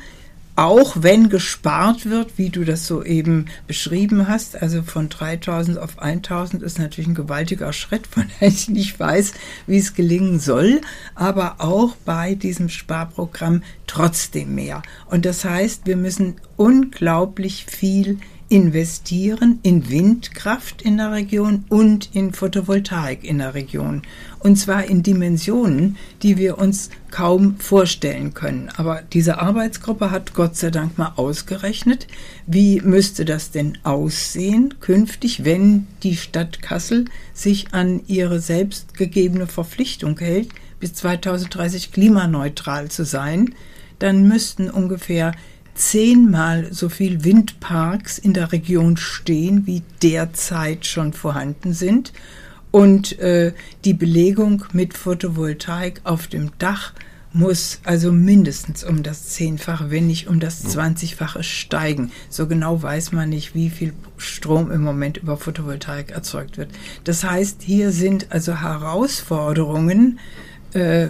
auch 0.56 0.98
wenn 1.00 1.30
gespart 1.30 2.10
wird, 2.10 2.38
wie 2.38 2.50
du 2.50 2.64
das 2.64 2.86
soeben 2.86 3.48
beschrieben 3.66 4.28
hast, 4.28 4.62
also 4.62 4.84
von 4.84 5.10
3000 5.10 5.80
auf 5.80 6.00
1000 6.00 6.62
ist 6.62 6.78
natürlich 6.78 7.08
ein 7.08 7.16
gewaltiger 7.16 7.74
Schritt, 7.74 8.06
von 8.12 8.26
dem 8.40 8.48
ich 8.48 8.70
nicht 8.70 9.00
weiß, 9.00 9.34
wie 9.66 9.78
es 9.78 9.96
gelingen 9.96 10.40
soll, 10.40 10.82
aber 11.16 11.56
auch 11.60 11.96
bei 12.06 12.36
diesem 12.36 12.70
Sparprogramm 12.70 13.64
trotzdem 13.88 14.56
mehr. 14.56 14.82
Und 15.08 15.26
das 15.26 15.44
heißt, 15.44 15.86
wir 15.86 15.98
müssen 15.98 16.36
unglaublich 16.56 17.66
viel 17.66 18.20
investieren 18.50 19.58
in 19.64 19.90
Windkraft 19.90 20.84
in 20.84 20.98
der 20.98 21.12
Region 21.12 21.66
und 21.70 22.10
in 22.14 22.34
Photovoltaik 22.34 23.24
in 23.24 23.40
der 23.40 23.56
Region. 23.56 24.04
Und 24.44 24.58
zwar 24.58 24.84
in 24.84 25.04
Dimensionen, 25.04 25.96
die 26.22 26.38
wir 26.38 26.58
uns 26.58 26.90
kaum 27.12 27.56
vorstellen 27.60 28.34
können. 28.34 28.70
Aber 28.76 29.02
diese 29.14 29.40
Arbeitsgruppe 29.40 30.12
hat 30.12 30.34
Gott 30.34 30.58
sei 30.58 30.70
Dank 30.70 30.98
mal 30.98 31.14
ausgerechnet, 31.16 32.08
wie 32.46 32.82
müsste 32.82 33.24
das 33.24 33.52
denn 33.52 33.78
aussehen 33.84 34.76
künftig, 34.82 35.46
wenn 35.46 35.88
die 36.04 36.18
Stadt 36.18 36.62
Kassel 36.62 37.06
sich 37.34 37.74
an 37.74 38.02
ihre 38.08 38.42
selbstgegebene 38.42 39.48
Verpflichtung 39.48 40.20
hält, 40.20 40.50
bis 40.82 40.94
2030 40.94 41.94
klimaneutral 41.94 42.92
zu 42.92 43.06
sein. 43.06 43.56
Dann 44.00 44.28
müssten 44.28 44.70
ungefähr 44.70 45.32
zehnmal 45.74 46.68
so 46.74 46.90
viel 46.90 47.24
Windparks 47.24 48.18
in 48.18 48.34
der 48.34 48.52
Region 48.52 48.98
stehen, 48.98 49.66
wie 49.66 49.84
derzeit 50.02 50.86
schon 50.86 51.14
vorhanden 51.14 51.72
sind. 51.72 52.12
Und 52.74 53.20
äh, 53.20 53.54
die 53.86 53.94
Belegung 53.94 54.66
mit 54.74 54.98
Photovoltaik 54.98 56.02
auf 56.06 56.26
dem 56.26 56.50
Dach 56.58 56.94
muss 57.32 57.82
also 57.84 58.12
mindestens 58.12 58.84
um 58.84 59.04
das 59.04 59.30
Zehnfache, 59.30 59.92
wenn 59.92 60.08
nicht 60.08 60.28
um 60.28 60.40
das 60.40 60.64
Zwanzigfache 60.64 61.44
steigen. 61.44 62.12
So 62.30 62.48
genau 62.48 62.82
weiß 62.82 63.12
man 63.12 63.30
nicht, 63.30 63.54
wie 63.54 63.70
viel 63.70 63.94
Strom 64.18 64.72
im 64.72 64.82
Moment 64.82 65.18
über 65.18 65.38
Photovoltaik 65.38 66.10
erzeugt 66.10 66.58
wird. 66.58 66.72
Das 67.04 67.24
heißt, 67.24 67.62
hier 67.62 67.92
sind 67.92 68.32
also 68.32 68.60
Herausforderungen 68.60 70.18
äh, 70.74 71.10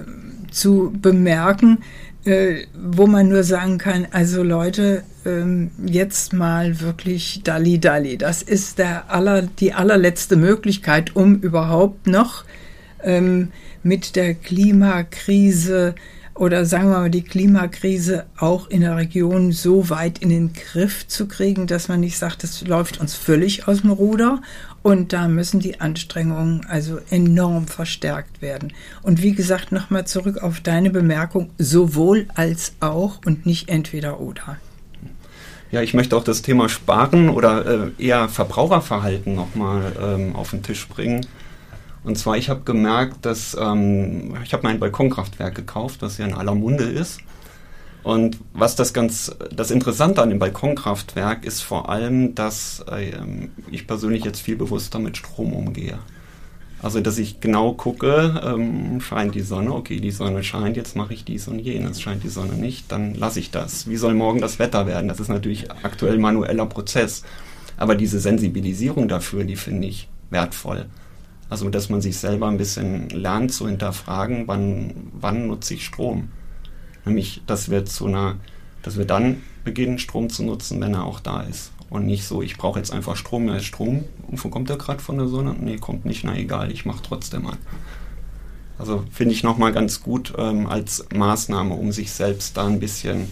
zu 0.51 0.93
bemerken, 1.01 1.77
äh, 2.25 2.65
wo 2.73 3.07
man 3.07 3.29
nur 3.29 3.43
sagen 3.43 3.77
kann, 3.77 4.07
also 4.11 4.43
Leute, 4.43 5.03
ähm, 5.25 5.71
jetzt 5.85 6.33
mal 6.33 6.79
wirklich 6.79 7.41
Dalli 7.43 7.79
Dalli. 7.79 8.17
Das 8.17 8.41
ist 8.41 8.77
der 8.79 9.11
aller, 9.11 9.41
die 9.41 9.73
allerletzte 9.73 10.35
Möglichkeit, 10.35 11.15
um 11.15 11.35
überhaupt 11.39 12.07
noch 12.07 12.45
ähm, 13.03 13.51
mit 13.83 14.15
der 14.15 14.33
Klimakrise 14.33 15.95
oder 16.35 16.65
sagen 16.65 16.89
wir 16.89 16.99
mal 16.99 17.11
die 17.11 17.21
Klimakrise 17.21 18.25
auch 18.37 18.67
in 18.67 18.81
der 18.81 18.97
Region 18.97 19.51
so 19.51 19.89
weit 19.89 20.19
in 20.19 20.29
den 20.29 20.53
Griff 20.53 21.07
zu 21.07 21.27
kriegen, 21.27 21.67
dass 21.67 21.89
man 21.89 21.99
nicht 21.99 22.17
sagt, 22.17 22.41
das 22.41 22.65
läuft 22.65 22.99
uns 22.99 23.13
völlig 23.13 23.67
aus 23.67 23.81
dem 23.81 23.91
Ruder 23.91 24.41
und 24.83 25.13
da 25.13 25.27
müssen 25.27 25.61
die 25.61 25.81
Anstrengungen 25.81 26.65
also 26.67 26.99
enorm 27.09 27.67
verstärkt 27.67 28.41
werden. 28.41 28.73
Und 29.01 29.23
wie 29.23 29.33
gesagt, 29.33 29.71
nochmal 29.71 30.05
zurück 30.05 30.43
auf 30.43 30.59
deine 30.59 30.89
Bemerkung, 30.89 31.49
sowohl 31.57 32.27
als 32.35 32.73
auch 32.81 33.21
und 33.25 33.45
nicht 33.45 33.69
entweder 33.69 34.19
oder. 34.19 34.57
Ja, 35.71 35.81
ich 35.81 35.95
möchte 35.95 36.15
auch 36.15 36.23
das 36.23 36.43
Thema 36.43 36.69
Sparen 36.69 37.29
oder 37.29 37.65
äh, 37.65 37.91
eher 37.97 38.29
Verbraucherverhalten 38.29 39.33
nochmal 39.33 39.93
ähm, 39.99 40.35
auf 40.35 40.51
den 40.51 40.61
Tisch 40.61 40.87
bringen. 40.87 41.25
Und 42.03 42.17
zwar, 42.17 42.37
ich 42.37 42.49
habe 42.49 42.61
gemerkt, 42.63 43.25
dass 43.25 43.57
ähm, 43.59 44.35
ich 44.43 44.53
habe 44.53 44.63
mein 44.63 44.79
Balkonkraftwerk 44.79 45.55
gekauft, 45.55 46.01
das 46.01 46.17
ja 46.17 46.25
in 46.25 46.33
aller 46.33 46.53
Munde 46.53 46.83
ist. 46.83 47.21
Und 48.03 48.37
was 48.53 48.75
das 48.75 48.93
ganz, 48.93 49.35
das 49.55 49.71
Interessante 49.71 50.21
an 50.21 50.29
dem 50.29 50.39
Balkonkraftwerk 50.39 51.45
ist 51.45 51.61
vor 51.61 51.89
allem, 51.89 52.35
dass 52.35 52.83
äh, 52.91 53.13
ich 53.71 53.87
persönlich 53.87 54.25
jetzt 54.25 54.41
viel 54.41 54.57
bewusster 54.57 54.99
mit 54.99 55.15
Strom 55.15 55.53
umgehe. 55.53 55.99
Also, 56.81 56.99
dass 56.99 57.17
ich 57.17 57.39
genau 57.39 57.71
gucke, 57.71 58.41
ähm, 58.45 58.99
scheint 58.99 59.35
die 59.35 59.41
Sonne, 59.41 59.73
okay, 59.73 60.01
die 60.01 60.11
Sonne 60.11 60.43
scheint, 60.43 60.75
jetzt 60.75 60.97
mache 60.97 61.13
ich 61.13 61.23
dies 61.23 61.47
und 61.47 61.59
jenes. 61.59 62.01
Scheint 62.01 62.25
die 62.25 62.29
Sonne 62.29 62.55
nicht, 62.55 62.91
dann 62.91 63.13
lasse 63.13 63.39
ich 63.39 63.51
das. 63.51 63.87
Wie 63.87 63.95
soll 63.95 64.13
morgen 64.13 64.41
das 64.41 64.59
Wetter 64.59 64.85
werden? 64.85 65.07
Das 65.07 65.21
ist 65.21 65.29
natürlich 65.29 65.71
aktuell 65.71 66.17
manueller 66.17 66.65
Prozess. 66.65 67.23
Aber 67.77 67.95
diese 67.95 68.19
Sensibilisierung 68.19 69.07
dafür, 69.07 69.45
die 69.45 69.55
finde 69.55 69.87
ich 69.87 70.09
wertvoll. 70.29 70.87
Also, 71.49 71.69
dass 71.69 71.89
man 71.89 72.01
sich 72.01 72.17
selber 72.17 72.49
ein 72.49 72.57
bisschen 72.57 73.07
lernt 73.11 73.53
zu 73.53 73.65
hinterfragen, 73.65 74.49
wann, 74.49 74.93
wann 75.13 75.47
nutze 75.47 75.75
ich 75.75 75.85
Strom. 75.85 76.27
Nämlich, 77.05 77.41
dass 77.45 77.69
wir 77.69 77.85
zu 77.85 78.07
einer, 78.07 78.35
dass 78.81 78.97
wir 78.97 79.05
dann 79.05 79.41
beginnen, 79.63 79.99
Strom 79.99 80.29
zu 80.29 80.43
nutzen, 80.43 80.79
wenn 80.81 80.93
er 80.93 81.05
auch 81.05 81.19
da 81.19 81.41
ist. 81.41 81.71
Und 81.89 82.05
nicht 82.05 82.25
so, 82.25 82.41
ich 82.41 82.57
brauche 82.57 82.79
jetzt 82.79 82.91
einfach 82.91 83.15
Strom, 83.15 83.47
ja, 83.47 83.55
ist 83.55 83.65
Strom. 83.65 84.05
Wo 84.27 84.49
kommt 84.49 84.69
der 84.69 84.77
gerade 84.77 84.99
von 85.01 85.17
der 85.17 85.27
Sonne? 85.27 85.55
Nee, 85.59 85.77
kommt 85.77 86.05
nicht, 86.05 86.23
na 86.23 86.35
egal, 86.35 86.71
ich 86.71 86.85
mache 86.85 87.03
trotzdem 87.03 87.45
an. 87.45 87.57
Also 88.79 89.03
finde 89.11 89.33
ich 89.33 89.43
nochmal 89.43 89.71
ganz 89.71 90.01
gut 90.01 90.33
ähm, 90.37 90.65
als 90.67 91.05
Maßnahme, 91.13 91.75
um 91.75 91.91
sich 91.91 92.11
selbst 92.11 92.57
da 92.57 92.65
ein 92.65 92.79
bisschen 92.79 93.27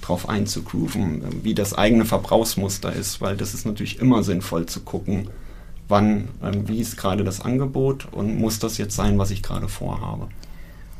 drauf 0.00 0.28
einzugrooven, 0.28 1.22
wie 1.42 1.54
das 1.54 1.74
eigene 1.74 2.04
Verbrauchsmuster 2.04 2.92
ist, 2.92 3.20
weil 3.20 3.36
das 3.36 3.54
ist 3.54 3.66
natürlich 3.66 3.98
immer 3.98 4.22
sinnvoll 4.22 4.66
zu 4.66 4.80
gucken, 4.80 5.28
wann, 5.88 6.28
ähm, 6.42 6.68
wie 6.68 6.80
ist 6.80 6.96
gerade 6.96 7.24
das 7.24 7.40
Angebot 7.40 8.08
und 8.12 8.38
muss 8.38 8.58
das 8.58 8.78
jetzt 8.78 8.96
sein, 8.96 9.18
was 9.18 9.30
ich 9.30 9.42
gerade 9.42 9.68
vorhabe. 9.68 10.28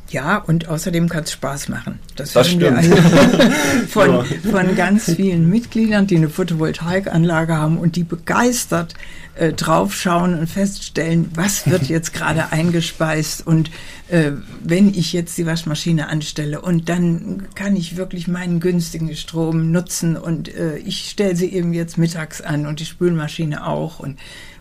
Ja, 0.09 0.37
und 0.37 0.69
außerdem 0.69 1.09
kann 1.09 1.23
es 1.23 1.33
Spaß 1.33 1.67
machen. 1.69 1.99
Das, 2.15 2.31
das 2.31 2.49
stimmt. 2.49 2.85
Von, 3.89 4.09
ja. 4.09 4.23
von 4.51 4.75
ganz 4.75 5.15
vielen 5.15 5.49
Mitgliedern, 5.49 6.07
die 6.07 6.17
eine 6.17 6.29
Photovoltaikanlage 6.29 7.57
haben 7.57 7.77
und 7.77 7.95
die 7.95 8.03
begeistert 8.03 8.93
äh, 9.35 9.53
draufschauen 9.53 10.37
und 10.39 10.47
feststellen, 10.47 11.29
was 11.33 11.69
wird 11.69 11.83
jetzt 11.89 12.13
gerade 12.13 12.51
eingespeist 12.51 13.45
und 13.45 13.71
äh, 14.09 14.31
wenn 14.63 14.89
ich 14.93 15.13
jetzt 15.13 15.37
die 15.37 15.45
Waschmaschine 15.45 16.09
anstelle 16.09 16.61
und 16.61 16.89
dann 16.89 17.47
kann 17.55 17.75
ich 17.75 17.97
wirklich 17.97 18.27
meinen 18.27 18.59
günstigen 18.59 19.15
Strom 19.15 19.71
nutzen 19.71 20.17
und 20.17 20.53
äh, 20.53 20.77
ich 20.77 21.09
stelle 21.09 21.35
sie 21.35 21.51
eben 21.53 21.73
jetzt 21.73 21.97
mittags 21.97 22.41
an 22.41 22.65
und 22.65 22.79
die 22.79 22.85
Spülmaschine 22.85 23.65
auch 23.65 23.99
und 23.99 24.17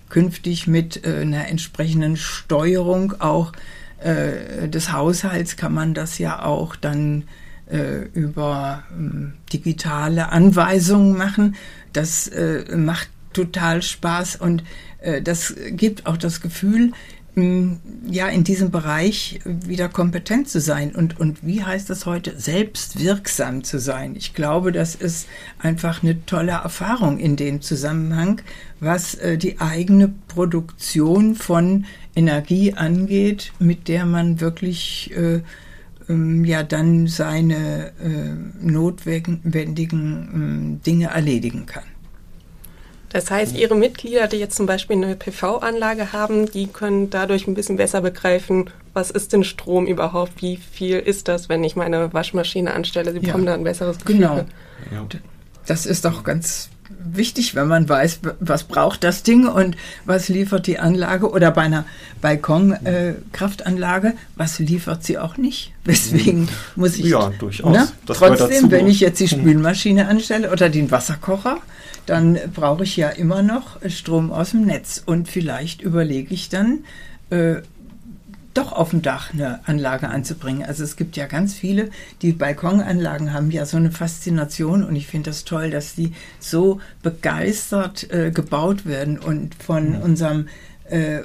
künftig 0.08 0.66
mit 0.66 1.04
äh, 1.04 1.20
einer 1.20 1.48
entsprechenden 1.48 2.16
Steuerung 2.16 3.14
auch 3.20 3.52
äh, 4.06 4.68
des 4.68 4.92
Haushalts 4.92 5.56
kann 5.56 5.74
man 5.74 5.92
das 5.92 6.18
ja 6.18 6.44
auch 6.44 6.76
dann 6.76 7.24
äh, 7.68 8.04
über 8.12 8.84
äh, 8.90 9.52
digitale 9.52 10.30
Anweisungen 10.30 11.16
machen. 11.16 11.56
Das 11.92 12.28
äh, 12.28 12.76
macht 12.76 13.08
total 13.32 13.82
Spaß 13.82 14.36
und 14.36 14.62
äh, 15.00 15.20
das 15.20 15.54
gibt 15.70 16.06
auch 16.06 16.16
das 16.16 16.40
Gefühl, 16.40 16.92
ja, 18.08 18.28
in 18.28 18.44
diesem 18.44 18.70
Bereich 18.70 19.40
wieder 19.44 19.90
kompetent 19.90 20.48
zu 20.48 20.58
sein 20.58 20.94
und, 20.94 21.20
und 21.20 21.44
wie 21.44 21.62
heißt 21.62 21.90
das 21.90 22.06
heute, 22.06 22.32
selbstwirksam 22.38 23.62
zu 23.62 23.78
sein. 23.78 24.16
Ich 24.16 24.32
glaube, 24.32 24.72
das 24.72 24.94
ist 24.94 25.28
einfach 25.58 26.02
eine 26.02 26.24
tolle 26.24 26.52
Erfahrung 26.52 27.18
in 27.18 27.36
dem 27.36 27.60
Zusammenhang, 27.60 28.40
was 28.80 29.16
äh, 29.16 29.36
die 29.36 29.60
eigene 29.60 30.08
Produktion 30.28 31.34
von 31.34 31.84
Energie 32.16 32.74
angeht, 32.74 33.52
mit 33.58 33.88
der 33.88 34.06
man 34.06 34.40
wirklich 34.40 35.12
äh, 35.14 35.40
ähm, 36.08 36.44
ja 36.44 36.62
dann 36.62 37.06
seine 37.06 37.92
äh, 38.02 38.34
notwendigen 38.60 40.80
äh, 40.80 40.84
Dinge 40.84 41.08
erledigen 41.08 41.66
kann. 41.66 41.84
Das 43.10 43.30
heißt, 43.30 43.56
Ihre 43.56 43.76
Mitglieder, 43.76 44.26
die 44.26 44.36
jetzt 44.36 44.56
zum 44.56 44.66
Beispiel 44.66 44.96
eine 44.96 45.16
PV-Anlage 45.16 46.12
haben, 46.12 46.50
die 46.50 46.66
können 46.66 47.08
dadurch 47.08 47.46
ein 47.46 47.54
bisschen 47.54 47.76
besser 47.76 48.00
begreifen, 48.00 48.70
was 48.92 49.10
ist 49.10 49.32
denn 49.32 49.44
Strom 49.44 49.86
überhaupt, 49.86 50.42
wie 50.42 50.56
viel 50.56 50.98
ist 50.98 51.28
das, 51.28 51.48
wenn 51.48 51.64
ich 51.64 51.76
meine 51.76 52.12
Waschmaschine 52.12 52.74
anstelle. 52.74 53.12
Sie 53.12 53.18
ja. 53.18 53.24
bekommen 53.24 53.46
da 53.46 53.54
ein 53.54 53.64
besseres 53.64 53.98
Gefühl. 53.98 54.18
Genau. 54.18 54.44
Das 55.66 55.86
ist 55.86 56.06
auch 56.06 56.24
ganz 56.24 56.70
wichtig, 56.88 57.54
wenn 57.54 57.68
man 57.68 57.88
weiß, 57.88 58.20
was 58.40 58.64
braucht 58.64 59.04
das 59.04 59.22
Ding 59.22 59.46
und 59.46 59.76
was 60.04 60.28
liefert 60.28 60.66
die 60.66 60.78
Anlage 60.78 61.30
oder 61.30 61.50
bei 61.50 61.62
einer 61.62 61.84
Balkonkraftanlage, 62.20 64.08
äh, 64.08 64.14
was 64.36 64.58
liefert 64.58 65.04
sie 65.04 65.18
auch 65.18 65.36
nicht. 65.36 65.72
Deswegen 65.86 66.48
muss 66.76 66.96
ich 66.96 67.06
ja, 67.06 67.30
durchaus. 67.38 67.72
Ne? 67.72 67.88
trotzdem, 68.06 68.70
wenn 68.70 68.86
ich 68.86 69.00
jetzt 69.00 69.20
die 69.20 69.26
hm. 69.26 69.40
Spülmaschine 69.40 70.08
anstelle 70.08 70.50
oder 70.50 70.68
den 70.68 70.90
Wasserkocher, 70.90 71.58
dann 72.06 72.38
brauche 72.54 72.84
ich 72.84 72.96
ja 72.96 73.08
immer 73.08 73.42
noch 73.42 73.78
Strom 73.88 74.32
aus 74.32 74.50
dem 74.50 74.64
Netz 74.64 75.02
und 75.04 75.28
vielleicht 75.28 75.82
überlege 75.82 76.32
ich 76.32 76.48
dann, 76.48 76.84
äh, 77.30 77.56
doch 78.56 78.72
auf 78.72 78.90
dem 78.90 79.02
Dach 79.02 79.32
eine 79.32 79.66
Anlage 79.68 80.08
anzubringen. 80.08 80.62
Also 80.62 80.84
es 80.84 80.96
gibt 80.96 81.16
ja 81.16 81.26
ganz 81.26 81.54
viele, 81.54 81.90
die 82.22 82.32
Balkonanlagen 82.32 83.32
haben 83.32 83.50
ja 83.50 83.66
so 83.66 83.76
eine 83.76 83.90
Faszination 83.90 84.84
und 84.84 84.96
ich 84.96 85.06
finde 85.06 85.30
das 85.30 85.44
toll, 85.44 85.70
dass 85.70 85.94
die 85.94 86.12
so 86.38 86.80
begeistert 87.02 88.10
äh, 88.10 88.30
gebaut 88.30 88.86
werden 88.86 89.18
und 89.18 89.54
von 89.54 89.90
mhm. 89.90 90.02
unserem 90.02 90.48
äh, 90.88 91.22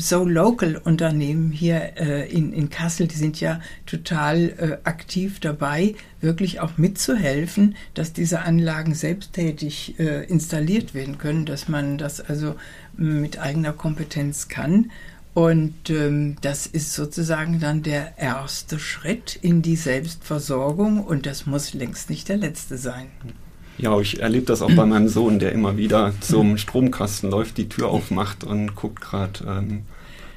So 0.00 0.24
Local 0.24 0.76
Unternehmen 0.76 1.50
hier 1.50 1.96
äh, 1.96 2.30
in, 2.30 2.52
in 2.52 2.70
Kassel, 2.70 3.08
die 3.08 3.16
sind 3.16 3.40
ja 3.40 3.60
total 3.84 4.48
äh, 4.58 4.78
aktiv 4.84 5.40
dabei, 5.40 5.96
wirklich 6.20 6.60
auch 6.60 6.78
mitzuhelfen, 6.78 7.74
dass 7.94 8.12
diese 8.12 8.42
Anlagen 8.42 8.94
selbsttätig 8.94 9.98
äh, 9.98 10.24
installiert 10.26 10.94
werden 10.94 11.18
können, 11.18 11.46
dass 11.46 11.68
man 11.68 11.98
das 11.98 12.20
also 12.20 12.54
mit 12.96 13.40
eigener 13.40 13.72
Kompetenz 13.72 14.48
kann. 14.48 14.90
Und 15.34 15.90
ähm, 15.90 16.36
das 16.40 16.66
ist 16.66 16.94
sozusagen 16.94 17.60
dann 17.60 17.82
der 17.82 18.18
erste 18.18 18.78
Schritt 18.78 19.38
in 19.40 19.62
die 19.62 19.76
Selbstversorgung 19.76 21.04
und 21.04 21.26
das 21.26 21.46
muss 21.46 21.74
längst 21.74 22.10
nicht 22.10 22.28
der 22.28 22.38
letzte 22.38 22.76
sein. 22.76 23.06
Ja, 23.78 23.98
ich 24.00 24.20
erlebe 24.20 24.46
das 24.46 24.60
auch 24.60 24.72
bei 24.72 24.84
meinem 24.84 25.08
Sohn, 25.08 25.38
der 25.38 25.52
immer 25.52 25.76
wieder 25.76 26.12
zum 26.20 26.58
Stromkasten 26.58 27.30
läuft, 27.30 27.58
die 27.58 27.68
Tür 27.68 27.88
aufmacht 27.90 28.42
und 28.42 28.74
guckt 28.74 29.00
gerade, 29.00 29.44
ähm, 29.46 29.82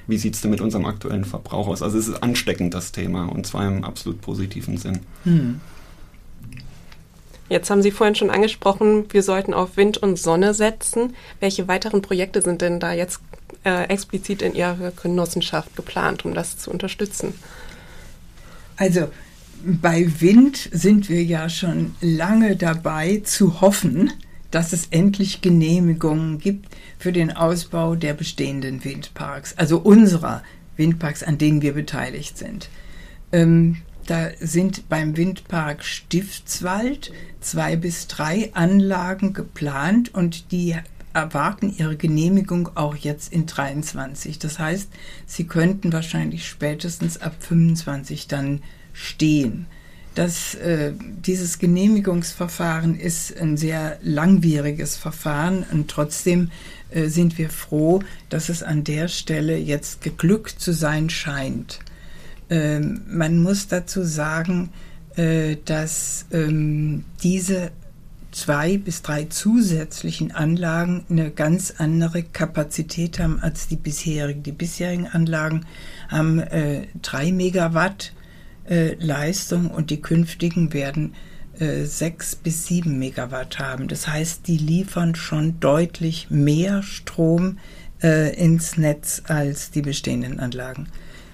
wie 0.05 0.19
sieht 0.19 0.35
es 0.35 0.41
denn 0.41 0.51
mit 0.51 0.61
unserem 0.61 0.85
aktuellen 0.85 1.25
Verbrauch 1.25 1.67
aus. 1.67 1.81
Also 1.81 1.97
es 1.97 2.07
ist 2.07 2.21
ansteckend, 2.21 2.75
das 2.75 2.91
Thema, 2.91 3.25
und 3.25 3.47
zwar 3.47 3.67
im 3.67 3.83
absolut 3.83 4.21
positiven 4.21 4.77
Sinn. 4.77 4.99
Hm. 5.23 5.59
Jetzt 7.49 7.69
haben 7.69 7.81
Sie 7.81 7.91
vorhin 7.91 8.15
schon 8.15 8.29
angesprochen, 8.29 9.05
wir 9.09 9.23
sollten 9.23 9.53
auf 9.53 9.75
Wind 9.75 9.97
und 9.97 10.17
Sonne 10.17 10.53
setzen. 10.53 11.15
Welche 11.39 11.67
weiteren 11.67 12.01
Projekte 12.01 12.41
sind 12.41 12.61
denn 12.61 12.79
da 12.79 12.93
jetzt 12.93 13.19
äh, 13.63 13.83
explizit 13.83 14.41
in 14.41 14.55
Ihrer 14.55 14.91
Genossenschaft 14.91 15.75
geplant, 15.75 16.25
um 16.25 16.33
das 16.33 16.57
zu 16.57 16.71
unterstützen? 16.71 17.33
Also 18.77 19.09
bei 19.63 20.07
Wind 20.19 20.69
sind 20.71 21.09
wir 21.09 21.23
ja 21.23 21.49
schon 21.49 21.95
lange 22.01 22.55
dabei 22.55 23.21
zu 23.23 23.61
hoffen, 23.61 24.11
dass 24.49 24.73
es 24.73 24.87
endlich 24.87 25.41
Genehmigungen 25.41 26.39
gibt 26.39 26.75
für 26.97 27.11
den 27.11 27.31
Ausbau 27.31 27.95
der 27.95 28.13
bestehenden 28.13 28.83
Windparks, 28.83 29.57
also 29.57 29.77
unserer 29.77 30.43
Windparks, 30.77 31.23
an 31.23 31.37
denen 31.37 31.61
wir 31.61 31.73
beteiligt 31.73 32.37
sind. 32.37 32.69
Ähm, 33.31 33.77
da 34.07 34.31
sind 34.39 34.89
beim 34.89 35.15
Windpark 35.15 35.83
Stiftswald 35.85 37.11
zwei 37.39 37.75
bis 37.75 38.07
drei 38.07 38.49
Anlagen 38.53 39.33
geplant 39.33 40.13
und 40.13 40.51
die 40.51 40.75
erwarten 41.13 41.73
ihre 41.75 41.97
Genehmigung 41.97 42.69
auch 42.75 42.95
jetzt 42.95 43.33
in 43.33 43.45
23. 43.45 44.39
Das 44.39 44.59
heißt, 44.59 44.89
sie 45.25 45.45
könnten 45.45 45.93
wahrscheinlich 45.93 46.47
spätestens 46.47 47.21
ab 47.21 47.35
25 47.39 48.27
dann 48.27 48.61
stehen. 48.93 49.67
Das, 50.15 50.55
äh, 50.55 50.91
dieses 51.25 51.57
Genehmigungsverfahren 51.57 52.99
ist 52.99 53.37
ein 53.37 53.55
sehr 53.55 53.97
langwieriges 54.01 54.97
Verfahren 54.97 55.63
und 55.71 55.89
trotzdem 55.89 56.51
äh, 56.89 57.07
sind 57.07 57.37
wir 57.37 57.49
froh, 57.49 58.01
dass 58.27 58.49
es 58.49 58.61
an 58.61 58.83
der 58.83 59.07
Stelle 59.07 59.57
jetzt 59.57 60.01
geglückt 60.01 60.59
zu 60.59 60.73
sein 60.73 61.09
scheint. 61.09 61.79
Ähm, 62.49 63.01
man 63.07 63.41
muss 63.41 63.69
dazu 63.69 64.03
sagen, 64.03 64.71
äh, 65.15 65.55
dass 65.63 66.25
ähm, 66.31 67.05
diese 67.23 67.71
zwei 68.31 68.77
bis 68.77 69.01
drei 69.01 69.25
zusätzlichen 69.25 70.31
Anlagen 70.31 71.05
eine 71.09 71.31
ganz 71.31 71.73
andere 71.77 72.23
Kapazität 72.23 73.19
haben 73.19 73.39
als 73.41 73.67
die 73.67 73.75
bisherigen. 73.75 74.43
Die 74.43 74.51
bisherigen 74.51 75.07
Anlagen 75.07 75.65
haben 76.09 76.39
äh, 76.39 76.87
drei 77.01 77.31
Megawatt 77.31 78.13
äh, 78.69 78.95
Leistung 78.95 79.69
und 79.69 79.89
die 79.89 80.01
künftigen 80.01 80.73
werden 80.73 81.13
äh, 81.59 81.83
sechs 81.83 82.35
bis 82.35 82.65
sieben 82.67 82.97
Megawatt 82.99 83.59
haben. 83.59 83.87
Das 83.87 84.07
heißt, 84.07 84.47
die 84.47 84.57
liefern 84.57 85.15
schon 85.15 85.59
deutlich 85.59 86.29
mehr 86.29 86.81
Strom 86.83 87.57
äh, 88.01 88.33
ins 88.35 88.77
Netz 88.77 89.23
als 89.27 89.71
die 89.71 89.81
bestehenden 89.81 90.39
Anlagen. 90.39 90.87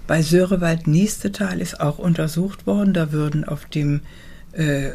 Bei 0.08 0.22
Sörewald-Niestetal 0.22 1.60
ist 1.60 1.80
auch 1.80 2.00
untersucht 2.00 2.66
worden, 2.66 2.94
da 2.94 3.12
würden 3.12 3.44
auf 3.44 3.66
dem 3.66 4.02
äh, 4.58 4.88
äh, 4.88 4.94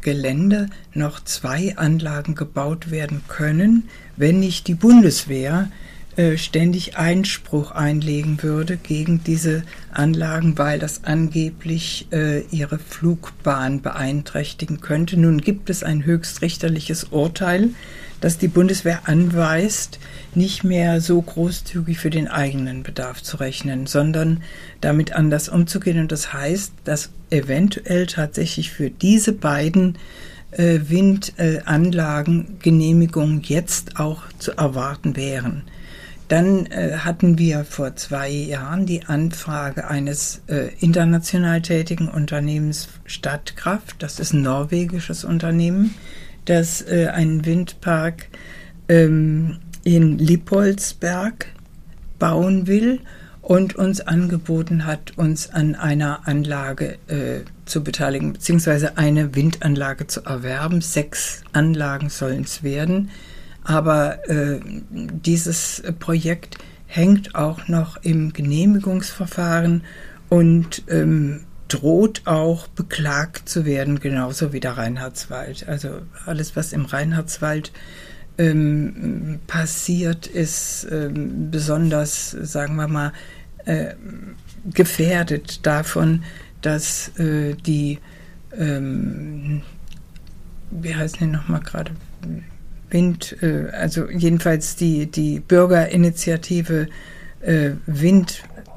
Gelände 0.00 0.68
noch 0.92 1.24
zwei 1.24 1.76
Anlagen 1.76 2.34
gebaut 2.34 2.90
werden 2.90 3.22
können, 3.26 3.88
wenn 4.16 4.40
nicht 4.40 4.68
die 4.68 4.74
Bundeswehr 4.74 5.70
äh, 6.18 6.36
ständig 6.36 6.96
Einspruch 6.96 7.70
einlegen 7.70 8.42
würde 8.42 8.76
gegen 8.76 9.22
diese 9.22 9.62
Anlagen, 9.92 10.58
weil 10.58 10.78
das 10.78 11.04
angeblich 11.04 12.08
äh, 12.12 12.40
ihre 12.50 12.78
Flugbahn 12.78 13.82
beeinträchtigen 13.82 14.80
könnte. 14.80 15.18
Nun 15.18 15.40
gibt 15.40 15.70
es 15.70 15.82
ein 15.82 16.04
höchstrichterliches 16.04 17.04
Urteil, 17.04 17.70
das 18.20 18.38
die 18.38 18.48
Bundeswehr 18.48 19.02
anweist, 19.04 19.98
nicht 20.34 20.64
mehr 20.64 21.00
so 21.00 21.20
großzügig 21.20 21.98
für 21.98 22.10
den 22.10 22.28
eigenen 22.28 22.82
Bedarf 22.82 23.22
zu 23.22 23.38
rechnen, 23.38 23.86
sondern 23.86 24.42
damit 24.80 25.12
anders 25.12 25.48
umzugehen. 25.48 26.00
Und 26.00 26.12
das 26.12 26.32
heißt, 26.32 26.72
dass 26.84 27.10
eventuell 27.30 28.06
tatsächlich 28.06 28.70
für 28.70 28.90
diese 28.90 29.32
beiden 29.32 29.98
äh, 30.50 30.80
Windanlagen 30.88 32.58
Genehmigungen 32.60 33.42
jetzt 33.42 33.98
auch 33.98 34.22
zu 34.38 34.52
erwarten 34.52 35.16
wären. 35.16 35.62
Dann 36.28 36.66
äh, 36.66 36.98
hatten 36.98 37.38
wir 37.38 37.64
vor 37.64 37.96
zwei 37.96 38.28
Jahren 38.28 38.84
die 38.84 39.04
Anfrage 39.06 39.88
eines 39.88 40.42
äh, 40.46 40.68
international 40.78 41.62
tätigen 41.62 42.08
Unternehmens 42.08 42.88
Stadtkraft. 43.06 43.96
Das 44.02 44.20
ist 44.20 44.34
ein 44.34 44.42
norwegisches 44.42 45.24
Unternehmen, 45.24 45.94
das 46.48 46.82
äh, 46.82 47.08
einen 47.08 47.44
Windpark 47.44 48.28
ähm, 48.88 49.58
in 49.84 50.18
Lippoldsberg 50.18 51.46
bauen 52.18 52.66
will 52.66 53.00
und 53.42 53.76
uns 53.76 54.00
angeboten 54.00 54.84
hat, 54.84 55.16
uns 55.16 55.50
an 55.50 55.74
einer 55.74 56.26
Anlage 56.26 56.98
äh, 57.08 57.40
zu 57.64 57.82
beteiligen, 57.82 58.34
beziehungsweise 58.34 58.98
eine 58.98 59.34
Windanlage 59.34 60.06
zu 60.06 60.22
erwerben. 60.24 60.80
Sechs 60.80 61.42
Anlagen 61.52 62.10
sollen 62.10 62.42
es 62.42 62.62
werden 62.62 63.10
aber 63.68 64.26
äh, 64.30 64.60
dieses 64.90 65.82
Projekt 65.98 66.56
hängt 66.86 67.34
auch 67.34 67.68
noch 67.68 67.98
im 67.98 68.32
Genehmigungsverfahren 68.32 69.82
und 70.30 70.84
ähm, 70.88 71.44
droht 71.68 72.22
auch 72.26 72.66
beklagt 72.68 73.48
zu 73.48 73.64
werden, 73.64 74.00
genauso 74.00 74.52
wie 74.52 74.60
der 74.60 74.76
Reinhardswald. 74.76 75.68
Also 75.68 76.00
alles, 76.26 76.56
was 76.56 76.72
im 76.72 76.86
Reinhardswald 76.86 77.72
ähm, 78.38 79.40
passiert, 79.46 80.26
ist 80.26 80.86
ähm, 80.90 81.50
besonders, 81.50 82.30
sagen 82.30 82.76
wir 82.76 82.88
mal, 82.88 83.12
äh, 83.64 83.94
gefährdet 84.72 85.66
davon, 85.66 86.24
dass 86.62 87.08
äh, 87.18 87.54
die, 87.54 87.98
ähm, 88.56 89.62
wie 90.70 90.94
heißen 90.94 91.18
die 91.20 91.26
nochmal 91.26 91.60
gerade, 91.60 91.92
Wind, 92.90 93.36
äh, 93.42 93.68
also 93.70 94.08
jedenfalls 94.08 94.76
die, 94.76 95.06
die 95.06 95.40
Bürgerinitiative 95.40 96.88
äh, 97.40 97.70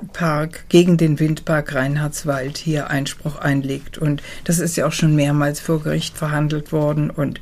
Windpark 0.02 0.66
gegen 0.70 0.98
den 0.98 1.20
Windpark 1.20 1.76
Reinhardswald 1.76 2.58
hier 2.58 2.90
Einspruch 2.90 3.38
einlegt. 3.38 3.98
Und 3.98 4.22
das 4.44 4.60
ist 4.60 4.76
ja 4.76 4.88
auch 4.88 4.92
schon 4.92 5.16
mehrmals 5.16 5.60
vor 5.60 5.82
Gericht 5.82 6.18
verhandelt 6.18 6.72
worden 6.72 7.10
und 7.10 7.40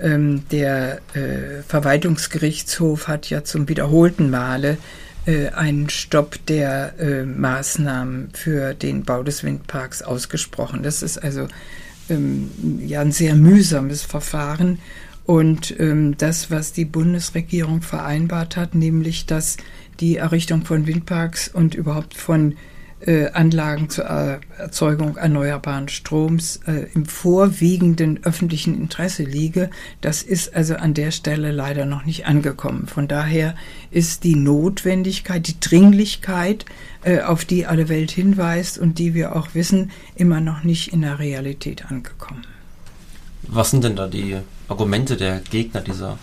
ähm, 0.00 0.42
der 0.50 1.00
äh, 1.14 1.62
Verwaltungsgerichtshof 1.66 3.06
hat 3.06 3.30
ja 3.30 3.44
zum 3.44 3.68
wiederholten 3.68 4.28
Male 4.28 4.76
äh, 5.24 5.50
einen 5.50 5.88
Stopp 5.88 6.44
der 6.46 6.98
äh, 6.98 7.24
Maßnahmen 7.24 8.30
für 8.32 8.74
den 8.74 9.04
Bau 9.04 9.22
des 9.22 9.44
Windparks 9.44 10.02
ausgesprochen. 10.02 10.82
Das 10.82 11.02
ist 11.02 11.18
also 11.18 11.46
ähm, 12.10 12.50
ja 12.84 13.02
ein 13.02 13.12
sehr 13.12 13.36
mühsames 13.36 14.02
Verfahren 14.02 14.80
und 15.26 15.78
ähm, 15.80 16.16
das, 16.18 16.50
was 16.50 16.72
die 16.72 16.84
Bundesregierung 16.84 17.80
vereinbart 17.80 18.56
hat, 18.56 18.74
nämlich 18.74 19.26
dass 19.26 19.56
die 20.00 20.16
Errichtung 20.16 20.64
von 20.64 20.86
Windparks 20.86 21.48
und 21.48 21.74
überhaupt 21.74 22.14
von 22.14 22.54
äh, 23.06 23.30
Anlagen 23.32 23.90
zur 23.90 24.04
Erzeugung 24.04 25.16
erneuerbaren 25.16 25.88
Stroms 25.88 26.60
äh, 26.66 26.86
im 26.94 27.06
vorwiegenden 27.06 28.24
öffentlichen 28.24 28.74
Interesse 28.80 29.24
liege, 29.24 29.70
das 30.00 30.22
ist 30.22 30.54
also 30.54 30.76
an 30.76 30.94
der 30.94 31.10
Stelle 31.10 31.52
leider 31.52 31.84
noch 31.84 32.04
nicht 32.04 32.26
angekommen. 32.26 32.86
Von 32.86 33.08
daher 33.08 33.56
ist 33.90 34.24
die 34.24 34.36
Notwendigkeit, 34.36 35.46
die 35.46 35.60
Dringlichkeit, 35.60 36.64
äh, 37.02 37.20
auf 37.20 37.44
die 37.44 37.66
alle 37.66 37.88
Welt 37.88 38.10
hinweist 38.10 38.78
und 38.78 38.98
die 38.98 39.14
wir 39.14 39.36
auch 39.36 39.48
wissen, 39.54 39.90
immer 40.14 40.40
noch 40.40 40.64
nicht 40.64 40.92
in 40.92 41.02
der 41.02 41.18
Realität 41.18 41.90
angekommen. 41.90 42.46
Was 43.42 43.70
sind 43.70 43.84
denn 43.84 43.96
da 43.96 44.06
die 44.06 44.38
Argumente 44.68 45.16
der 45.18 45.40
Gegner 45.40 45.82
dieser 45.82 46.18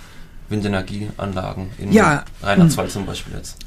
Windenergieanlagen 0.51 1.69
in 1.77 1.91
ja, 1.91 2.25
Rheinland-Pfalz 2.43 2.93
hm. 2.93 3.01
zum 3.01 3.05
Beispiel 3.05 3.33
jetzt? 3.35 3.57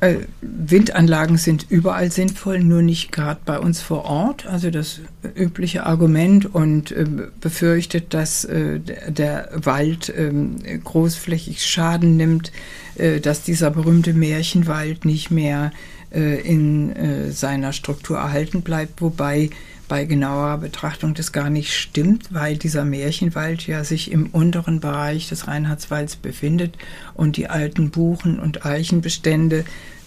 Äh, 0.00 0.26
Windanlagen 0.42 1.38
sind 1.38 1.66
überall 1.70 2.10
sinnvoll, 2.10 2.58
nur 2.58 2.82
nicht 2.82 3.12
gerade 3.12 3.40
bei 3.44 3.58
uns 3.58 3.80
vor 3.80 4.04
Ort. 4.04 4.44
Also 4.44 4.70
das 4.70 5.00
übliche 5.34 5.86
Argument 5.86 6.52
und 6.52 6.92
äh, 6.92 7.06
befürchtet, 7.40 8.12
dass 8.12 8.44
äh, 8.44 8.80
der 8.80 9.48
Wald 9.54 10.12
ähm, 10.14 10.56
großflächig 10.82 11.64
Schaden 11.64 12.16
nimmt, 12.16 12.52
äh, 12.96 13.20
dass 13.20 13.44
dieser 13.44 13.70
berühmte 13.70 14.12
Märchenwald 14.12 15.04
nicht 15.04 15.30
mehr 15.30 15.70
äh, 16.12 16.40
in 16.40 16.94
äh, 16.94 17.30
seiner 17.30 17.72
Struktur 17.72 18.18
erhalten 18.18 18.62
bleibt, 18.62 19.00
wobei 19.00 19.50
bei 19.88 20.04
genauerer 20.04 20.58
Betrachtung 20.58 21.14
das 21.14 21.32
gar 21.32 21.50
nicht 21.50 21.74
stimmt, 21.74 22.32
weil 22.32 22.56
dieser 22.56 22.84
Märchenwald 22.84 23.66
ja 23.66 23.84
sich 23.84 24.10
im 24.10 24.26
unteren 24.28 24.80
Bereich 24.80 25.28
des 25.28 25.46
Reinhardswalds 25.46 26.16
befindet 26.16 26.76
und 27.14 27.36
die 27.36 27.48
alten 27.48 27.90
Buchen- 27.90 28.38
und 28.38 28.64
Eichenbestände 28.64 29.64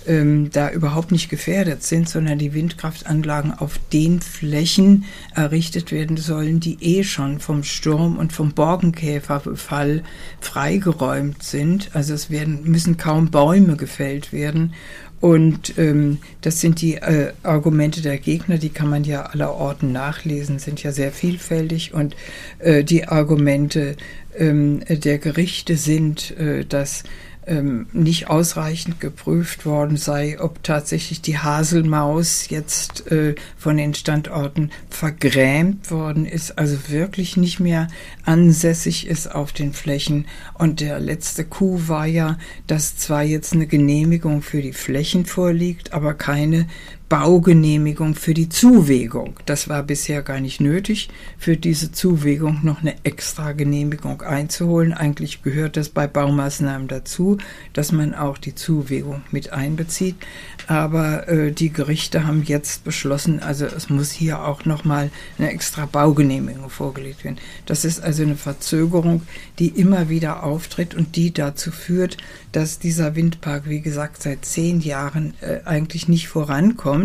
ähm, 0.08 0.50
da 0.52 0.72
überhaupt 0.72 1.12
nicht 1.12 1.30
gefährdet 1.30 1.84
sind, 1.84 2.10
sondern 2.10 2.40
die 2.40 2.54
Windkraftanlagen 2.54 3.54
auf 3.54 3.80
den 3.92 4.22
Flächen 4.22 5.06
errichtet 5.36 5.92
werden 5.92 6.18
sollen, 6.18 6.60
die 6.60 6.78
eh 6.82 7.04
schon 7.04 7.40
vom 7.40 7.64
Sturm 7.64 8.18
und 8.18 8.34
vom 8.34 8.54
Borkenkäferbefall 8.54 10.04
freigeräumt 10.40 11.44
sind. 11.44 11.90
Also 11.94 12.14
es 12.14 12.30
werden, 12.30 12.62
müssen 12.64 12.98
kaum 12.98 13.30
Bäume 13.30 13.76
gefällt 13.76 14.32
werden 14.32 14.74
und 15.20 15.78
ähm, 15.78 16.20
das 16.42 16.62
sind 16.62 16.82
die 16.82 16.96
äh, 16.96 17.32
Argumente 17.42 18.02
der 18.02 18.18
Gegner, 18.18 18.58
die 18.58 18.70
kann 18.70 18.90
man 18.90 19.04
ja 19.04 19.24
aller 19.24 19.54
Orten 19.54 19.92
nachlesen, 19.92 20.60
sind 20.60 20.84
ja 20.84 20.92
sehr 20.92 21.12
vielfältig. 21.12 21.94
Und 21.94 22.16
äh, 22.60 22.84
die 22.84 23.08
Argumente 23.08 23.96
ähm, 24.38 24.82
der 24.88 25.18
Gerichte 25.18 25.76
sind, 25.76 26.38
äh, 26.38 26.66
dass 26.66 27.04
ähm, 27.48 27.88
nicht 27.94 28.30
ausreichend 28.30 29.00
geprüft 29.00 29.66
worden 29.66 29.98
sei, 29.98 30.40
ob 30.40 30.64
tatsächlich 30.64 31.22
die 31.22 31.38
Haselmaus 31.38 32.50
jetzt 32.50 33.10
äh, 33.12 33.36
von 33.58 33.78
den 33.78 33.94
Standorten 33.94 34.72
vergrämt 34.90 35.90
worden 35.90 36.26
ist, 36.26 36.58
also 36.58 36.90
wirklich 36.90 37.38
nicht 37.38 37.60
mehr 37.60 37.88
ansässig 38.26 39.08
ist 39.08 39.34
auf 39.34 39.54
den 39.54 39.74
Flächen. 39.74 40.26
Und 40.54 40.82
der 40.82 41.00
letzte 41.00 41.46
Coup 41.46 41.88
war 41.88 42.06
ja, 42.06 42.38
dass 42.68 42.98
zwar 42.98 43.24
jetzt 43.24 43.54
eine 43.54 43.68
Genehmigung 43.68 44.42
für 44.42 44.62
die 44.62 44.74
Flächen 44.74 45.26
vorliegt, 45.26 45.94
aber 45.94 46.14
keine 46.14 46.68
Baugenehmigung 47.10 48.16
für 48.16 48.34
die 48.34 48.50
Zuwegung. 48.50 49.36
Das 49.46 49.70
war 49.70 49.82
bisher 49.82 50.22
gar 50.24 50.42
nicht 50.42 50.60
nötig, 50.60 51.08
für 51.38 51.56
diese 51.56 51.94
Zuwegung 51.94 52.60
noch 52.64 52.82
eine 52.82 52.96
extra 53.06 53.54
Genehmigung 53.54 54.22
einzuholen. 54.24 54.92
Eigentlich 54.92 55.42
gehört 55.42 55.78
das 55.78 55.88
bei 55.88 56.06
Baumaßnahmen 56.06 56.90
dazu, 56.90 57.38
dass 57.72 57.94
man 57.94 58.14
auch 58.14 58.38
die 58.38 58.56
Zuwegung 58.56 59.22
mit 59.32 59.54
einbezieht. 59.54 60.16
Aber 60.68 61.30
äh, 61.30 61.54
die 61.54 61.72
Gerichte 61.72 62.28
haben 62.28 62.44
jetzt 62.44 62.84
beschlossen, 62.84 63.40
also 63.40 63.66
es 63.66 63.90
muss 63.90 64.12
hier 64.12 64.44
auch 64.44 64.66
nochmal 64.66 65.10
eine 65.38 65.52
extra 65.52 65.86
Baugenehmigung 65.86 66.70
vorgelegt 66.70 67.24
werden. 67.24 67.38
Das 67.66 67.86
ist 67.86 68.04
also 68.04 68.24
eine 68.24 68.36
Verzögerung, 68.36 69.22
die 69.60 69.70
immer 69.70 70.10
wieder 70.10 70.44
auftritt 70.44 70.94
und 70.94 71.16
die 71.16 71.34
dazu 71.34 71.72
führt, 71.72 72.18
dass 72.52 72.80
dieser 72.80 73.16
Windpark, 73.16 73.70
wie 73.70 73.80
gesagt, 73.80 74.22
seit 74.22 74.44
zehn 74.44 74.82
Jahren 74.82 75.36
äh, 75.40 75.60
eigentlich 75.64 76.10
nicht 76.10 76.28
vorankommt. 76.28 76.97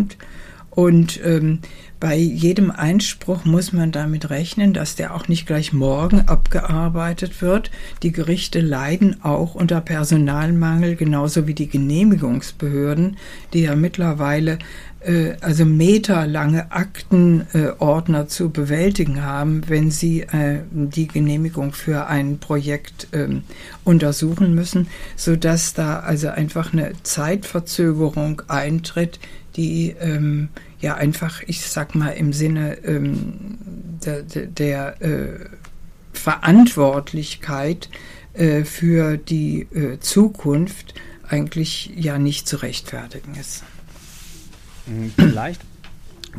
Und 0.69 1.19
ähm, 1.23 1.59
bei 1.99 2.17
jedem 2.17 2.69
Einspruch 2.69 3.45
muss 3.45 3.71
man 3.71 3.93
damit 3.93 4.29
rechnen, 4.29 4.73
dass 4.73 4.95
der 4.95 5.15
auch 5.15 5.29
nicht 5.29 5.45
gleich 5.45 5.71
morgen 5.71 6.27
abgearbeitet 6.27 7.41
wird. 7.41 7.71
Die 8.01 8.11
Gerichte 8.11 8.59
leiden 8.59 9.23
auch 9.23 9.55
unter 9.55 9.79
Personalmangel, 9.79 10.97
genauso 10.97 11.47
wie 11.47 11.53
die 11.53 11.69
Genehmigungsbehörden, 11.69 13.17
die 13.53 13.61
ja 13.61 13.75
mittlerweile 13.77 14.57
äh, 14.99 15.35
also 15.39 15.63
meterlange 15.63 16.71
Aktenordner 16.71 18.21
äh, 18.21 18.27
zu 18.27 18.49
bewältigen 18.49 19.23
haben, 19.23 19.61
wenn 19.67 19.91
sie 19.91 20.23
äh, 20.23 20.59
die 20.71 21.07
Genehmigung 21.07 21.71
für 21.71 22.07
ein 22.07 22.39
Projekt 22.39 23.07
ähm, 23.13 23.43
untersuchen 23.83 24.53
müssen, 24.55 24.87
so 25.15 25.35
dass 25.35 25.73
da 25.73 25.99
also 25.99 26.29
einfach 26.29 26.73
eine 26.73 26.91
Zeitverzögerung 27.03 28.41
eintritt, 28.47 29.19
die 29.55 29.95
ähm, 29.99 30.49
ja 30.79 30.95
einfach, 30.95 31.41
ich 31.45 31.61
sag 31.61 31.95
mal, 31.95 32.09
im 32.09 32.33
Sinne 32.33 32.77
ähm, 32.83 33.57
der, 34.05 34.23
der 34.23 35.01
äh, 35.01 35.39
Verantwortlichkeit 36.13 37.89
äh, 38.33 38.63
für 38.63 39.17
die 39.17 39.61
äh, 39.73 39.99
Zukunft 39.99 40.93
eigentlich 41.27 41.91
ja 41.95 42.17
nicht 42.17 42.47
zu 42.47 42.57
rechtfertigen 42.57 43.35
ist. 43.35 43.63
Hm, 44.85 45.11
vielleicht 45.15 45.61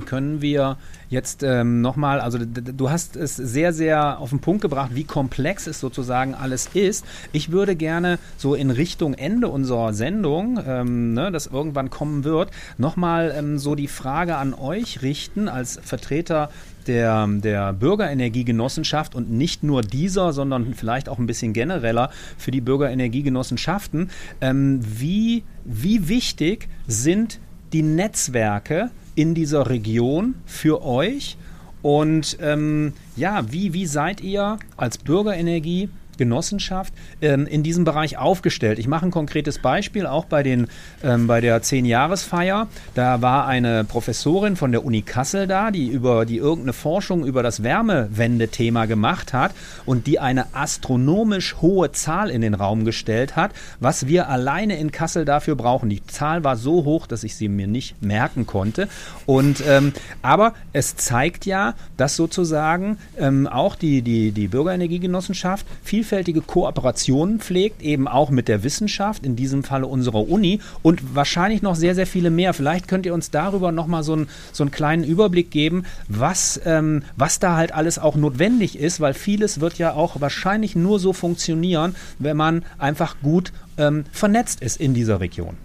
können 0.07 0.41
wir 0.43 0.77
jetzt 1.15 1.43
ähm, 1.43 1.81
nochmal, 1.81 2.21
also 2.21 2.39
du 2.39 2.91
hast 2.91 3.17
es 3.17 3.37
sehr, 3.37 3.73
sehr 3.73 4.19
auf 4.19 4.31
den 4.31 4.41
Punkt 4.41 4.61
gebracht, 4.61 4.91
wie 4.95 5.05
komplex 5.05 5.67
es 5.67 5.81
sozusagen 5.81 6.35
alles 6.35 6.69
ist. 6.75 7.07
Ich 7.33 7.51
würde 7.51 7.77
gerne 7.77 8.19
so 8.37 8.55
in 8.55 8.71
Richtung 8.71 9.15
Ende 9.15 9.49
unserer 9.49 9.95
Sendung, 9.95 10.61
ähm, 10.67 11.15
ne, 11.15 11.33
das 11.33 11.47
irgendwann 11.47 11.89
kommen 11.89 12.25
wird, 12.25 12.51
nochmal 12.77 13.35
ähm, 13.35 13.59
so 13.59 13.75
die 13.75 13.89
Frage 13.89 14.37
an 14.37 14.53
euch 14.53 15.01
richten 15.01 15.49
als 15.49 15.81
Vertreter 15.83 16.51
der, 16.87 17.27
der 17.27 17.73
Bürgerenergiegenossenschaft 17.73 19.15
und 19.15 19.31
nicht 19.31 19.63
nur 19.63 19.81
dieser, 19.81 20.33
sondern 20.33 20.75
vielleicht 20.75 21.09
auch 21.09 21.19
ein 21.19 21.27
bisschen 21.27 21.53
genereller 21.53 22.11
für 22.37 22.51
die 22.51 22.61
Bürgerenergiegenossenschaften. 22.61 24.11
Ähm, 24.41 24.81
wie, 24.83 25.45
wie 25.65 26.09
wichtig 26.09 26.69
sind 26.87 27.41
die 27.73 27.83
Netzwerke, 27.83 28.91
in 29.15 29.35
dieser 29.35 29.69
Region 29.69 30.35
für 30.47 30.85
euch. 30.85 31.37
Und 31.83 32.39
ähm, 32.41 32.93
ja, 33.17 33.53
wie, 33.53 33.73
wie 33.73 33.87
seid 33.87 34.21
ihr 34.23 34.59
als 34.77 34.99
Bürgerenergie 34.99 35.91
Genossenschaft 36.17 36.93
ähm, 37.21 37.47
in 37.47 37.63
diesem 37.63 37.85
Bereich 37.85 38.19
aufgestellt. 38.19 38.79
Ich 38.79 38.89
mache 38.89 39.07
ein 39.07 39.11
konkretes 39.11 39.59
Beispiel, 39.59 40.07
auch 40.07 40.25
bei, 40.25 40.43
den, 40.43 40.69
ähm, 41.03 41.27
bei 41.27 41.41
der 41.41 41.63
10-Jahresfeier. 41.63 42.69
Da 42.95 43.23
war 43.23 43.47
eine 43.47 43.85
Professorin 43.85 44.57
von 44.57 44.73
der 44.73 44.85
Uni 44.85 45.03
Kassel 45.03 45.47
da, 45.47 45.71
die 45.71 45.89
über 45.89 46.27
die 46.27 46.37
irgendeine 46.37 46.73
Forschung 46.73 47.25
über 47.25 47.43
das 47.43 47.63
Wärmewende-Thema 47.63 48.87
gemacht 48.87 49.33
hat 49.33 49.53
und 49.87 50.07
die 50.07 50.19
eine 50.19 50.55
astronomisch 50.55 51.57
hohe 51.61 51.93
Zahl 51.93 52.31
in 52.31 52.41
den 52.41 52.55
Raum 52.55 52.85
gestellt 52.85 53.37
hat, 53.37 53.53
was 53.81 54.07
wir 54.07 54.29
alleine 54.29 54.77
in 54.79 54.93
Kassel 54.93 55.25
dafür 55.25 55.57
brauchen. 55.57 55.89
Die 55.89 56.05
Zahl 56.07 56.45
war 56.45 56.57
so 56.57 56.85
hoch, 56.85 57.07
dass 57.07 57.25
ich 57.25 57.37
sie 57.37 57.49
mir 57.49 57.67
nicht 57.67 58.03
merken 58.03 58.47
konnte. 58.47 58.89
Und 59.27 59.63
ähm, 59.67 59.93
aber 60.23 60.55
es 60.73 60.97
zeigt 60.97 61.47
ja, 61.47 61.75
dass 61.97 62.17
sozusagen 62.17 62.99
ähm, 63.19 63.47
auch 63.47 63.77
die, 63.77 64.03
die, 64.03 64.33
die 64.33 64.49
Bürgerenergiegenossenschaft 64.49 65.67
viel 65.83 66.04
vielfältige 66.05 66.43
Kooperationen 66.43 67.41
pflegt, 67.41 67.81
eben 67.81 68.07
auch 68.07 68.29
mit 68.29 68.47
der 68.47 68.63
Wissenschaft, 68.63 69.25
in 69.25 69.37
diesem 69.37 69.65
Falle 69.65 69.87
unserer 69.87 70.29
Uni 70.29 70.61
und 70.83 71.15
wahrscheinlich 71.15 71.63
noch 71.63 71.77
sehr, 71.77 71.95
sehr 71.95 72.07
viele 72.07 72.31
mehr. 72.31 72.53
Vielleicht 72.53 72.89
könnt 72.89 73.07
ihr 73.07 73.15
uns 73.15 73.31
darüber 73.31 73.73
nochmal 73.73 74.03
so, 74.03 74.15
ein, 74.15 74.29
so 74.53 74.65
einen 74.65 74.71
kleinen 74.71 75.03
Überblick 75.03 75.51
geben, 75.51 75.85
was, 76.07 76.61
ähm, 76.67 77.05
was 77.17 77.39
da 77.39 77.57
halt 77.57 77.73
alles 77.73 77.99
auch 77.99 78.17
notwendig 78.17 78.79
ist, 78.79 79.01
weil 79.01 79.15
vieles 79.15 79.61
wird 79.61 79.79
ja 79.79 79.95
auch 79.95 80.21
wahrscheinlich 80.21 80.77
nur 80.77 81.01
so 81.01 81.15
funktionieren, 81.15 81.97
wenn 82.19 82.37
man 82.37 82.65
einfach 82.77 83.17
gut 83.23 83.55
ähm, 83.79 84.05
vernetzt 84.13 84.61
ist 84.61 84.79
in 84.79 84.93
dieser 84.93 85.21
Region. 85.21 85.57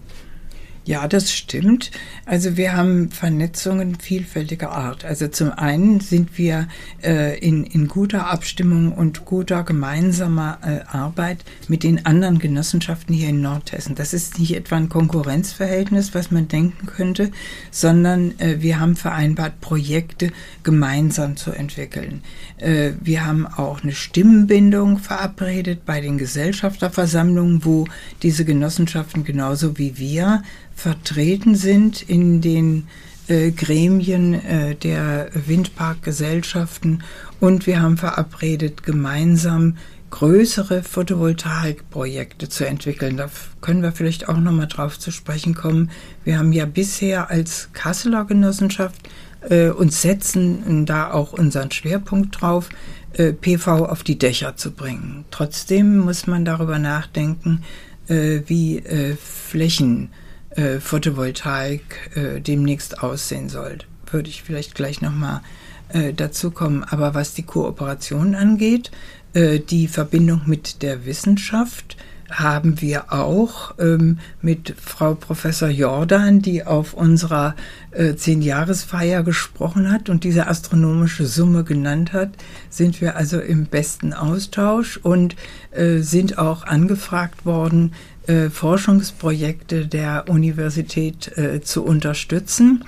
Ja, 0.89 1.07
das 1.07 1.31
stimmt. 1.31 1.91
Also 2.25 2.57
wir 2.57 2.75
haben 2.75 3.11
Vernetzungen 3.11 3.99
vielfältiger 3.99 4.71
Art. 4.71 5.05
Also 5.05 5.27
zum 5.27 5.51
einen 5.51 5.99
sind 5.99 6.39
wir 6.39 6.67
äh, 7.03 7.37
in, 7.37 7.63
in 7.63 7.87
guter 7.87 8.25
Abstimmung 8.25 8.93
und 8.93 9.23
guter 9.23 9.61
gemeinsamer 9.61 10.57
äh, 10.63 10.79
Arbeit 10.87 11.45
mit 11.67 11.83
den 11.83 12.07
anderen 12.07 12.39
Genossenschaften 12.39 13.13
hier 13.13 13.29
in 13.29 13.39
Nordhessen. 13.39 13.93
Das 13.93 14.15
ist 14.15 14.39
nicht 14.39 14.55
etwa 14.55 14.77
ein 14.77 14.89
Konkurrenzverhältnis, 14.89 16.15
was 16.15 16.31
man 16.31 16.47
denken 16.47 16.87
könnte, 16.87 17.29
sondern 17.69 18.39
äh, 18.39 18.55
wir 18.61 18.79
haben 18.79 18.95
vereinbart, 18.95 19.61
Projekte 19.61 20.31
gemeinsam 20.63 21.37
zu 21.37 21.51
entwickeln. 21.51 22.23
Äh, 22.57 22.93
wir 22.99 23.27
haben 23.27 23.45
auch 23.45 23.83
eine 23.83 23.93
Stimmenbindung 23.93 24.97
verabredet 24.97 25.85
bei 25.85 26.01
den 26.01 26.17
Gesellschafterversammlungen, 26.17 27.63
wo 27.63 27.85
diese 28.23 28.43
Genossenschaften 28.43 29.23
genauso 29.23 29.77
wie 29.77 29.99
wir 29.99 30.41
vertreten 30.79 31.55
sind 31.55 32.01
in 32.01 32.41
den 32.41 32.87
äh, 33.27 33.51
Gremien 33.51 34.33
äh, 34.33 34.75
der 34.75 35.29
Windparkgesellschaften 35.33 37.03
und 37.39 37.67
wir 37.67 37.81
haben 37.81 37.97
verabredet, 37.97 38.83
gemeinsam 38.83 39.77
größere 40.09 40.81
Photovoltaikprojekte 40.81 42.49
zu 42.49 42.65
entwickeln. 42.65 43.17
Da 43.17 43.29
können 43.61 43.83
wir 43.83 43.91
vielleicht 43.91 44.29
auch 44.29 44.37
nochmal 44.37 44.67
drauf 44.67 44.97
zu 44.97 45.11
sprechen 45.11 45.53
kommen. 45.53 45.91
Wir 46.23 46.39
haben 46.39 46.53
ja 46.53 46.65
bisher 46.65 47.29
als 47.29 47.69
Kasseler 47.73 48.25
Genossenschaft 48.25 49.07
äh, 49.49 49.69
und 49.69 49.93
setzen 49.93 50.85
da 50.85 51.11
auch 51.11 51.33
unseren 51.33 51.71
Schwerpunkt 51.71 52.41
drauf, 52.41 52.69
äh, 53.13 53.33
PV 53.33 53.85
auf 53.85 54.03
die 54.03 54.17
Dächer 54.17 54.55
zu 54.55 54.71
bringen. 54.71 55.25
Trotzdem 55.29 55.97
muss 55.99 56.25
man 56.25 56.45
darüber 56.45 56.79
nachdenken, 56.79 57.63
äh, 58.07 58.41
wie 58.47 58.79
äh, 58.79 59.15
Flächen 59.15 60.09
äh, 60.51 60.79
Photovoltaik 60.79 62.11
äh, 62.15 62.41
demnächst 62.41 63.03
aussehen 63.03 63.49
soll. 63.49 63.79
Würde 64.11 64.29
ich 64.29 64.43
vielleicht 64.43 64.75
gleich 64.75 65.01
nochmal 65.01 65.41
äh, 65.89 66.13
dazu 66.13 66.51
kommen. 66.51 66.83
Aber 66.83 67.13
was 67.13 67.33
die 67.33 67.43
Kooperation 67.43 68.35
angeht, 68.35 68.91
äh, 69.33 69.59
die 69.59 69.87
Verbindung 69.87 70.41
mit 70.45 70.81
der 70.81 71.05
Wissenschaft, 71.05 71.97
haben 72.31 72.81
wir 72.81 73.11
auch 73.11 73.73
ähm, 73.79 74.19
mit 74.41 74.75
Frau 74.79 75.15
Professor 75.15 75.69
Jordan, 75.69 76.41
die 76.41 76.63
auf 76.63 76.93
unserer 76.93 77.55
äh, 77.91 78.15
Zehn-Jahresfeier 78.15 79.23
gesprochen 79.23 79.91
hat 79.91 80.09
und 80.09 80.23
diese 80.23 80.47
astronomische 80.47 81.25
Summe 81.25 81.63
genannt 81.63 82.13
hat, 82.13 82.29
sind 82.69 83.01
wir 83.01 83.15
also 83.15 83.39
im 83.39 83.65
besten 83.65 84.13
Austausch 84.13 84.97
und 84.97 85.35
äh, 85.71 85.99
sind 85.99 86.37
auch 86.37 86.63
angefragt 86.63 87.45
worden, 87.45 87.93
äh, 88.29 88.49
Forschungsprojekte 88.49 89.87
der 89.87 90.25
Universität 90.29 91.35
äh, 91.37 91.61
zu 91.61 91.83
unterstützen. 91.83 92.85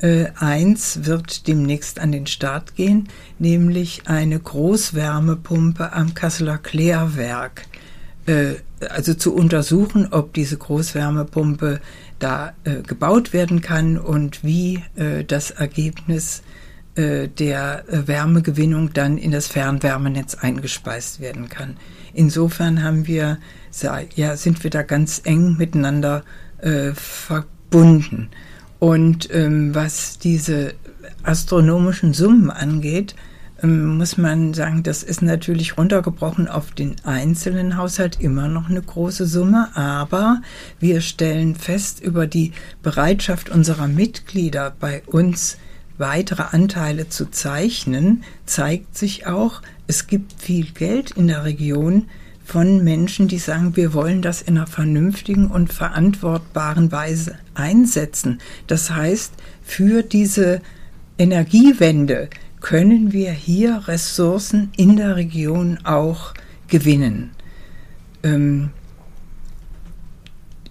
Äh, 0.00 0.26
eins 0.36 1.04
wird 1.04 1.48
demnächst 1.48 1.98
an 1.98 2.12
den 2.12 2.26
Start 2.26 2.76
gehen, 2.76 3.08
nämlich 3.38 4.02
eine 4.06 4.38
Großwärmepumpe 4.38 5.92
am 5.92 6.14
Kasseler 6.14 6.58
Klärwerk. 6.58 7.66
Äh, 8.26 8.56
also 8.90 9.14
zu 9.14 9.34
untersuchen, 9.34 10.08
ob 10.12 10.34
diese 10.34 10.58
Großwärmepumpe 10.58 11.80
da 12.18 12.52
äh, 12.64 12.82
gebaut 12.82 13.32
werden 13.32 13.60
kann 13.60 13.98
und 13.98 14.44
wie 14.44 14.82
äh, 14.96 15.24
das 15.24 15.50
Ergebnis 15.50 16.42
der 16.98 17.84
Wärmegewinnung 17.90 18.94
dann 18.94 19.18
in 19.18 19.30
das 19.30 19.48
Fernwärmenetz 19.48 20.36
eingespeist 20.36 21.20
werden 21.20 21.50
kann. 21.50 21.76
Insofern 22.14 22.82
haben 22.82 23.06
wir 23.06 23.36
ja, 23.82 24.36
sind 24.36 24.62
wir 24.64 24.70
da 24.70 24.82
ganz 24.82 25.20
eng 25.24 25.56
miteinander 25.56 26.22
äh, 26.58 26.92
verbunden. 26.92 28.30
Und 28.78 29.28
ähm, 29.32 29.74
was 29.74 30.18
diese 30.18 30.74
astronomischen 31.22 32.12
Summen 32.12 32.50
angeht, 32.50 33.14
ähm, 33.62 33.96
muss 33.96 34.18
man 34.18 34.52
sagen, 34.54 34.82
das 34.82 35.02
ist 35.02 35.22
natürlich 35.22 35.78
runtergebrochen 35.78 36.48
auf 36.48 36.72
den 36.72 36.96
einzelnen 37.04 37.76
Haushalt 37.76 38.20
immer 38.20 38.48
noch 38.48 38.68
eine 38.68 38.82
große 38.82 39.26
Summe, 39.26 39.70
aber 39.74 40.42
wir 40.78 41.00
stellen 41.00 41.54
fest 41.54 42.00
über 42.00 42.26
die 42.26 42.52
Bereitschaft 42.82 43.48
unserer 43.48 43.88
Mitglieder 43.88 44.74
bei 44.78 45.02
uns 45.06 45.56
weitere 45.98 46.42
Anteile 46.42 47.08
zu 47.08 47.30
zeichnen, 47.30 48.22
zeigt 48.44 48.98
sich 48.98 49.26
auch, 49.26 49.62
es 49.86 50.06
gibt 50.06 50.34
viel 50.38 50.72
Geld 50.72 51.12
in 51.12 51.28
der 51.28 51.44
Region, 51.44 52.08
von 52.46 52.84
Menschen, 52.84 53.26
die 53.26 53.38
sagen, 53.38 53.74
wir 53.74 53.92
wollen 53.92 54.22
das 54.22 54.40
in 54.40 54.56
einer 54.56 54.68
vernünftigen 54.68 55.48
und 55.48 55.72
verantwortbaren 55.72 56.92
Weise 56.92 57.34
einsetzen. 57.54 58.38
Das 58.68 58.92
heißt, 58.92 59.32
für 59.62 60.04
diese 60.04 60.62
Energiewende 61.18 62.30
können 62.60 63.12
wir 63.12 63.32
hier 63.32 63.88
Ressourcen 63.88 64.70
in 64.76 64.96
der 64.96 65.16
Region 65.16 65.78
auch 65.82 66.34
gewinnen. 66.68 67.32
Ähm, 68.22 68.70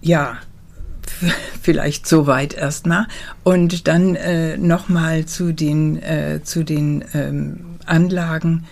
ja, 0.02 0.38
vielleicht 1.62 2.08
soweit 2.08 2.54
erstmal. 2.54 3.08
Und 3.44 3.90
dann 3.90 4.16
äh, 4.16 4.56
nochmal 4.58 5.26
zu 5.26 5.54
den, 5.54 6.02
äh, 6.02 6.40
zu 6.42 6.64
den 6.64 7.04
ähm, 7.14 7.66
Anlagen, 7.86 8.64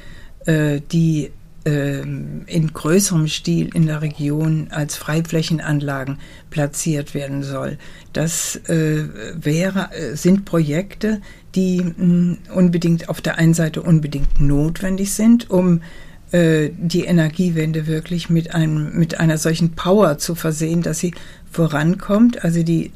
äh, 0.45 0.80
die 0.91 1.32
in 1.66 2.72
größerem 2.74 3.28
Stil 3.28 3.70
in 3.74 3.86
der 3.86 4.01
Region 4.01 4.68
als 4.72 4.97
Freiflächenanlagen 4.97 6.18
platziert 6.49 7.14
werden 7.14 7.41
soll. 7.41 7.78
Das 8.11 8.57
äh, 8.68 9.05
wäre, 9.36 9.89
äh, 9.93 10.16
sind 10.18 10.43
Projekte, 10.43 11.22
die 11.55 11.82
mh, 11.82 12.05
mm, 12.05 12.38
unbedingt 12.53 13.07
auf 13.07 13.22
der 13.22 13.38
einen 13.38 13.53
Seite 13.53 13.82
unbedingt 13.82 14.41
notwendig 14.41 15.14
sind, 15.14 15.49
um 15.49 15.82
äh, 16.34 16.72
die 16.78 17.05
Energiewende 17.05 17.88
wirklich 17.88 18.30
mit 18.30 18.53
einem, 18.53 18.97
mit 18.97 19.20
einer 19.20 19.38
solchen 19.38 19.74
Power 19.74 20.18
zu 20.18 20.36
versehen, 20.36 20.82
dass 20.82 20.99
sie 20.99 21.14
vorankommt. 21.49 22.43
Also 22.43 22.64
die, 22.64 22.91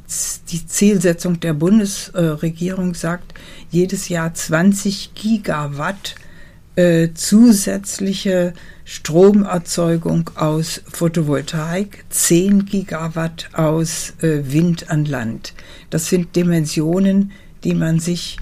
die 0.49 0.68
Zielsetzung 0.68 1.39
der 1.39 1.53
Bundesregierung 1.53 2.95
sagt, 2.95 3.34
jedes 3.70 4.09
Jahr 4.09 4.34
20 4.34 5.13
Gigawatt 5.13 6.15
äh, 6.78 7.09
zusätzliche 7.15 8.53
Stromerzeugung 8.86 10.30
aus 10.36 10.84
Photovoltaik, 10.88 12.05
10 12.09 12.65
Gigawatt 12.65 13.49
aus 13.53 14.13
äh, 14.21 14.43
Wind 14.51 14.89
an 14.89 15.05
Land. 15.05 15.53
Das 15.89 16.07
sind 16.07 16.36
Dimensionen, 16.36 17.32
die 17.63 17.73
man 17.73 17.99
sich 17.99 18.38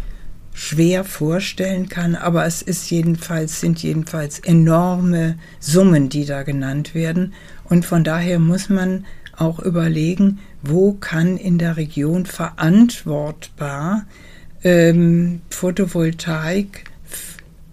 schwer 0.54 1.06
vorstellen 1.06 1.88
kann, 1.88 2.16
aber 2.16 2.46
es 2.46 2.62
ist 2.62 2.92
jedenfalls, 2.92 3.62
sind 3.62 3.82
jedenfalls 3.82 4.40
enorme 4.40 5.38
Summen, 5.60 6.10
die 6.10 6.26
da 6.26 6.44
genannt 6.44 6.94
werden. 6.94 7.34
Und 7.64 7.86
von 7.86 8.04
daher 8.04 8.40
muss 8.40 8.70
man 8.70 9.06
auch 9.38 9.60
überlegen, 9.60 10.40
wo 10.62 10.94
kann 10.94 11.38
in 11.38 11.58
der 11.58 11.78
Region 11.78 12.26
verantwortbar 12.26 14.06
ähm, 14.64 15.42
Photovoltaik 15.50 16.84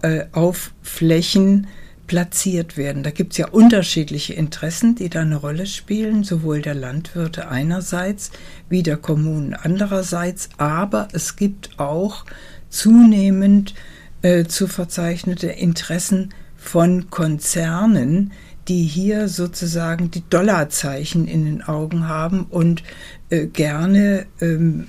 äh, 0.03 0.25
auf 0.31 0.71
Flächen 0.83 1.67
platziert 2.07 2.77
werden. 2.77 3.01
Da 3.01 3.09
gibt 3.09 3.31
es 3.31 3.37
ja 3.37 3.47
unterschiedliche 3.47 4.33
Interessen, 4.33 4.95
die 4.95 5.09
da 5.09 5.21
eine 5.21 5.37
Rolle 5.37 5.65
spielen, 5.65 6.23
sowohl 6.23 6.61
der 6.61 6.75
Landwirte 6.75 7.47
einerseits 7.47 8.31
wie 8.69 8.83
der 8.83 8.97
Kommunen 8.97 9.53
andererseits, 9.53 10.49
aber 10.57 11.07
es 11.13 11.37
gibt 11.37 11.79
auch 11.79 12.25
zunehmend 12.69 13.73
äh, 14.21 14.43
zu 14.43 14.67
verzeichnete 14.67 15.47
Interessen 15.47 16.33
von 16.57 17.09
Konzernen, 17.09 18.31
die 18.67 18.83
hier 18.83 19.27
sozusagen 19.27 20.11
die 20.11 20.23
Dollarzeichen 20.29 21.27
in 21.27 21.45
den 21.45 21.61
Augen 21.63 22.07
haben 22.07 22.45
und 22.49 22.83
äh, 23.29 23.47
gerne 23.47 24.25
ähm, 24.39 24.87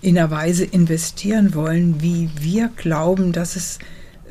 in 0.00 0.18
einer 0.18 0.30
Weise 0.30 0.64
investieren 0.64 1.54
wollen, 1.54 2.00
wie 2.00 2.30
wir 2.38 2.70
glauben, 2.76 3.32
dass 3.32 3.56
es 3.56 3.78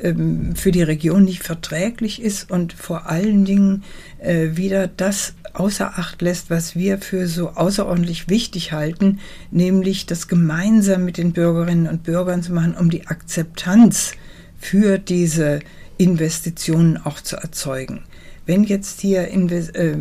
ähm, 0.02 0.54
für 0.56 0.72
die 0.72 0.82
Region 0.82 1.24
nicht 1.24 1.42
verträglich 1.42 2.20
ist 2.20 2.50
und 2.50 2.72
vor 2.72 3.08
allen 3.08 3.44
Dingen 3.44 3.84
äh, 4.18 4.56
wieder 4.56 4.88
das 4.88 5.34
außer 5.54 5.98
Acht 5.98 6.22
lässt, 6.22 6.50
was 6.50 6.76
wir 6.76 6.98
für 6.98 7.26
so 7.26 7.50
außerordentlich 7.50 8.28
wichtig 8.28 8.72
halten, 8.72 9.20
nämlich 9.50 10.06
das 10.06 10.28
gemeinsam 10.28 11.04
mit 11.04 11.18
den 11.18 11.32
Bürgerinnen 11.32 11.86
und 11.86 12.02
Bürgern 12.02 12.42
zu 12.42 12.52
machen, 12.52 12.74
um 12.74 12.90
die 12.90 13.06
Akzeptanz 13.06 14.12
für 14.58 14.98
diese 14.98 15.60
Investitionen 15.98 16.96
auch 16.96 17.20
zu 17.20 17.36
erzeugen. 17.36 18.02
Wenn 18.44 18.64
jetzt 18.64 19.00
hier 19.00 19.28
Inve 19.28 19.74
äh, 19.74 19.96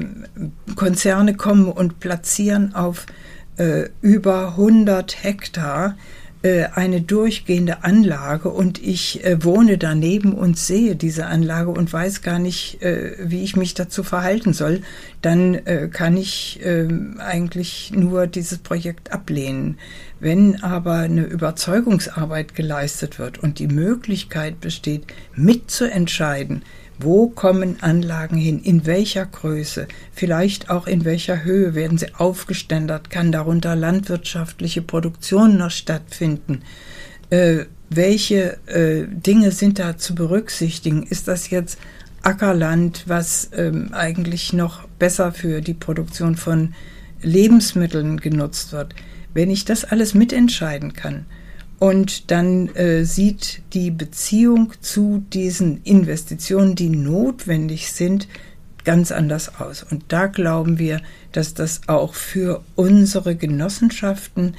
Konzerne 0.75 1.35
kommen 1.35 1.67
und 1.67 1.99
platzieren 1.99 2.73
auf 2.73 3.05
äh, 3.57 3.89
über 4.01 4.49
100 4.49 5.23
Hektar 5.23 5.95
eine 6.73 7.01
durchgehende 7.01 7.83
Anlage 7.83 8.49
und 8.49 8.81
ich 8.81 9.23
äh, 9.23 9.43
wohne 9.43 9.77
daneben 9.77 10.33
und 10.33 10.57
sehe 10.57 10.95
diese 10.95 11.27
Anlage 11.27 11.69
und 11.69 11.93
weiß 11.93 12.23
gar 12.23 12.39
nicht, 12.39 12.81
äh, 12.81 13.15
wie 13.19 13.43
ich 13.43 13.55
mich 13.55 13.75
dazu 13.75 14.03
verhalten 14.03 14.53
soll, 14.53 14.81
dann 15.21 15.53
äh, 15.53 15.87
kann 15.91 16.17
ich 16.17 16.59
ähm, 16.63 17.19
eigentlich 17.19 17.91
nur 17.95 18.25
dieses 18.25 18.57
Projekt 18.57 19.11
ablehnen. 19.11 19.77
Wenn 20.19 20.63
aber 20.63 20.95
eine 20.95 21.23
Überzeugungsarbeit 21.23 22.55
geleistet 22.55 23.19
wird 23.19 23.37
und 23.39 23.59
die 23.59 23.67
Möglichkeit 23.67 24.59
besteht, 24.61 25.03
mitzuentscheiden, 25.35 26.63
wo 27.03 27.27
kommen 27.27 27.81
Anlagen 27.81 28.37
hin? 28.37 28.59
In 28.61 28.85
welcher 28.85 29.25
Größe? 29.25 29.87
Vielleicht 30.13 30.69
auch 30.69 30.87
in 30.87 31.05
welcher 31.05 31.43
Höhe 31.43 31.75
werden 31.75 31.97
sie 31.97 32.13
aufgeständert? 32.15 33.09
Kann 33.09 33.31
darunter 33.31 33.75
landwirtschaftliche 33.75 34.81
Produktion 34.81 35.57
noch 35.57 35.71
stattfinden? 35.71 36.63
Äh, 37.29 37.65
welche 37.89 38.57
äh, 38.67 39.05
Dinge 39.07 39.51
sind 39.51 39.79
da 39.79 39.97
zu 39.97 40.15
berücksichtigen? 40.15 41.03
Ist 41.03 41.27
das 41.27 41.49
jetzt 41.49 41.77
Ackerland, 42.23 43.03
was 43.07 43.49
ähm, 43.53 43.89
eigentlich 43.93 44.53
noch 44.53 44.87
besser 44.99 45.31
für 45.31 45.61
die 45.61 45.73
Produktion 45.73 46.35
von 46.35 46.73
Lebensmitteln 47.21 48.19
genutzt 48.19 48.71
wird? 48.71 48.95
Wenn 49.33 49.49
ich 49.49 49.65
das 49.65 49.85
alles 49.85 50.13
mitentscheiden 50.13 50.93
kann, 50.93 51.25
und 51.81 52.29
dann 52.29 52.67
äh, 52.75 53.05
sieht 53.05 53.63
die 53.73 53.89
Beziehung 53.89 54.71
zu 54.81 55.25
diesen 55.33 55.81
Investitionen, 55.81 56.75
die 56.75 56.89
notwendig 56.89 57.91
sind, 57.91 58.27
ganz 58.83 59.11
anders 59.11 59.59
aus. 59.59 59.81
Und 59.89 60.03
da 60.09 60.27
glauben 60.27 60.77
wir, 60.77 61.01
dass 61.31 61.55
das 61.55 61.81
auch 61.87 62.13
für 62.13 62.63
unsere 62.75 63.35
Genossenschaften 63.35 64.53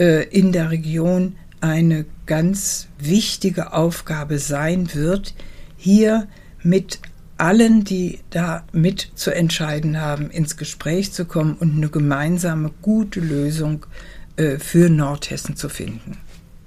äh, 0.00 0.24
in 0.30 0.50
der 0.50 0.72
Region 0.72 1.36
eine 1.60 2.06
ganz 2.26 2.88
wichtige 2.98 3.72
Aufgabe 3.72 4.40
sein 4.40 4.92
wird, 4.94 5.36
hier 5.76 6.26
mit 6.64 6.98
allen, 7.38 7.84
die 7.84 8.18
da 8.30 8.64
mit 8.72 9.12
zu 9.14 9.32
entscheiden 9.32 10.00
haben, 10.00 10.28
ins 10.28 10.56
Gespräch 10.56 11.12
zu 11.12 11.24
kommen 11.24 11.54
und 11.54 11.76
eine 11.76 11.88
gemeinsame 11.88 12.72
gute 12.82 13.20
Lösung 13.20 13.86
äh, 14.34 14.58
für 14.58 14.90
Nordhessen 14.90 15.54
zu 15.54 15.68
finden. 15.68 16.18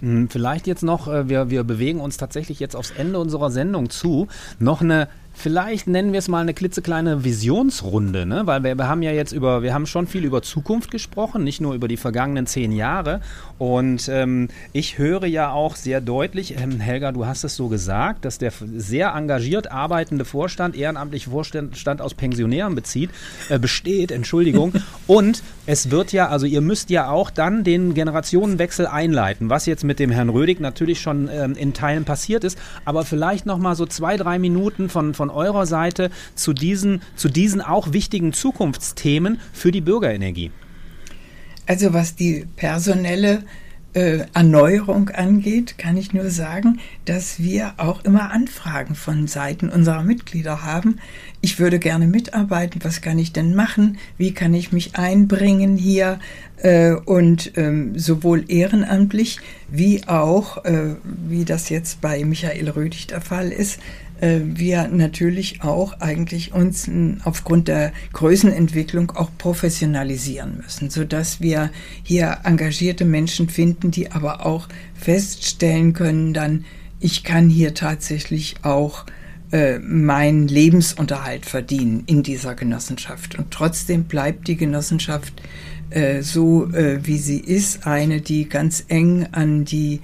Hm, 0.01 0.29
vielleicht 0.29 0.67
jetzt 0.67 0.83
noch, 0.83 1.07
äh, 1.07 1.27
wir, 1.27 1.49
wir 1.49 1.63
bewegen 1.63 1.99
uns 1.99 2.17
tatsächlich 2.17 2.59
jetzt 2.59 2.75
aufs 2.75 2.91
Ende 2.91 3.19
unserer 3.19 3.49
Sendung 3.49 3.89
zu, 3.89 4.27
noch 4.59 4.81
eine 4.81 5.07
Vielleicht 5.39 5.85
nennen 5.85 6.13
wir 6.13 6.17
es 6.17 6.29
mal 6.29 6.41
eine 6.41 6.55
klitzekleine 6.55 7.23
Visionsrunde, 7.23 8.25
ne? 8.25 8.47
weil 8.47 8.63
wir, 8.63 8.75
wir, 8.75 8.87
haben 8.87 9.03
ja 9.03 9.11
jetzt 9.11 9.33
über, 9.33 9.61
wir 9.61 9.71
haben 9.71 9.85
schon 9.85 10.07
viel 10.07 10.25
über 10.25 10.41
Zukunft 10.41 10.89
gesprochen, 10.89 11.43
nicht 11.43 11.61
nur 11.61 11.75
über 11.75 11.87
die 11.87 11.95
vergangenen 11.95 12.47
zehn 12.47 12.71
Jahre. 12.71 13.21
Und 13.59 14.09
ähm, 14.09 14.47
ich 14.73 14.97
höre 14.97 15.27
ja 15.27 15.51
auch 15.51 15.75
sehr 15.75 16.01
deutlich, 16.01 16.59
ähm, 16.59 16.79
Helga, 16.79 17.11
du 17.11 17.27
hast 17.27 17.43
es 17.43 17.55
so 17.55 17.67
gesagt, 17.67 18.25
dass 18.25 18.39
der 18.39 18.51
sehr 18.75 19.13
engagiert 19.13 19.71
arbeitende 19.71 20.25
Vorstand, 20.25 20.75
ehrenamtliche 20.75 21.29
Vorstand 21.29 22.01
aus 22.01 22.15
Pensionären 22.15 22.73
bezieht, 22.73 23.11
äh, 23.49 23.59
besteht, 23.59 24.11
Entschuldigung. 24.11 24.73
Und 25.05 25.43
es 25.67 25.91
wird 25.91 26.13
ja, 26.13 26.29
also 26.29 26.47
ihr 26.47 26.61
müsst 26.61 26.89
ja 26.89 27.11
auch 27.11 27.29
dann 27.29 27.63
den 27.63 27.93
Generationenwechsel 27.93 28.87
einleiten, 28.87 29.51
was 29.51 29.67
jetzt 29.67 29.83
mit 29.83 29.99
dem 29.99 30.09
Herrn 30.09 30.29
Rödig 30.29 30.59
natürlich 30.59 30.99
schon 30.99 31.29
ähm, 31.31 31.53
in 31.53 31.75
Teilen 31.75 32.05
passiert 32.05 32.43
ist, 32.43 32.57
aber 32.85 33.05
vielleicht 33.05 33.45
noch 33.45 33.59
mal 33.59 33.75
so 33.75 33.85
zwei, 33.85 34.17
drei 34.17 34.39
Minuten 34.39 34.89
von, 34.89 35.13
von 35.13 35.26
von 35.27 35.29
eurer 35.29 35.65
Seite 35.65 36.09
zu 36.35 36.53
diesen, 36.53 37.01
zu 37.15 37.27
diesen 37.27 37.61
auch 37.61 37.91
wichtigen 37.91 38.33
Zukunftsthemen 38.33 39.39
für 39.51 39.71
die 39.71 39.81
Bürgerenergie? 39.81 40.51
Also 41.65 41.93
was 41.93 42.15
die 42.15 42.45
personelle 42.55 43.43
äh, 43.93 44.25
Erneuerung 44.33 45.09
angeht, 45.09 45.77
kann 45.77 45.97
ich 45.97 46.13
nur 46.13 46.29
sagen, 46.29 46.79
dass 47.03 47.39
wir 47.39 47.73
auch 47.77 48.05
immer 48.05 48.31
Anfragen 48.31 48.95
von 48.95 49.27
Seiten 49.27 49.69
unserer 49.69 50.03
Mitglieder 50.03 50.63
haben. 50.63 50.99
Ich 51.41 51.59
würde 51.59 51.79
gerne 51.79 52.07
mitarbeiten. 52.07 52.79
Was 52.83 53.01
kann 53.01 53.19
ich 53.19 53.33
denn 53.33 53.53
machen? 53.53 53.97
Wie 54.17 54.33
kann 54.33 54.53
ich 54.53 54.71
mich 54.71 54.95
einbringen 54.95 55.75
hier? 55.75 56.19
Äh, 56.57 56.93
und 56.93 57.51
ähm, 57.57 57.99
sowohl 57.99 58.45
ehrenamtlich 58.47 59.39
wie 59.69 60.07
auch, 60.07 60.63
äh, 60.63 60.95
wie 61.03 61.43
das 61.43 61.69
jetzt 61.69 61.99
bei 61.99 62.23
Michael 62.23 62.69
Rödig 62.69 63.07
der 63.07 63.21
Fall 63.21 63.51
ist, 63.51 63.79
äh, 64.21 64.39
wir 64.43 64.87
natürlich 64.87 65.63
auch 65.63 65.99
eigentlich 65.99 66.53
uns 66.53 66.89
aufgrund 67.23 67.67
der 67.67 67.91
Größenentwicklung 68.13 69.11
auch 69.11 69.29
professionalisieren 69.37 70.57
müssen, 70.57 70.89
so 70.89 71.03
dass 71.03 71.41
wir 71.41 71.71
hier 72.03 72.39
engagierte 72.43 73.05
Menschen 73.05 73.49
finden, 73.49 73.91
die 73.91 74.11
aber 74.11 74.45
auch 74.45 74.67
feststellen 74.95 75.93
können, 75.93 76.33
dann 76.33 76.65
ich 76.99 77.23
kann 77.23 77.49
hier 77.49 77.73
tatsächlich 77.73 78.55
auch 78.63 79.05
äh, 79.51 79.79
meinen 79.79 80.47
Lebensunterhalt 80.47 81.45
verdienen 81.45 82.03
in 82.05 82.23
dieser 82.23 82.55
Genossenschaft. 82.55 83.37
Und 83.37 83.51
trotzdem 83.51 84.05
bleibt 84.05 84.47
die 84.47 84.57
Genossenschaft 84.57 85.41
äh, 85.89 86.21
so, 86.21 86.69
äh, 86.71 87.05
wie 87.05 87.17
sie 87.17 87.39
ist, 87.39 87.87
eine, 87.87 88.19
die 88.19 88.49
ganz 88.49 88.83
eng 88.89 89.27
an 89.31 89.63
die 89.63 90.01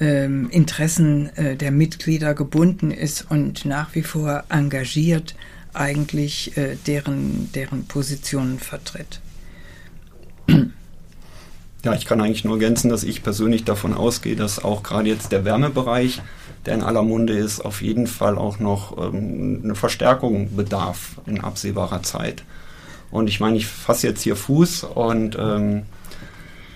ähm, 0.00 0.48
Interessen 0.50 1.34
äh, 1.36 1.56
der 1.56 1.70
Mitglieder 1.70 2.34
gebunden 2.34 2.90
ist 2.90 3.30
und 3.30 3.64
nach 3.64 3.94
wie 3.94 4.02
vor 4.02 4.44
engagiert 4.48 5.34
eigentlich 5.72 6.56
äh, 6.56 6.76
deren, 6.86 7.50
deren 7.52 7.86
Positionen 7.86 8.58
vertritt. 8.58 9.20
Ja, 11.84 11.94
ich 11.94 12.04
kann 12.04 12.20
eigentlich 12.20 12.44
nur 12.44 12.54
ergänzen, 12.54 12.88
dass 12.88 13.04
ich 13.04 13.22
persönlich 13.22 13.62
davon 13.62 13.94
ausgehe, 13.94 14.34
dass 14.34 14.64
auch 14.64 14.82
gerade 14.82 15.08
jetzt 15.08 15.30
der 15.30 15.44
Wärmebereich, 15.44 16.20
der 16.64 16.74
in 16.74 16.82
aller 16.82 17.02
Munde 17.02 17.34
ist, 17.34 17.60
auf 17.60 17.80
jeden 17.80 18.08
Fall 18.08 18.38
auch 18.38 18.58
noch 18.58 18.98
ähm, 18.98 19.60
eine 19.62 19.76
Verstärkung 19.76 20.56
bedarf 20.56 21.20
in 21.26 21.40
absehbarer 21.40 22.02
Zeit. 22.02 22.42
Und 23.12 23.28
ich 23.28 23.38
meine, 23.38 23.56
ich 23.56 23.68
fasse 23.68 24.08
jetzt 24.08 24.22
hier 24.22 24.34
Fuß 24.34 24.82
und 24.82 25.36
ähm, 25.38 25.82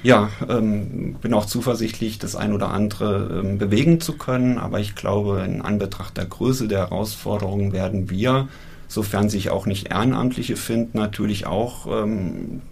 ja, 0.03 0.31
ähm, 0.49 1.17
bin 1.21 1.35
auch 1.35 1.45
zuversichtlich, 1.45 2.19
das 2.19 2.37
ein 2.37 2.53
oder 2.53 2.71
andere 2.71 3.43
ähm, 3.43 3.59
bewegen 3.59 4.01
zu 4.01 4.17
können. 4.17 4.59
Aber 4.59 4.81
ich 4.81 4.95
glaube, 4.95 5.43
in 5.47 5.61
Anbetracht 5.61 6.17
der 6.17 6.27
Größe 6.27 6.69
der 6.69 6.91
Herausforderungen 6.91 7.73
werden 7.73 8.09
wir, 8.09 8.49
sofern 8.89 9.29
sich 9.29 9.51
auch 9.51 9.67
nicht 9.67 9.91
Ehrenamtliche 9.91 10.57
finden, 10.57 10.99
natürlich 10.99 11.47
auch 11.47 11.87
ähm, 11.87 12.63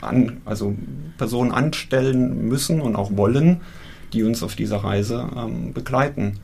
an, 0.00 0.40
also 0.44 0.74
Personen 1.18 1.52
anstellen 1.52 2.48
müssen 2.48 2.80
und 2.80 2.96
auch 2.96 3.16
wollen, 3.16 3.60
die 4.12 4.22
uns 4.22 4.42
auf 4.42 4.56
dieser 4.56 4.78
Reise 4.78 5.28
ähm, 5.36 5.72
begleiten. 5.72 6.40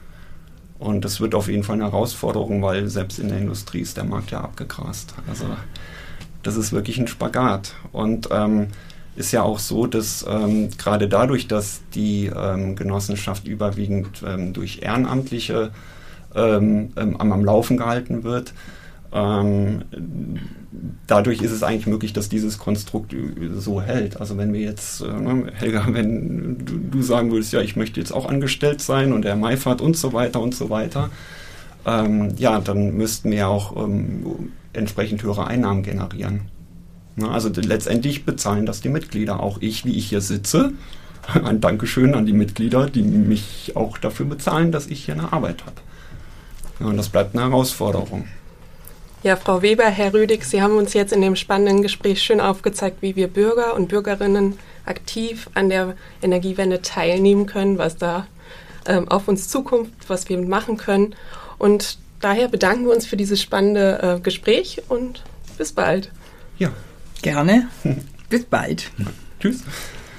Und 0.78 1.06
das 1.06 1.20
wird 1.20 1.34
auf 1.34 1.48
jeden 1.48 1.62
Fall 1.62 1.76
eine 1.76 1.84
Herausforderung, 1.84 2.62
weil 2.62 2.88
selbst 2.88 3.18
in 3.18 3.28
der 3.28 3.38
Industrie 3.38 3.80
ist 3.80 3.96
der 3.96 4.04
Markt 4.04 4.30
ja 4.30 4.42
abgegrast. 4.42 5.14
Also 5.26 5.46
das 6.42 6.56
ist 6.56 6.72
wirklich 6.72 6.98
ein 6.98 7.08
Spagat. 7.08 7.74
Und 7.92 8.28
ähm, 8.30 8.68
ist 9.16 9.32
ja 9.32 9.42
auch 9.42 9.58
so, 9.58 9.86
dass 9.86 10.24
ähm, 10.28 10.68
gerade 10.76 11.08
dadurch, 11.08 11.48
dass 11.48 11.80
die 11.94 12.26
ähm, 12.34 12.76
Genossenschaft 12.76 13.48
überwiegend 13.48 14.22
ähm, 14.26 14.52
durch 14.52 14.80
Ehrenamtliche 14.82 15.72
ähm, 16.34 16.90
ähm, 16.96 17.16
am, 17.16 17.32
am 17.32 17.44
Laufen 17.44 17.78
gehalten 17.78 18.22
wird, 18.22 18.52
ähm, 19.12 19.82
dadurch 21.06 21.40
ist 21.40 21.52
es 21.52 21.62
eigentlich 21.62 21.86
möglich, 21.86 22.12
dass 22.12 22.28
dieses 22.28 22.58
Konstrukt 22.58 23.14
so 23.56 23.80
hält. 23.80 24.20
Also 24.20 24.36
wenn 24.36 24.52
wir 24.52 24.60
jetzt, 24.60 25.00
äh, 25.00 25.06
ne, 25.06 25.50
Helga, 25.54 25.86
wenn 25.90 26.58
du, 26.64 26.76
du, 26.78 27.02
sagen 27.02 27.30
würdest, 27.30 27.52
ja, 27.52 27.60
ich 27.62 27.76
möchte 27.76 28.00
jetzt 28.00 28.12
auch 28.12 28.28
angestellt 28.28 28.82
sein 28.82 29.12
und 29.12 29.22
der 29.22 29.36
Maifahrt 29.36 29.80
und 29.80 29.96
so 29.96 30.12
weiter 30.12 30.40
und 30.40 30.54
so 30.54 30.70
weiter, 30.70 31.10
ja, 32.36 32.58
dann 32.58 32.96
müssten 32.96 33.30
wir 33.30 33.46
auch 33.46 33.88
entsprechend 34.72 35.22
höhere 35.22 35.46
Einnahmen 35.46 35.84
generieren. 35.84 36.50
Also 37.22 37.50
letztendlich 37.54 38.24
bezahlen 38.24 38.66
das 38.66 38.80
die 38.80 38.88
Mitglieder. 38.88 39.40
Auch 39.40 39.58
ich, 39.60 39.84
wie 39.84 39.96
ich 39.96 40.08
hier 40.08 40.20
sitze, 40.20 40.72
ein 41.44 41.60
Dankeschön 41.60 42.14
an 42.14 42.26
die 42.26 42.32
Mitglieder, 42.32 42.88
die 42.88 43.02
mich 43.02 43.72
auch 43.74 43.98
dafür 43.98 44.26
bezahlen, 44.26 44.72
dass 44.72 44.86
ich 44.86 45.04
hier 45.04 45.14
eine 45.14 45.32
Arbeit 45.32 45.64
habe. 45.64 45.80
Und 46.88 46.96
das 46.96 47.08
bleibt 47.08 47.34
eine 47.34 47.44
Herausforderung. 47.44 48.26
Ja, 49.22 49.34
Frau 49.34 49.62
Weber, 49.62 49.86
Herr 49.86 50.12
Rüdig, 50.12 50.44
Sie 50.44 50.60
haben 50.62 50.76
uns 50.76 50.92
jetzt 50.92 51.12
in 51.12 51.22
dem 51.22 51.36
spannenden 51.36 51.82
Gespräch 51.82 52.22
schön 52.22 52.40
aufgezeigt, 52.40 52.98
wie 53.00 53.16
wir 53.16 53.28
Bürger 53.28 53.74
und 53.74 53.88
Bürgerinnen 53.88 54.58
aktiv 54.84 55.48
an 55.54 55.70
der 55.70 55.96
Energiewende 56.22 56.82
teilnehmen 56.82 57.46
können, 57.46 57.78
was 57.78 57.96
da 57.96 58.26
ähm, 58.86 59.08
auf 59.08 59.26
uns 59.26 59.48
zukommt, 59.48 59.90
was 60.06 60.28
wir 60.28 60.38
machen 60.38 60.76
können. 60.76 61.14
Und 61.58 61.98
daher 62.20 62.48
bedanken 62.48 62.84
wir 62.84 62.94
uns 62.94 63.06
für 63.06 63.16
dieses 63.16 63.40
spannende 63.40 64.18
äh, 64.18 64.20
Gespräch 64.20 64.82
und 64.88 65.24
bis 65.58 65.72
bald. 65.72 66.12
Ja, 66.58 66.70
Gerne. 67.26 67.66
Bis 68.30 68.44
bald. 68.44 68.92
Tschüss. 69.40 69.64